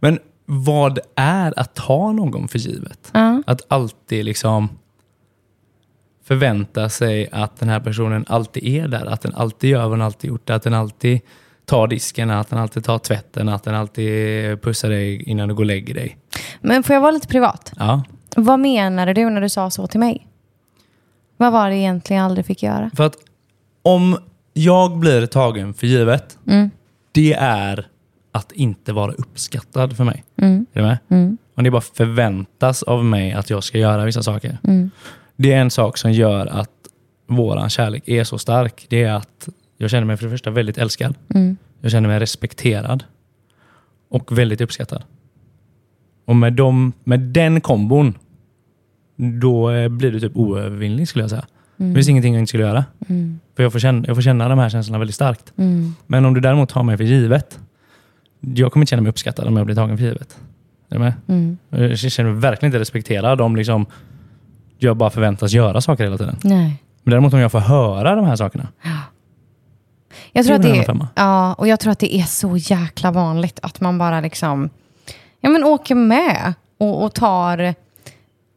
Men 0.00 0.18
vad 0.46 0.98
är 1.14 1.58
att 1.58 1.74
ta 1.74 2.12
någon 2.12 2.48
för 2.48 2.58
givet? 2.58 3.10
Ja. 3.14 3.42
Att 3.46 3.60
alltid 3.68 4.24
liksom 4.24 4.68
förvänta 6.24 6.88
sig 6.88 7.28
att 7.32 7.56
den 7.56 7.68
här 7.68 7.80
personen 7.80 8.24
alltid 8.28 8.64
är 8.64 8.88
där. 8.88 9.06
Att 9.06 9.20
den 9.20 9.34
alltid 9.34 9.70
gör 9.70 9.82
vad 9.82 9.92
den 9.98 10.02
alltid 10.06 10.28
gjort. 10.30 10.50
Att 10.50 10.62
den 10.62 10.74
alltid 10.74 11.20
tar 11.64 11.86
disken, 11.86 12.30
att 12.30 12.48
den 12.48 12.58
alltid 12.58 12.84
tar 12.84 12.98
tvätten, 12.98 13.48
att 13.48 13.64
den 13.64 13.74
alltid 13.74 14.62
pussar 14.62 14.90
dig 14.90 15.22
innan 15.22 15.48
du 15.48 15.54
går 15.54 15.62
och 15.62 15.66
lägger 15.66 15.94
dig. 15.94 16.18
Men 16.60 16.82
får 16.82 16.94
jag 16.94 17.00
vara 17.00 17.10
lite 17.10 17.28
privat? 17.28 17.72
Ja. 17.76 18.02
Vad 18.36 18.60
menade 18.60 19.12
du 19.12 19.30
när 19.30 19.40
du 19.40 19.48
sa 19.48 19.70
så 19.70 19.86
till 19.86 20.00
mig? 20.00 20.28
Vad 21.42 21.52
var 21.52 21.70
det 21.70 21.76
egentligen 21.76 22.22
jag 22.22 22.26
aldrig 22.26 22.46
fick 22.46 22.62
göra? 22.62 22.90
För 22.96 23.04
att 23.04 23.16
om 23.82 24.18
jag 24.52 24.98
blir 24.98 25.26
tagen 25.26 25.74
för 25.74 25.86
givet, 25.86 26.38
Mm. 26.46 26.70
det 27.12 27.32
är 27.34 27.86
att 28.32 28.52
inte 28.52 28.92
vara 28.92 29.12
uppskattad 29.12 29.96
för 29.96 30.04
mig. 30.04 30.24
Mm. 30.36 30.66
Är 30.72 30.80
du 30.80 30.86
med? 30.86 30.98
Mm. 31.08 31.38
Om 31.54 31.64
det 31.64 31.70
bara 31.70 31.80
förväntas 31.80 32.82
av 32.82 33.04
mig 33.04 33.32
att 33.32 33.50
jag 33.50 33.64
ska 33.64 33.78
göra 33.78 34.04
vissa 34.04 34.22
saker. 34.22 34.58
Mm. 34.64 34.90
Det 35.36 35.52
är 35.52 35.60
en 35.60 35.70
sak 35.70 35.96
som 35.98 36.12
gör 36.12 36.46
att 36.46 36.70
våran 37.26 37.68
kärlek 37.70 38.08
är 38.08 38.24
så 38.24 38.38
stark. 38.38 38.86
Det 38.88 39.02
är 39.02 39.12
att 39.12 39.48
jag 39.76 39.90
känner 39.90 40.04
mig 40.06 40.16
för 40.16 40.24
det 40.24 40.30
första 40.30 40.50
väldigt 40.50 40.78
älskad. 40.78 41.14
Mm. 41.34 41.56
Jag 41.80 41.90
känner 41.90 42.08
mig 42.08 42.18
respekterad. 42.18 43.04
Och 44.10 44.38
väldigt 44.38 44.60
uppskattad. 44.60 45.02
Och 46.24 46.36
med, 46.36 46.52
dem, 46.52 46.92
med 47.04 47.20
den 47.20 47.60
kombon, 47.60 48.14
då 49.16 49.70
eh, 49.70 49.88
blir 49.88 50.12
du 50.12 50.20
typ 50.20 50.36
oövervinnlig 50.36 51.08
skulle 51.08 51.22
jag 51.22 51.30
säga. 51.30 51.44
Det 51.76 51.94
finns 51.94 52.08
ingenting 52.08 52.34
jag 52.34 52.40
inte 52.40 52.48
skulle 52.48 52.62
göra. 52.62 52.84
Mm. 53.08 53.40
För 53.56 53.62
jag 53.62 53.72
får, 53.72 53.78
känna, 53.78 54.04
jag 54.06 54.16
får 54.16 54.22
känna 54.22 54.48
de 54.48 54.58
här 54.58 54.68
känslorna 54.68 54.98
väldigt 54.98 55.14
starkt. 55.14 55.52
Mm. 55.56 55.94
Men 56.06 56.24
om 56.24 56.34
du 56.34 56.40
däremot 56.40 56.68
tar 56.68 56.82
mig 56.82 56.96
för 56.96 57.04
givet, 57.04 57.58
jag 58.40 58.72
kommer 58.72 58.82
inte 58.82 58.90
känna 58.90 59.02
mig 59.02 59.10
uppskattad 59.10 59.48
om 59.48 59.56
jag 59.56 59.66
blir 59.66 59.76
tagen 59.76 59.98
för 59.98 60.04
givet. 60.04 60.38
Är 60.88 60.94
du 60.94 60.98
med? 60.98 61.12
Mm. 61.28 61.58
Jag 61.70 61.98
känner 61.98 62.30
mig 62.30 62.40
verkligen 62.40 62.68
inte 62.68 62.78
respekterad 62.78 63.40
om 63.40 63.56
liksom 63.56 63.86
jag 64.78 64.96
bara 64.96 65.10
förväntas 65.10 65.52
göra 65.52 65.80
saker 65.80 66.04
hela 66.04 66.18
tiden. 66.18 66.36
Nej. 66.42 66.82
Men 67.02 67.10
däremot 67.10 67.32
om 67.34 67.40
jag 67.40 67.52
får 67.52 67.58
höra 67.60 68.14
de 68.14 68.24
här 68.24 68.36
sakerna. 68.36 68.68
Jag 70.32 70.46
tror, 70.46 70.56
att 70.56 70.62
Det 70.62 70.78
är 70.78 71.06
ja, 71.14 71.54
och 71.54 71.68
jag 71.68 71.80
tror 71.80 71.92
att 71.92 71.98
det 71.98 72.16
är 72.16 72.24
så 72.24 72.56
jäkla 72.56 73.10
vanligt 73.10 73.58
att 73.62 73.80
man 73.80 73.98
bara 73.98 74.20
liksom 74.20 74.70
ja, 75.40 75.50
men 75.50 75.64
åker 75.64 75.94
med 75.94 76.54
och, 76.78 77.04
och 77.04 77.14
tar, 77.14 77.74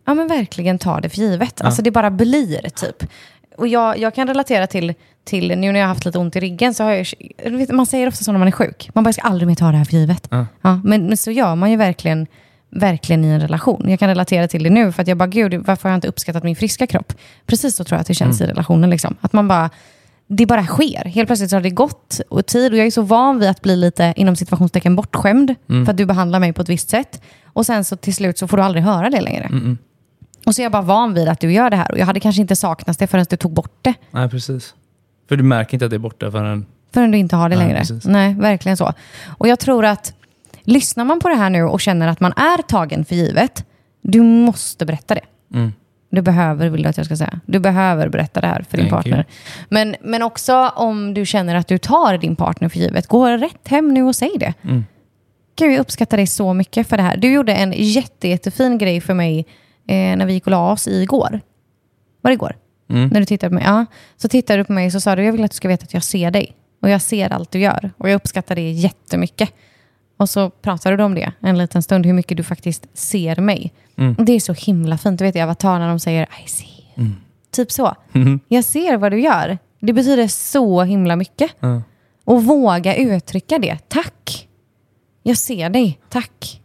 ja 0.06 0.14
men 0.14 0.28
verkligen 0.28 0.80
tar 0.80 1.02
det 1.02 1.10
för 1.10 1.18
givet. 1.18 1.62
Alltså 1.62 1.82
det 1.82 1.92
bara 1.92 2.12
blir 2.12 2.70
typ. 2.70 3.04
Och 3.58 3.68
jag, 3.68 3.98
jag 3.98 4.16
kan 4.16 4.28
relatera 4.28 4.68
till, 4.68 4.94
till, 5.24 5.48
nu 5.48 5.72
när 5.72 5.80
jag 5.80 5.88
har 5.88 5.94
haft 5.94 6.06
lite 6.06 6.18
ont 6.18 6.36
i 6.36 6.40
ryggen, 6.40 6.74
så 6.74 6.84
har 6.84 6.92
jag, 6.92 7.06
vet, 7.52 7.72
man 7.72 7.86
säger 7.86 8.08
ofta 8.08 8.24
så 8.24 8.32
när 8.32 8.40
man 8.40 8.48
är 8.48 8.52
sjuk, 8.52 8.90
man 8.94 9.04
bara 9.04 9.14
ska 9.14 9.22
aldrig 9.22 9.48
mer 9.48 9.56
ta 9.56 9.72
det 9.72 9.78
här 9.78 9.86
för 9.86 9.94
givet. 9.94 10.28
Ja. 10.32 10.46
Ja, 10.62 10.80
men, 10.84 11.18
så 11.18 11.32
gör 11.32 11.56
man 11.56 11.72
ju 11.72 11.78
verkligen, 11.78 12.28
verkligen 12.70 13.26
i 13.26 13.28
en 13.28 13.42
relation. 13.42 13.90
Jag 13.90 14.00
kan 14.00 14.10
relatera 14.10 14.48
till 14.48 14.64
det 14.64 14.70
nu, 14.70 14.92
för 14.92 15.02
att 15.02 15.08
jag 15.08 15.18
bara, 15.18 15.28
gud, 15.28 15.54
varför 15.54 15.90
har 15.90 15.94
jag 15.94 15.98
inte 15.98 16.08
uppskattat 16.08 16.44
min 16.44 16.56
friska 16.56 16.88
kropp? 16.88 17.14
Precis 17.46 17.76
så 17.76 17.84
tror 17.84 17.96
jag 17.96 18.02
att 18.02 18.08
det 18.08 18.14
känns 18.14 18.42
i 18.42 18.46
relationen. 18.46 18.90
Liksom. 18.90 19.16
Att 19.22 19.34
man 19.34 19.48
bara, 19.48 19.70
det 20.28 20.46
bara 20.46 20.66
sker. 20.66 21.06
Helt 21.06 21.28
plötsligt 21.28 21.50
så 21.50 21.56
har 21.56 21.62
det 21.62 21.70
gått 21.70 22.22
och 22.30 22.46
tid 22.46 22.72
och 22.72 22.78
jag 22.78 22.86
är 22.88 22.92
så 22.92 23.02
van 23.02 23.40
vid 23.40 23.50
att 23.50 23.62
bli 23.62 23.76
lite, 23.76 24.14
inom 24.16 24.36
situationstecken, 24.36 24.96
bortskämd. 24.96 25.56
För 25.86 25.92
att 25.92 25.98
du 25.98 26.06
behandlar 26.06 26.40
mig 26.40 26.54
på 26.54 26.62
ett 26.62 26.70
visst 26.70 26.90
sätt. 26.90 27.22
Och 27.46 27.66
sen 27.66 27.86
så 27.86 27.96
till 27.96 28.16
slut 28.16 28.38
så 28.38 28.48
får 28.48 28.58
du 28.58 28.64
aldrig 28.64 28.84
höra 28.84 29.10
det 29.10 29.22
längre. 29.22 29.50
Och 30.46 30.56
så 30.56 30.62
är 30.62 30.64
jag 30.64 30.72
bara 30.72 30.82
van 30.82 31.14
vid 31.14 31.28
att 31.28 31.40
du 31.40 31.52
gör 31.52 31.70
det 31.70 31.76
här. 31.78 31.92
Och 31.92 32.00
jag 32.00 32.06
hade 32.06 32.20
kanske 32.20 32.42
inte 32.42 32.56
saknat 32.56 33.00
det 33.00 33.08
förrän 33.08 33.26
du 33.30 33.38
tog 33.38 33.54
bort 33.54 33.78
det. 33.82 33.94
Nej, 34.12 34.30
precis. 34.30 34.74
För 35.30 35.38
du 35.38 35.44
märker 35.44 35.74
inte 35.74 35.86
att 35.86 35.90
det 35.90 35.98
är 35.98 36.00
borta 36.00 36.32
förrän... 36.32 36.66
Förrän 36.94 37.12
du 37.12 37.18
inte 37.18 37.36
har 37.36 37.50
det 37.50 37.56
Nej, 37.56 37.66
längre. 37.68 37.80
precis. 37.80 38.06
Nej, 38.06 38.34
verkligen 38.34 38.78
så. 38.78 38.94
Och 39.38 39.48
jag 39.48 39.60
tror 39.60 39.86
att 39.86 40.14
lyssnar 40.64 41.06
man 41.06 41.20
på 41.20 41.30
det 41.30 41.36
här 41.36 41.50
nu 41.50 41.64
och 41.64 41.82
känner 41.82 42.08
att 42.08 42.20
man 42.20 42.32
är 42.32 42.62
tagen 42.62 43.06
för 43.06 43.16
givet, 43.16 43.66
du 44.02 44.22
måste 44.22 44.86
berätta 44.86 45.16
det. 45.16 45.22
Mm. 45.54 45.74
Du 46.10 46.22
behöver, 46.22 46.70
vill 46.70 46.84
du 46.84 46.90
att 46.90 46.98
jag 46.98 47.06
ska 47.06 47.18
säga. 47.18 47.40
Du 47.46 47.60
behöver 47.60 48.10
berätta 48.10 48.42
det 48.42 48.48
här 48.48 48.66
för 48.70 48.78
din 48.78 48.90
Thank 48.90 49.04
partner. 49.04 49.18
you. 49.18 49.26
Men, 49.70 49.96
men 50.02 50.22
också 50.22 50.68
om 50.76 51.14
du 51.14 51.26
känner 51.26 51.56
att 51.56 51.68
du 51.68 51.78
tar 51.78 52.18
din 52.18 52.36
partner 52.36 52.70
för 52.70 52.80
givet, 52.80 53.08
gå 53.08 53.28
rätt 53.28 53.68
hem 53.68 53.94
nu 53.94 54.04
och 54.04 54.16
säg 54.16 54.32
det. 54.40 54.54
Mm. 54.62 54.86
Gud, 55.56 55.72
jag 55.72 55.80
uppskattar 55.80 56.18
dig 56.18 56.28
så 56.28 56.54
mycket 56.54 56.88
för 56.88 56.98
det 56.98 57.04
här. 57.04 57.18
Du 57.18 57.32
gjorde 57.32 57.54
en 57.54 57.74
jätte, 57.78 58.28
jättefin 58.28 58.78
grej 58.78 59.02
för 59.02 59.14
mig 59.14 59.46
eh, 59.88 60.18
när 60.18 60.26
vi 60.26 60.34
gick 60.34 60.46
och 60.46 60.52
la 60.52 60.72
oss 60.72 60.88
igår. 60.88 61.42
Var 62.22 62.32
det 62.32 62.34
igår? 62.34 62.56
Mm. 62.90 63.10
När 63.10 63.20
du 63.20 63.26
tittade 63.26 63.50
på 63.50 63.56
mig? 63.56 63.64
Ja. 63.66 63.86
Så 64.18 64.28
tittade 64.28 64.60
du 64.60 64.64
på 64.64 64.74
mig 64.74 64.86
och 64.86 64.92
så 64.92 65.00
sa 65.00 65.16
du, 65.16 65.24
jag 65.24 65.32
vill 65.32 65.44
att 65.44 65.52
du 65.52 65.56
ska 65.56 65.68
veta 65.68 65.84
att 65.84 65.94
jag 65.94 66.04
ser 66.04 66.32
dig. 66.32 66.56
Och 66.82 66.90
jag 66.90 67.02
ser 67.02 67.34
allt 67.34 67.52
du 67.52 67.60
gör. 67.60 67.92
Och 67.98 68.10
jag 68.10 68.16
uppskattar 68.16 68.56
det 68.56 68.72
jättemycket. 68.72 69.50
Och 70.18 70.30
så 70.30 70.50
pratade 70.50 70.98
du 70.98 71.04
om 71.04 71.16
det 71.16 71.32
en 71.40 71.58
liten 71.58 71.84
stund, 71.84 72.06
hur 72.06 72.14
mycket 72.14 72.38
du 72.38 72.44
faktiskt 72.44 72.88
ser 72.94 73.36
mig. 73.36 73.74
Mm. 73.98 74.16
Det 74.20 74.32
är 74.32 74.40
så 74.40 74.54
himla 74.54 74.98
fint. 74.98 75.20
Du 75.20 75.26
vet 75.26 75.36
i 75.36 75.42
Avatar 75.42 75.80
när 75.80 75.88
de 75.88 76.00
säger 76.00 76.28
I 76.46 76.50
see 76.50 76.68
you. 76.96 77.08
Typ 77.52 77.72
så. 77.72 77.96
Mhm. 78.12 78.40
Jag 78.48 78.64
ser 78.64 78.98
vad 78.98 79.12
du 79.12 79.20
gör. 79.22 79.58
Det 79.80 79.94
betyder 79.94 80.28
så 80.28 80.84
himla 80.84 81.16
mycket. 81.16 81.52
Och 82.24 82.44
våga 82.44 82.96
uttrycka 82.96 83.60
det. 83.60 83.78
Tack. 83.88 84.48
Jag 85.24 85.38
ser 85.38 85.70
dig. 85.70 86.00
Tack. 86.10 86.62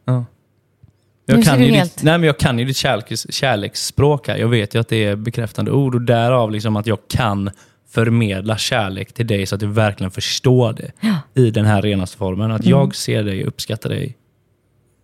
Ja. 1.31 1.37
Jag 1.37 1.45
kan, 1.45 1.63
ju 1.63 1.71
helt- 1.73 1.97
ditt, 1.97 2.05
nej, 2.05 2.19
men 2.19 2.27
jag 2.27 2.39
kan 2.39 2.59
ju 2.59 2.65
ditt 2.65 2.77
kärleks, 2.77 3.27
kärleksspråk 3.31 4.29
här. 4.29 4.37
Jag 4.37 4.49
vet 4.49 4.75
ju 4.75 4.81
att 4.81 4.89
det 4.89 5.05
är 5.05 5.17
bekräftande 5.17 5.71
ord 5.71 5.95
och 5.95 6.01
därav 6.01 6.51
liksom 6.51 6.77
att 6.77 6.87
jag 6.87 6.99
kan 7.09 7.51
förmedla 7.91 8.57
kärlek 8.59 9.13
till 9.13 9.27
dig 9.27 9.47
så 9.47 9.55
att 9.55 9.61
du 9.61 9.67
verkligen 9.67 10.11
förstår 10.11 10.73
det 10.73 10.93
i 11.41 11.51
den 11.51 11.65
här 11.65 11.83
renaste 11.83 12.17
formen. 12.17 12.51
Att 12.53 12.65
jag 12.67 12.95
ser 12.95 13.23
dig, 13.23 13.45
uppskattar 13.45 13.91
dig, 13.91 14.17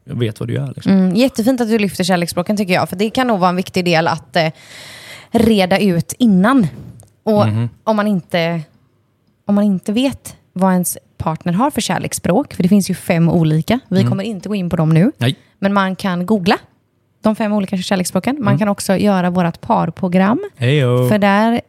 jag 0.05 0.19
vet 0.19 0.41
vad 0.41 0.49
du 0.49 0.55
gör. 0.55 0.73
Liksom. 0.77 0.93
Mm, 0.93 1.15
jättefint 1.15 1.61
att 1.61 1.69
du 1.69 1.79
lyfter 1.79 2.05
kärleksspråken 2.05 2.57
tycker 2.57 2.75
jag. 2.75 2.89
För 2.89 2.97
det 2.97 3.11
kan 3.11 3.27
nog 3.27 3.39
vara 3.41 3.51
en 3.51 3.57
viktig 3.57 3.85
del 3.85 4.09
att 4.09 4.37
eh, 4.37 4.49
reda 5.31 5.79
ut 5.79 6.13
innan. 6.19 6.67
Och 7.23 7.47
om, 7.85 7.97
man 7.97 8.07
inte, 8.07 8.63
om 9.47 9.55
man 9.55 9.65
inte 9.65 9.93
vet 9.93 10.37
vad 10.53 10.73
ens 10.73 10.99
partner 11.19 11.53
har 11.53 11.71
för 11.71 11.81
kärleksspråk, 11.81 12.55
för 12.55 12.63
det 12.63 12.69
finns 12.69 12.91
ju 12.91 12.95
fem 12.95 13.29
olika. 13.29 13.81
Vi 13.89 14.05
kommer 14.05 14.25
inte 14.25 14.49
gå 14.49 14.55
in 14.55 14.71
på 14.71 14.77
dem 14.77 14.89
nu. 14.91 15.13
Nej. 15.19 15.37
Men 15.59 15.73
man 15.75 15.97
kan 15.97 16.27
googla 16.27 16.59
de 17.23 17.37
fem 17.37 17.53
olika 17.53 17.77
kärleksspråken. 17.77 18.37
Man 18.41 18.59
kan 18.59 18.69
också 18.69 18.97
göra 18.97 19.31
vårt 19.31 19.61
parprogram. 19.61 20.51
Hejo. 20.57 21.09
För 21.09 21.19
där 21.19 21.61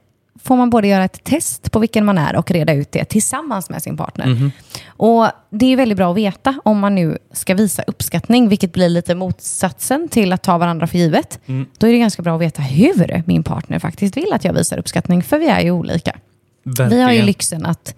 får 0.43 0.55
man 0.55 0.69
både 0.69 0.87
göra 0.87 1.03
ett 1.03 1.23
test 1.23 1.71
på 1.71 1.79
vilken 1.79 2.05
man 2.05 2.17
är 2.17 2.35
och 2.35 2.51
reda 2.51 2.73
ut 2.73 2.91
det 2.91 3.05
tillsammans 3.05 3.69
med 3.69 3.83
sin 3.83 3.97
partner. 3.97 4.51
Och 4.87 5.27
Det 5.49 5.65
är 5.73 5.75
väldigt 5.77 5.97
bra 5.97 6.11
att 6.11 6.17
veta 6.17 6.59
om 6.63 6.79
man 6.79 6.95
nu 6.95 7.17
ska 7.31 7.55
visa 7.55 7.83
uppskattning, 7.87 8.49
vilket 8.49 8.73
blir 8.73 8.89
lite 8.89 9.15
motsatsen 9.15 10.07
till 10.09 10.33
att 10.33 10.43
ta 10.43 10.57
varandra 10.57 10.87
för 10.87 10.97
givet. 10.97 11.39
Då 11.77 11.87
är 11.87 11.91
det 11.91 11.97
ganska 11.97 12.21
bra 12.21 12.35
att 12.35 12.41
veta 12.41 12.61
hur 12.61 13.23
min 13.25 13.43
partner 13.43 13.79
faktiskt 13.79 14.17
vill 14.17 14.33
att 14.33 14.45
jag 14.45 14.53
visar 14.53 14.77
uppskattning, 14.77 15.23
för 15.23 15.39
vi 15.39 15.47
är 15.47 15.61
ju 15.61 15.71
olika. 15.71 16.17
Vi 16.63 16.81
har 16.83 16.89
ju 16.91 16.95
Verkligen. 16.97 17.25
lyxen 17.25 17.65
att 17.65 17.95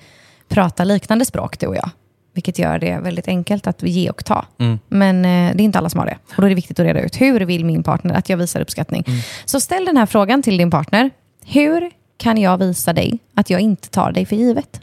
prata 0.49 0.83
liknande 0.83 1.25
språk, 1.25 1.59
du 1.59 1.67
och 1.67 1.75
jag. 1.75 1.89
Vilket 2.33 2.59
gör 2.59 2.79
det 2.79 2.99
väldigt 2.99 3.27
enkelt 3.27 3.67
att 3.67 3.83
ge 3.83 4.09
och 4.09 4.25
ta. 4.25 4.45
Mm. 4.57 4.79
Men 4.87 5.15
eh, 5.25 5.55
det 5.55 5.63
är 5.63 5.65
inte 5.65 5.77
alla 5.77 5.89
som 5.89 5.99
har 5.99 6.05
det. 6.07 6.17
Och 6.35 6.41
då 6.41 6.43
är 6.45 6.49
det 6.49 6.55
viktigt 6.55 6.79
att 6.79 6.85
reda 6.85 7.01
ut, 7.01 7.21
hur 7.21 7.41
vill 7.41 7.65
min 7.65 7.83
partner 7.83 8.13
att 8.15 8.29
jag 8.29 8.37
visar 8.37 8.61
uppskattning? 8.61 9.03
Mm. 9.07 9.19
Så 9.45 9.59
ställ 9.59 9.85
den 9.85 9.97
här 9.97 10.05
frågan 10.05 10.41
till 10.43 10.57
din 10.57 10.71
partner. 10.71 11.09
Hur 11.45 11.91
kan 12.17 12.37
jag 12.37 12.57
visa 12.57 12.93
dig 12.93 13.19
att 13.35 13.49
jag 13.49 13.61
inte 13.61 13.89
tar 13.89 14.11
dig 14.11 14.25
för 14.25 14.35
givet? 14.35 14.81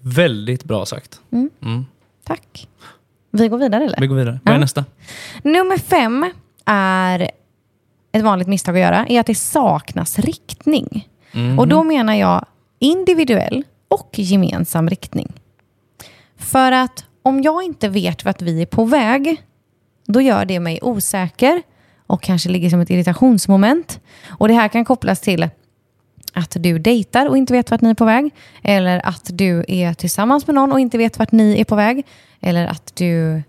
Väldigt 0.00 0.64
bra 0.64 0.86
sagt. 0.86 1.20
Mm. 1.32 1.86
Tack. 2.24 2.68
Vi 3.30 3.48
går 3.48 3.58
vidare 3.58 3.84
eller? 3.84 4.00
Vi 4.00 4.06
går 4.06 4.16
vidare. 4.16 4.40
Vad 4.44 4.52
är 4.52 4.56
Ja. 4.56 4.60
nästa? 4.60 4.84
Nummer 5.42 5.78
fem 5.78 6.30
är 6.64 7.30
ett 8.12 8.22
vanligt 8.22 8.48
misstag 8.48 8.74
att 8.76 8.80
göra, 8.82 9.06
är 9.08 9.20
att 9.20 9.26
det 9.26 9.34
saknas 9.34 10.18
riktning. 10.18 11.08
Mhm. 11.32 11.58
Och 11.58 11.68
då 11.68 11.84
menar 11.84 12.14
jag 12.14 12.44
individuell 12.78 13.64
och 13.88 14.10
gemensam 14.12 14.88
riktning. 14.88 15.32
För 16.36 16.72
att 16.72 17.04
om 17.22 17.42
jag 17.42 17.62
inte 17.62 17.88
vet 17.88 18.24
vart 18.24 18.42
vi 18.42 18.62
är 18.62 18.66
på 18.66 18.84
väg, 18.84 19.42
då 20.06 20.20
gör 20.20 20.44
det 20.44 20.60
mig 20.60 20.78
osäker 20.82 21.62
och 22.06 22.22
kanske 22.22 22.48
ligger 22.48 22.70
som 22.70 22.80
ett 22.80 22.90
irritationsmoment. 22.90 24.00
Och 24.28 24.48
det 24.48 24.54
här 24.54 24.68
kan 24.68 24.84
kopplas 24.84 25.20
till 25.20 25.48
att 26.32 26.56
du 26.60 26.78
dejtar 26.78 27.28
och 27.28 27.38
inte 27.38 27.52
vet 27.52 27.70
vart 27.70 27.80
ni 27.80 27.90
är 27.90 27.94
på 27.94 28.04
väg. 28.04 28.30
Eller 28.62 29.06
att 29.06 29.30
du 29.32 29.64
är 29.68 29.94
tillsammans 29.94 30.46
med 30.46 30.54
någon 30.54 30.72
och 30.72 30.80
inte 30.80 30.98
vet 30.98 31.18
vart 31.18 31.32
ni 31.32 31.60
är 31.60 31.64
på 31.64 31.74
väg. 31.76 32.06
Eller 32.40 32.66
att 32.66 32.96
du, 32.96 33.42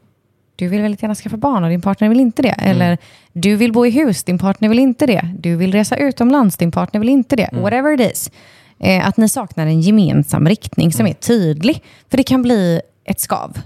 du 0.56 0.67
vill 0.67 0.82
väldigt 0.82 1.02
gärna 1.02 1.15
skaffa 1.15 1.38
barn 1.38 1.63
och 1.63 1.69
din 1.69 1.82
partner 1.82 2.10
vill 2.10 2.19
inte 2.19 2.41
det. 2.41 2.56
Eller 2.58 2.97
du 3.34 3.56
vill 3.56 3.71
bo 3.71 3.86
i 3.86 3.89
hus, 3.89 4.23
din 4.23 4.38
partner 4.39 4.69
vill 4.69 4.80
inte 4.80 5.06
det. 5.06 5.36
Du 5.39 5.56
vill 5.56 5.71
resa 5.71 5.97
utomlands, 5.97 6.58
din 6.58 6.71
partner 6.71 6.99
vill 6.99 7.10
inte 7.10 7.36
det. 7.36 7.49
Whatever 7.52 8.02
it 8.02 8.12
is. 8.12 8.32
Eh, 8.80 9.08
att 9.08 9.18
ni 9.18 9.30
saknar 9.30 9.68
en 9.68 9.82
gemensam 9.82 10.48
riktning 10.48 10.94
som 10.94 11.08
är 11.08 11.13
tydlig. 11.13 11.84
För 12.10 12.17
det 12.17 12.23
kan 12.23 12.42
bli 12.42 12.82
ett 13.06 13.19
skav. 13.19 13.62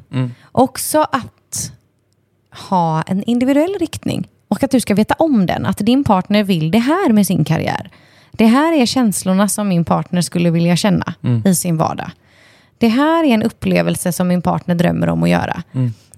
Också 0.51 1.01
att 1.01 1.71
ha 2.69 3.01
en 3.01 3.23
individuell 3.23 3.75
riktning 3.79 4.27
och 4.47 4.63
att 4.63 4.71
du 4.71 4.79
ska 4.79 4.95
veta 4.95 5.15
om 5.17 5.45
den. 5.45 5.65
Att 5.65 5.77
din 5.77 6.03
partner 6.03 6.43
vill 6.43 6.71
det 6.71 6.79
här 6.79 7.13
med 7.13 7.27
sin 7.27 7.45
karriär. 7.45 7.89
Det 8.31 8.45
här 8.45 8.73
är 8.73 8.85
känslorna 8.85 9.49
som 9.49 9.67
min 9.67 9.85
partner 9.85 10.21
skulle 10.21 10.49
vilja 10.51 10.75
känna 10.75 11.13
i 11.45 11.55
sin 11.55 11.77
vardag. 11.77 12.11
Det 12.77 12.87
här 12.87 13.23
är 13.23 13.27
en 13.27 13.43
upplevelse 13.43 14.11
som 14.11 14.27
min 14.27 14.41
partner 14.41 14.75
drömmer 14.75 15.09
om 15.09 15.23
att 15.23 15.29
göra. 15.29 15.63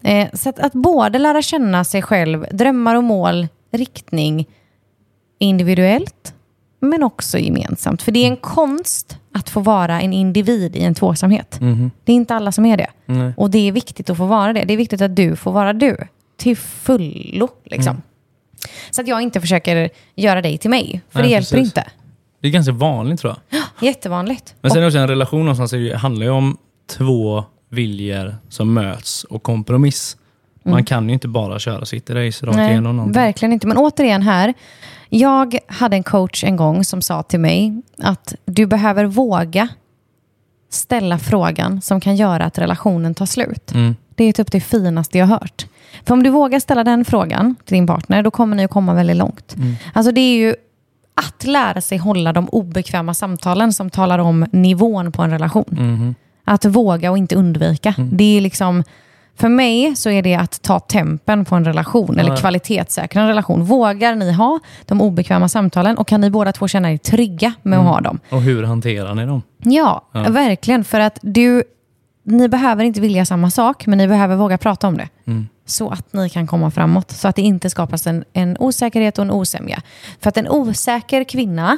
Eh, 0.01 0.27
så 0.33 0.49
att, 0.49 0.59
att 0.59 0.73
både 0.73 1.19
lära 1.19 1.41
känna 1.41 1.83
sig 1.83 2.01
själv, 2.01 2.45
drömmar 2.51 2.95
och 2.95 3.03
mål, 3.03 3.47
riktning 3.71 4.47
individuellt 5.39 6.33
men 6.79 7.03
också 7.03 7.37
gemensamt. 7.37 8.01
För 8.01 8.11
det 8.11 8.19
är 8.19 8.27
en 8.27 8.37
konst 8.37 9.17
att 9.33 9.49
få 9.49 9.59
vara 9.59 10.01
en 10.01 10.13
individ 10.13 10.75
i 10.75 10.83
en 10.83 10.95
tvåsamhet. 10.95 11.57
Det 12.03 12.11
är 12.11 12.15
inte 12.15 12.35
alla 12.35 12.51
som 12.51 12.65
är 12.65 12.77
det. 12.77 12.87
Nej. 13.05 13.33
Och 13.37 13.49
det 13.49 13.67
är 13.67 13.71
viktigt 13.71 14.09
att 14.09 14.17
få 14.17 14.25
vara 14.25 14.53
det. 14.53 14.63
Det 14.63 14.73
är 14.73 14.77
viktigt 14.77 15.01
att 15.01 15.15
du 15.15 15.35
får 15.35 15.51
vara 15.51 15.73
du. 15.73 15.97
Till 16.37 16.57
fullo. 16.57 17.49
Liksom. 17.65 18.01
Så 18.91 19.01
att 19.01 19.07
jag 19.07 19.21
inte 19.21 19.41
försöker 19.41 19.89
göra 20.15 20.41
dig 20.41 20.57
till 20.57 20.69
mig. 20.69 21.01
För 21.09 21.19
Nej, 21.19 21.27
det 21.27 21.31
hjälper 21.31 21.57
precis. 21.57 21.65
inte. 21.67 21.83
Det 22.41 22.47
är 22.47 22.51
ganska 22.51 22.71
vanligt 22.71 23.19
tror 23.19 23.35
jag. 23.49 23.61
Jättevanligt. 23.87 24.55
Men 24.61 24.71
sen 24.71 24.77
är 24.77 24.81
det 24.81 24.87
också 24.87 24.97
en 24.99 25.07
relation 25.07 25.39
någonstans, 25.39 25.71
det 25.71 25.95
handlar 25.97 26.25
ju 26.25 26.31
om 26.31 26.57
två 26.97 27.43
viljor 27.69 28.35
som 28.49 28.73
möts 28.73 29.23
och 29.23 29.43
kompromiss. 29.43 30.17
Man 30.63 30.83
kan 30.85 31.07
ju 31.07 31.13
inte 31.13 31.27
bara 31.27 31.59
köra 31.59 31.85
sitt 31.85 32.09
race 32.09 32.45
rakt 32.45 32.57
igenom 32.57 32.95
någonting. 32.95 33.21
verkligen 33.21 33.53
inte. 33.53 33.67
Men 33.67 33.77
återigen 33.77 34.21
här. 34.21 34.53
Jag 35.09 35.57
hade 35.67 35.95
en 35.95 36.03
coach 36.03 36.43
en 36.43 36.55
gång 36.55 36.83
som 36.83 37.01
sa 37.01 37.23
till 37.23 37.39
mig 37.39 37.81
att 37.97 38.35
du 38.45 38.65
behöver 38.65 39.05
våga 39.05 39.67
ställa 40.69 41.19
frågan 41.19 41.81
som 41.81 42.01
kan 42.01 42.15
göra 42.15 42.45
att 42.45 42.57
relationen 42.57 43.15
tar 43.15 43.25
slut. 43.25 43.71
Mm. 43.73 43.95
Det 44.15 44.23
är 44.23 44.33
typ 44.33 44.51
det 44.51 44.61
finaste 44.61 45.17
jag 45.17 45.25
har 45.25 45.39
hört. 45.39 45.65
För 46.05 46.13
om 46.13 46.23
du 46.23 46.29
vågar 46.29 46.59
ställa 46.59 46.83
den 46.83 47.05
frågan 47.05 47.55
till 47.65 47.75
din 47.75 47.87
partner, 47.87 48.23
då 48.23 48.31
kommer 48.31 48.55
ni 48.55 48.63
att 48.63 48.71
komma 48.71 48.93
väldigt 48.93 49.17
långt. 49.17 49.55
Mm. 49.55 49.75
Alltså 49.93 50.11
det 50.11 50.21
är 50.21 50.37
ju 50.37 50.55
att 51.15 51.43
lära 51.43 51.81
sig 51.81 51.97
hålla 51.97 52.33
de 52.33 52.49
obekväma 52.49 53.13
samtalen 53.13 53.73
som 53.73 53.89
talar 53.89 54.19
om 54.19 54.45
nivån 54.51 55.11
på 55.11 55.21
en 55.21 55.31
relation. 55.31 55.65
Mhm. 55.69 56.15
Att 56.45 56.65
våga 56.65 57.11
och 57.11 57.17
inte 57.17 57.35
undvika. 57.35 57.95
Mm. 57.97 58.17
Det 58.17 58.37
är 58.37 58.41
liksom, 58.41 58.83
för 59.37 59.49
mig 59.49 59.95
så 59.95 60.09
är 60.09 60.21
det 60.21 60.35
att 60.35 60.61
ta 60.61 60.79
tempen 60.79 61.45
på 61.45 61.55
en 61.55 61.65
relation, 61.65 62.19
eller 62.19 62.29
Ja. 62.29 62.35
kvalitetssäkra 62.37 63.21
en 63.21 63.27
relation. 63.27 63.63
Vågar 63.63 64.15
ni 64.15 64.31
ha 64.31 64.59
de 64.85 65.01
obekväma 65.01 65.49
samtalen 65.49 65.97
och 65.97 66.07
kan 66.07 66.21
ni 66.21 66.29
båda 66.29 66.51
två 66.51 66.67
känna 66.67 66.91
er 66.91 66.97
trygga 66.97 67.53
med 67.63 67.77
Mm. 67.79 67.87
att 67.87 67.93
ha 67.93 68.01
dem? 68.01 68.19
Och 68.31 68.41
hur 68.41 68.63
hanterar 68.63 69.15
ni 69.15 69.25
dem? 69.25 69.41
Ja, 69.63 70.07
Ja. 70.13 70.29
verkligen. 70.29 70.83
För 70.83 70.99
att 70.99 71.19
du, 71.21 71.63
ni 72.23 72.47
behöver 72.49 72.83
inte 72.83 73.01
vilja 73.01 73.25
samma 73.25 73.51
sak, 73.51 73.85
men 73.87 73.97
ni 73.97 74.07
behöver 74.07 74.35
våga 74.35 74.57
prata 74.57 74.87
om 74.87 74.97
det. 74.97 75.09
Mm. 75.27 75.47
Så 75.65 75.89
att 75.89 76.13
ni 76.13 76.29
kan 76.29 76.47
komma 76.47 76.71
framåt. 76.71 77.11
Så 77.11 77.27
att 77.27 77.35
det 77.35 77.41
inte 77.41 77.69
skapas 77.69 78.07
en, 78.07 78.23
en 78.33 78.57
osäkerhet 78.59 79.17
och 79.17 79.25
en 79.25 79.31
osämja. 79.31 79.81
För 80.21 80.29
att 80.29 80.37
en 80.37 80.47
osäker 80.49 81.23
kvinna, 81.23 81.77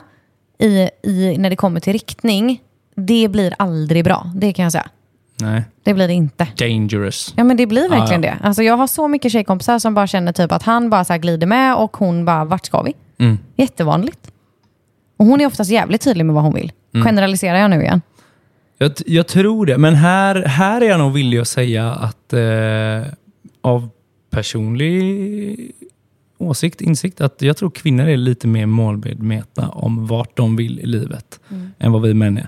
i, 0.60 0.90
i, 1.04 1.36
när 1.38 1.50
det 1.50 1.56
kommer 1.56 1.80
till 1.80 1.94
riktning, 1.94 2.62
det 2.96 3.28
blir 3.28 3.54
aldrig 3.58 4.04
bra. 4.04 4.32
Det 4.36 4.54
kan 4.54 4.64
jag 4.64 4.72
säga. 4.72 4.88
Nej. 5.42 5.64
Det 5.84 5.94
blir 5.94 6.08
det 6.08 6.14
inte. 6.14 6.48
Dangerous. 6.58 7.34
Ja 7.38 7.44
men 7.44 7.58
det 7.58 7.66
blir 7.66 7.90
verkligen 7.90 8.24
Ja, 8.24 8.30
det. 8.30 8.38
Alltså, 8.48 8.64
jag 8.64 8.78
har 8.78 8.88
så 8.88 9.08
mycket 9.08 9.32
tjejkompisar 9.32 9.80
som 9.80 9.94
bara 9.94 10.08
känner 10.08 10.32
typ 10.32 10.52
att 10.52 10.64
han 10.64 10.90
bara 10.90 11.06
så 11.06 11.18
glider 11.18 11.48
med 11.48 11.76
och 11.76 11.98
hon 11.98 12.26
bara, 12.26 12.46
vart 12.46 12.66
ska 12.66 12.82
vi? 12.82 12.94
Mm. 13.18 13.38
Jättevanligt. 13.56 14.32
Och 15.18 15.26
hon 15.26 15.42
är 15.42 15.46
oftast 15.46 15.72
jävligt 15.72 16.02
tydlig 16.02 16.26
med 16.26 16.36
vad 16.36 16.44
hon 16.44 16.54
vill. 16.54 16.72
Mm. 16.94 17.06
Generaliserar 17.06 17.58
jag 17.58 17.70
nu 17.70 17.82
igen? 17.82 18.02
Jag, 18.78 18.92
jag 19.06 19.28
tror 19.28 19.66
det, 19.66 19.78
men 19.78 19.96
här, 19.96 20.36
här 20.36 20.82
är 20.82 20.86
jag 20.86 21.00
nog 21.00 21.14
villig 21.14 21.38
att 21.38 21.48
säga 21.48 21.92
att 21.92 22.34
eh, 22.34 23.14
av 23.62 23.90
personlig 24.30 25.72
åsikt, 26.38 26.82
insikt, 26.82 27.22
att 27.22 27.42
jag 27.42 27.58
tror 27.58 27.70
kvinnor 27.70 28.08
är 28.08 28.18
lite 28.18 28.48
mer 28.48 28.66
målmedvetna 28.66 29.70
om 29.70 30.08
vart 30.08 30.38
de 30.38 30.56
vill 30.56 30.80
i 30.80 30.86
livet 30.86 31.40
än 31.80 31.92
vad 31.92 32.02
vi 32.02 32.14
män 32.14 32.38
är. 32.38 32.48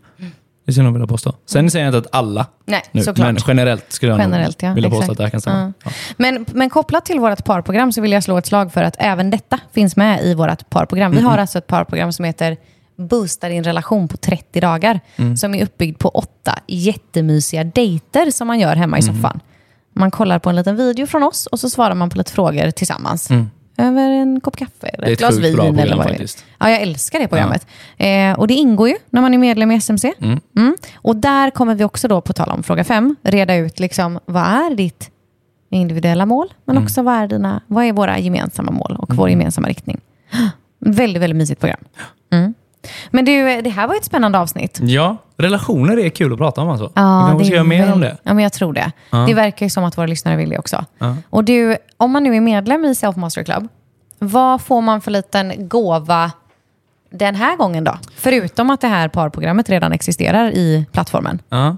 Det 0.70 0.74
skulle 0.74 0.84
jag 0.84 0.92
nog 0.92 0.94
vilja 0.94 1.08
påstå. 1.08 1.36
Sen 1.46 1.72
säger 1.72 1.86
jag 1.86 1.96
inte 1.96 2.08
att 2.10 2.16
alla 2.16 2.46
Nej, 2.66 2.84
nu, 2.92 3.02
såklart. 3.04 3.26
men 3.26 3.38
generellt 3.48 3.86
skulle 3.92 4.12
jag 4.12 4.20
Generellt, 4.20 4.62
nog 4.62 4.72
ja, 4.72 4.74
vilja 4.74 4.90
påstå 4.90 5.02
exakt. 5.02 5.12
att 5.12 5.18
det 5.18 5.24
här 5.24 5.30
kan 5.30 5.42
stämma. 5.42 5.74
Ja. 5.84 5.92
Men, 6.18 6.46
men 6.54 6.70
kopplat 6.70 7.06
till 7.06 7.20
vårt 7.20 7.46
parprogram 7.46 7.92
så 7.92 8.02
vill 8.02 8.12
jag 8.12 8.24
slå 8.24 8.38
ett 8.38 8.46
slag 8.46 8.74
för 8.74 8.84
att 8.84 8.96
även 9.00 9.30
detta 9.30 9.60
finns 9.72 9.96
med 9.96 10.24
i 10.24 10.34
vårt 10.34 10.70
parprogram. 10.70 11.12
Vi 11.12 11.22
har 11.22 11.38
alltså 11.38 11.58
ett 11.58 11.68
parprogram 11.68 12.14
som 12.14 12.26
heter 12.26 12.58
Boosta 12.98 13.50
din 13.50 13.64
relation 13.64 14.08
på 14.08 14.18
30 14.18 14.60
dagar. 14.60 15.00
Som 15.38 15.56
är 15.56 15.64
uppbyggd 15.64 16.00
på 16.00 16.10
åtta 16.10 16.60
jättemysiga 16.68 17.64
dejter 17.64 18.32
som 18.32 18.48
man 18.48 18.60
gör 18.60 18.76
hemma 18.76 18.98
i 18.98 19.02
soffan. 19.02 19.40
Man 19.94 20.12
kollar 20.12 20.40
på 20.40 20.50
en 20.50 20.56
liten 20.56 20.76
video 20.76 21.06
från 21.08 21.24
oss 21.24 21.46
och 21.46 21.60
så 21.60 21.70
svarar 21.70 21.96
man 21.96 22.10
på 22.10 22.18
lite 22.18 22.32
frågor 22.32 22.72
tillsammans. 22.72 23.30
Över 23.80 24.10
en 24.10 24.42
kopp 24.42 24.56
kaffe 24.58 24.88
eller 24.88 25.08
ett 25.08 25.14
ett 25.14 25.20
glas 25.20 25.38
vin. 25.38 25.56
program 25.56 25.80
eller 25.80 25.96
vad 25.96 26.06
faktiskt. 26.06 26.46
Ja, 26.60 26.70
jag 26.70 26.82
älskar 26.82 27.20
det 27.20 27.28
programmet. 27.28 27.68
Eh, 27.98 28.40
och 28.40 28.48
det 28.48 28.54
ingår 28.54 28.90
ju 28.90 28.96
när 29.10 29.22
man 29.22 29.34
är 29.34 29.38
medlem 29.38 29.72
i 29.72 29.76
SMC. 29.76 30.14
Mm. 30.56 30.76
Och 30.96 31.16
där 31.16 31.50
kommer 31.50 31.76
vi 31.76 31.84
också 31.84 32.08
då, 32.08 32.22
på 32.22 32.34
tal 32.34 32.50
om 32.50 32.64
fråga 32.64 32.84
fem, 32.84 33.16
reda 33.24 33.56
ut 33.56 33.80
liksom, 33.80 34.20
vad 34.26 34.44
är 34.44 34.76
ditt 34.76 35.12
individuella 35.72 36.26
mål, 36.26 36.54
men 36.66 36.76
Mm. 36.76 36.84
också 36.84 37.02
vad 37.02 37.16
är, 37.16 37.28
dina, 37.28 37.62
vad 37.68 37.86
är 37.86 37.94
våra 37.94 38.20
gemensamma 38.20 38.72
mål 38.72 38.96
och 39.00 39.16
vår 39.16 39.30
gemensamma 39.30 39.68
riktning. 39.68 40.02
Väldigt, 40.80 41.22
väldigt 41.24 41.38
mysigt 41.38 41.60
program. 41.62 41.80
Men 43.12 43.26
du, 43.26 43.62
det 43.62 43.70
här 43.70 43.88
var 43.88 43.96
ett 43.96 44.06
spännande 44.06 44.40
avsnitt. 44.40 44.80
ja, 44.82 45.18
relationer 45.38 46.00
är 46.00 46.10
kul 46.10 46.34
att 46.34 46.38
prata 46.40 46.62
om 46.62 46.70
alltså. 46.70 46.92
Ja, 46.96 47.24
vi 47.26 47.30
kanske 47.30 47.46
ska 47.46 47.54
göra 47.56 47.64
mer 47.64 47.94
om 47.94 48.02
det. 48.02 48.18
Ja, 48.24 48.34
men 48.34 48.44
jag 48.44 48.54
tror 48.54 48.74
det. 48.74 48.92
Ja. 49.10 49.18
Det 49.18 49.34
verkar 49.34 49.66
ju 49.66 49.70
som 49.70 49.84
att 49.84 49.98
våra 49.98 50.08
lyssnare 50.08 50.36
vill 50.36 50.50
det 50.50 50.58
också. 50.58 50.86
Ja. 50.98 51.16
Och 51.30 51.44
du, 51.44 51.78
om 51.98 52.12
man 52.12 52.24
nu 52.24 52.36
är 52.36 52.42
medlem 52.42 52.86
i 52.86 52.96
Self 52.96 53.16
Master 53.16 53.44
Club, 53.44 53.68
vad 54.20 54.62
får 54.62 54.82
man 54.82 55.02
för 55.02 55.12
liten 55.12 55.70
gåva 55.70 56.32
den 57.12 57.36
här 57.36 57.58
gången 57.58 57.84
då? 57.84 57.98
Förutom 58.16 58.70
att 58.70 58.82
det 58.82 58.88
här 58.88 59.08
parprogrammet 59.08 59.70
redan 59.70 59.92
existerar 59.92 60.52
i 60.52 60.86
plattformen. 60.92 61.42
Ja. 61.50 61.78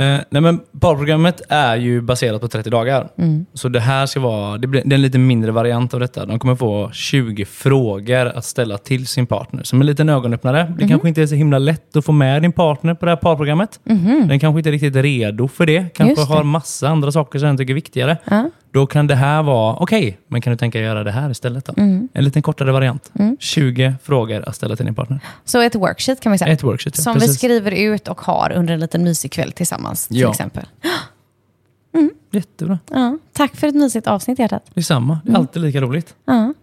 Eh, 0.00 0.20
nej 0.30 0.42
men 0.42 0.60
parprogrammet 0.80 1.40
är 1.48 1.76
ju 1.76 2.00
baserat 2.00 2.40
på 2.40 2.48
30 2.48 2.70
dagar. 2.70 3.08
Mm. 3.18 3.46
Så 3.54 3.68
det 3.68 3.80
här 3.80 4.06
ska 4.06 4.20
vara, 4.20 4.58
det 4.58 4.66
blir 4.66 4.82
det 4.84 4.94
är 4.94 4.96
en 4.96 5.02
lite 5.02 5.18
mindre 5.18 5.50
variant 5.52 5.94
av 5.94 6.00
detta. 6.00 6.26
De 6.26 6.38
kommer 6.38 6.54
få 6.56 6.90
20 6.92 7.44
frågor 7.44 8.26
att 8.26 8.44
ställa 8.44 8.78
till 8.78 9.06
sin 9.06 9.26
partner. 9.26 9.62
Som 9.62 9.80
en 9.80 9.86
liten 9.86 10.08
ögonöppnare. 10.08 10.64
Mhm. 10.64 10.76
Det 10.78 10.88
kanske 10.88 11.08
inte 11.08 11.22
är 11.22 11.26
så 11.26 11.34
himla 11.34 11.58
lätt 11.58 11.96
att 11.96 12.04
få 12.04 12.12
med 12.12 12.42
din 12.42 12.52
partner 12.52 12.94
på 12.94 13.04
det 13.06 13.10
här 13.12 13.16
parprogrammet. 13.16 13.80
Den 14.28 14.40
kanske 14.40 14.58
inte 14.58 14.70
är 14.70 14.72
riktigt 14.72 14.96
redo 14.96 15.48
för 15.48 15.66
det. 15.66 15.94
Kanske 15.94 16.20
Mhm. 16.20 16.28
Det. 16.30 16.34
har 16.36 16.44
massa 16.44 16.88
andra 16.88 17.12
saker 17.12 17.38
som 17.38 17.46
den 17.48 17.56
tycker 17.56 17.72
är 17.72 17.74
viktigare. 17.74 18.16
Ja. 18.24 18.50
Då 18.72 18.86
kan 18.86 19.06
det 19.06 19.14
här 19.14 19.42
vara, 19.42 19.76
okej, 19.76 20.18
men 20.28 20.40
kan 20.40 20.50
du 20.50 20.56
tänka 20.56 20.80
göra 20.80 21.04
det 21.04 21.10
här 21.10 21.30
istället 21.30 21.64
då? 21.64 21.72
Mm. 21.76 22.08
En 22.12 22.24
liten 22.24 22.42
kortare 22.42 22.72
variant. 22.72 23.12
20 23.38 23.94
frågor 24.02 24.48
att 24.48 24.56
ställa 24.56 24.76
till 24.76 24.84
din 24.84 24.94
partner. 24.94 25.20
Så 25.44 25.60
ett 25.60 25.74
worksheet 25.74 26.20
kan 26.20 26.32
vi 26.32 26.38
säga. 26.38 26.52
Ett 26.52 26.62
worksheet. 26.62 26.94
ja. 26.98 27.02
Som 27.02 27.14
vi 27.14 27.20
Precis. 27.20 27.36
skriver 27.36 27.70
ut 27.70 28.08
och 28.08 28.20
har 28.20 28.52
under 28.56 28.74
en 28.74 28.80
liten 28.80 29.04
mysig 29.04 29.32
kväll 29.32 29.52
tillsammans. 29.52 29.89
Till 29.96 30.20
Ja. 30.20 30.30
exempel. 30.30 30.66
Jättebra. 32.32 32.78
Ja, 32.90 33.18
tack 33.32 33.56
för 33.56 33.66
ett 33.66 33.74
mysigt 33.74 34.06
avsnitt 34.06 34.38
hjärtat. 34.38 34.62
Detsamma. 34.74 35.18
Det 35.24 35.28
är 35.28 35.30
Mm. 35.30 35.40
alltid 35.40 35.62
lika 35.62 35.80
roligt. 35.80 36.14
Ja, 36.26 36.54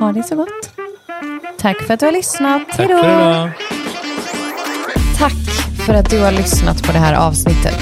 ha 0.00 0.12
det 0.12 0.22
så 0.22 0.36
gott. 0.36 0.70
Tack 1.58 1.82
för 1.82 1.94
att 1.94 2.00
du 2.00 2.06
har 2.06 2.12
lyssnat. 2.12 2.62
Tack 2.68 2.78
Hej 2.78 2.88
för. 2.88 3.52
Tack 5.18 5.32
för 5.86 5.94
att 5.94 6.10
du 6.10 6.20
har 6.20 6.32
lyssnat 6.32 6.82
på 6.82 6.92
det 6.92 6.98
här 6.98 7.14
avsnittet. 7.14 7.78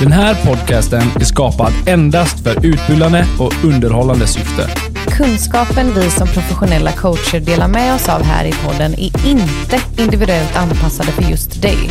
Den 0.00 0.12
här 0.12 0.34
podcasten 0.46 1.02
är 1.20 1.24
skapad 1.24 1.72
endast 1.86 2.42
för 2.44 2.66
utbildande 2.66 3.24
och 3.40 3.52
underhållande 3.64 4.26
syfte. 4.26 4.68
Kunskapen 5.10 5.92
vi 5.94 6.10
som 6.10 6.26
professionella 6.28 6.92
coacher 6.92 7.40
delar 7.40 7.68
med 7.68 7.94
oss 7.94 8.08
av 8.08 8.22
här 8.22 8.44
i 8.44 8.52
podden 8.52 8.92
är 8.94 9.26
inte 9.26 9.80
individuellt 10.02 10.56
anpassade 10.56 11.12
för 11.12 11.22
just 11.22 11.62
dig. 11.62 11.90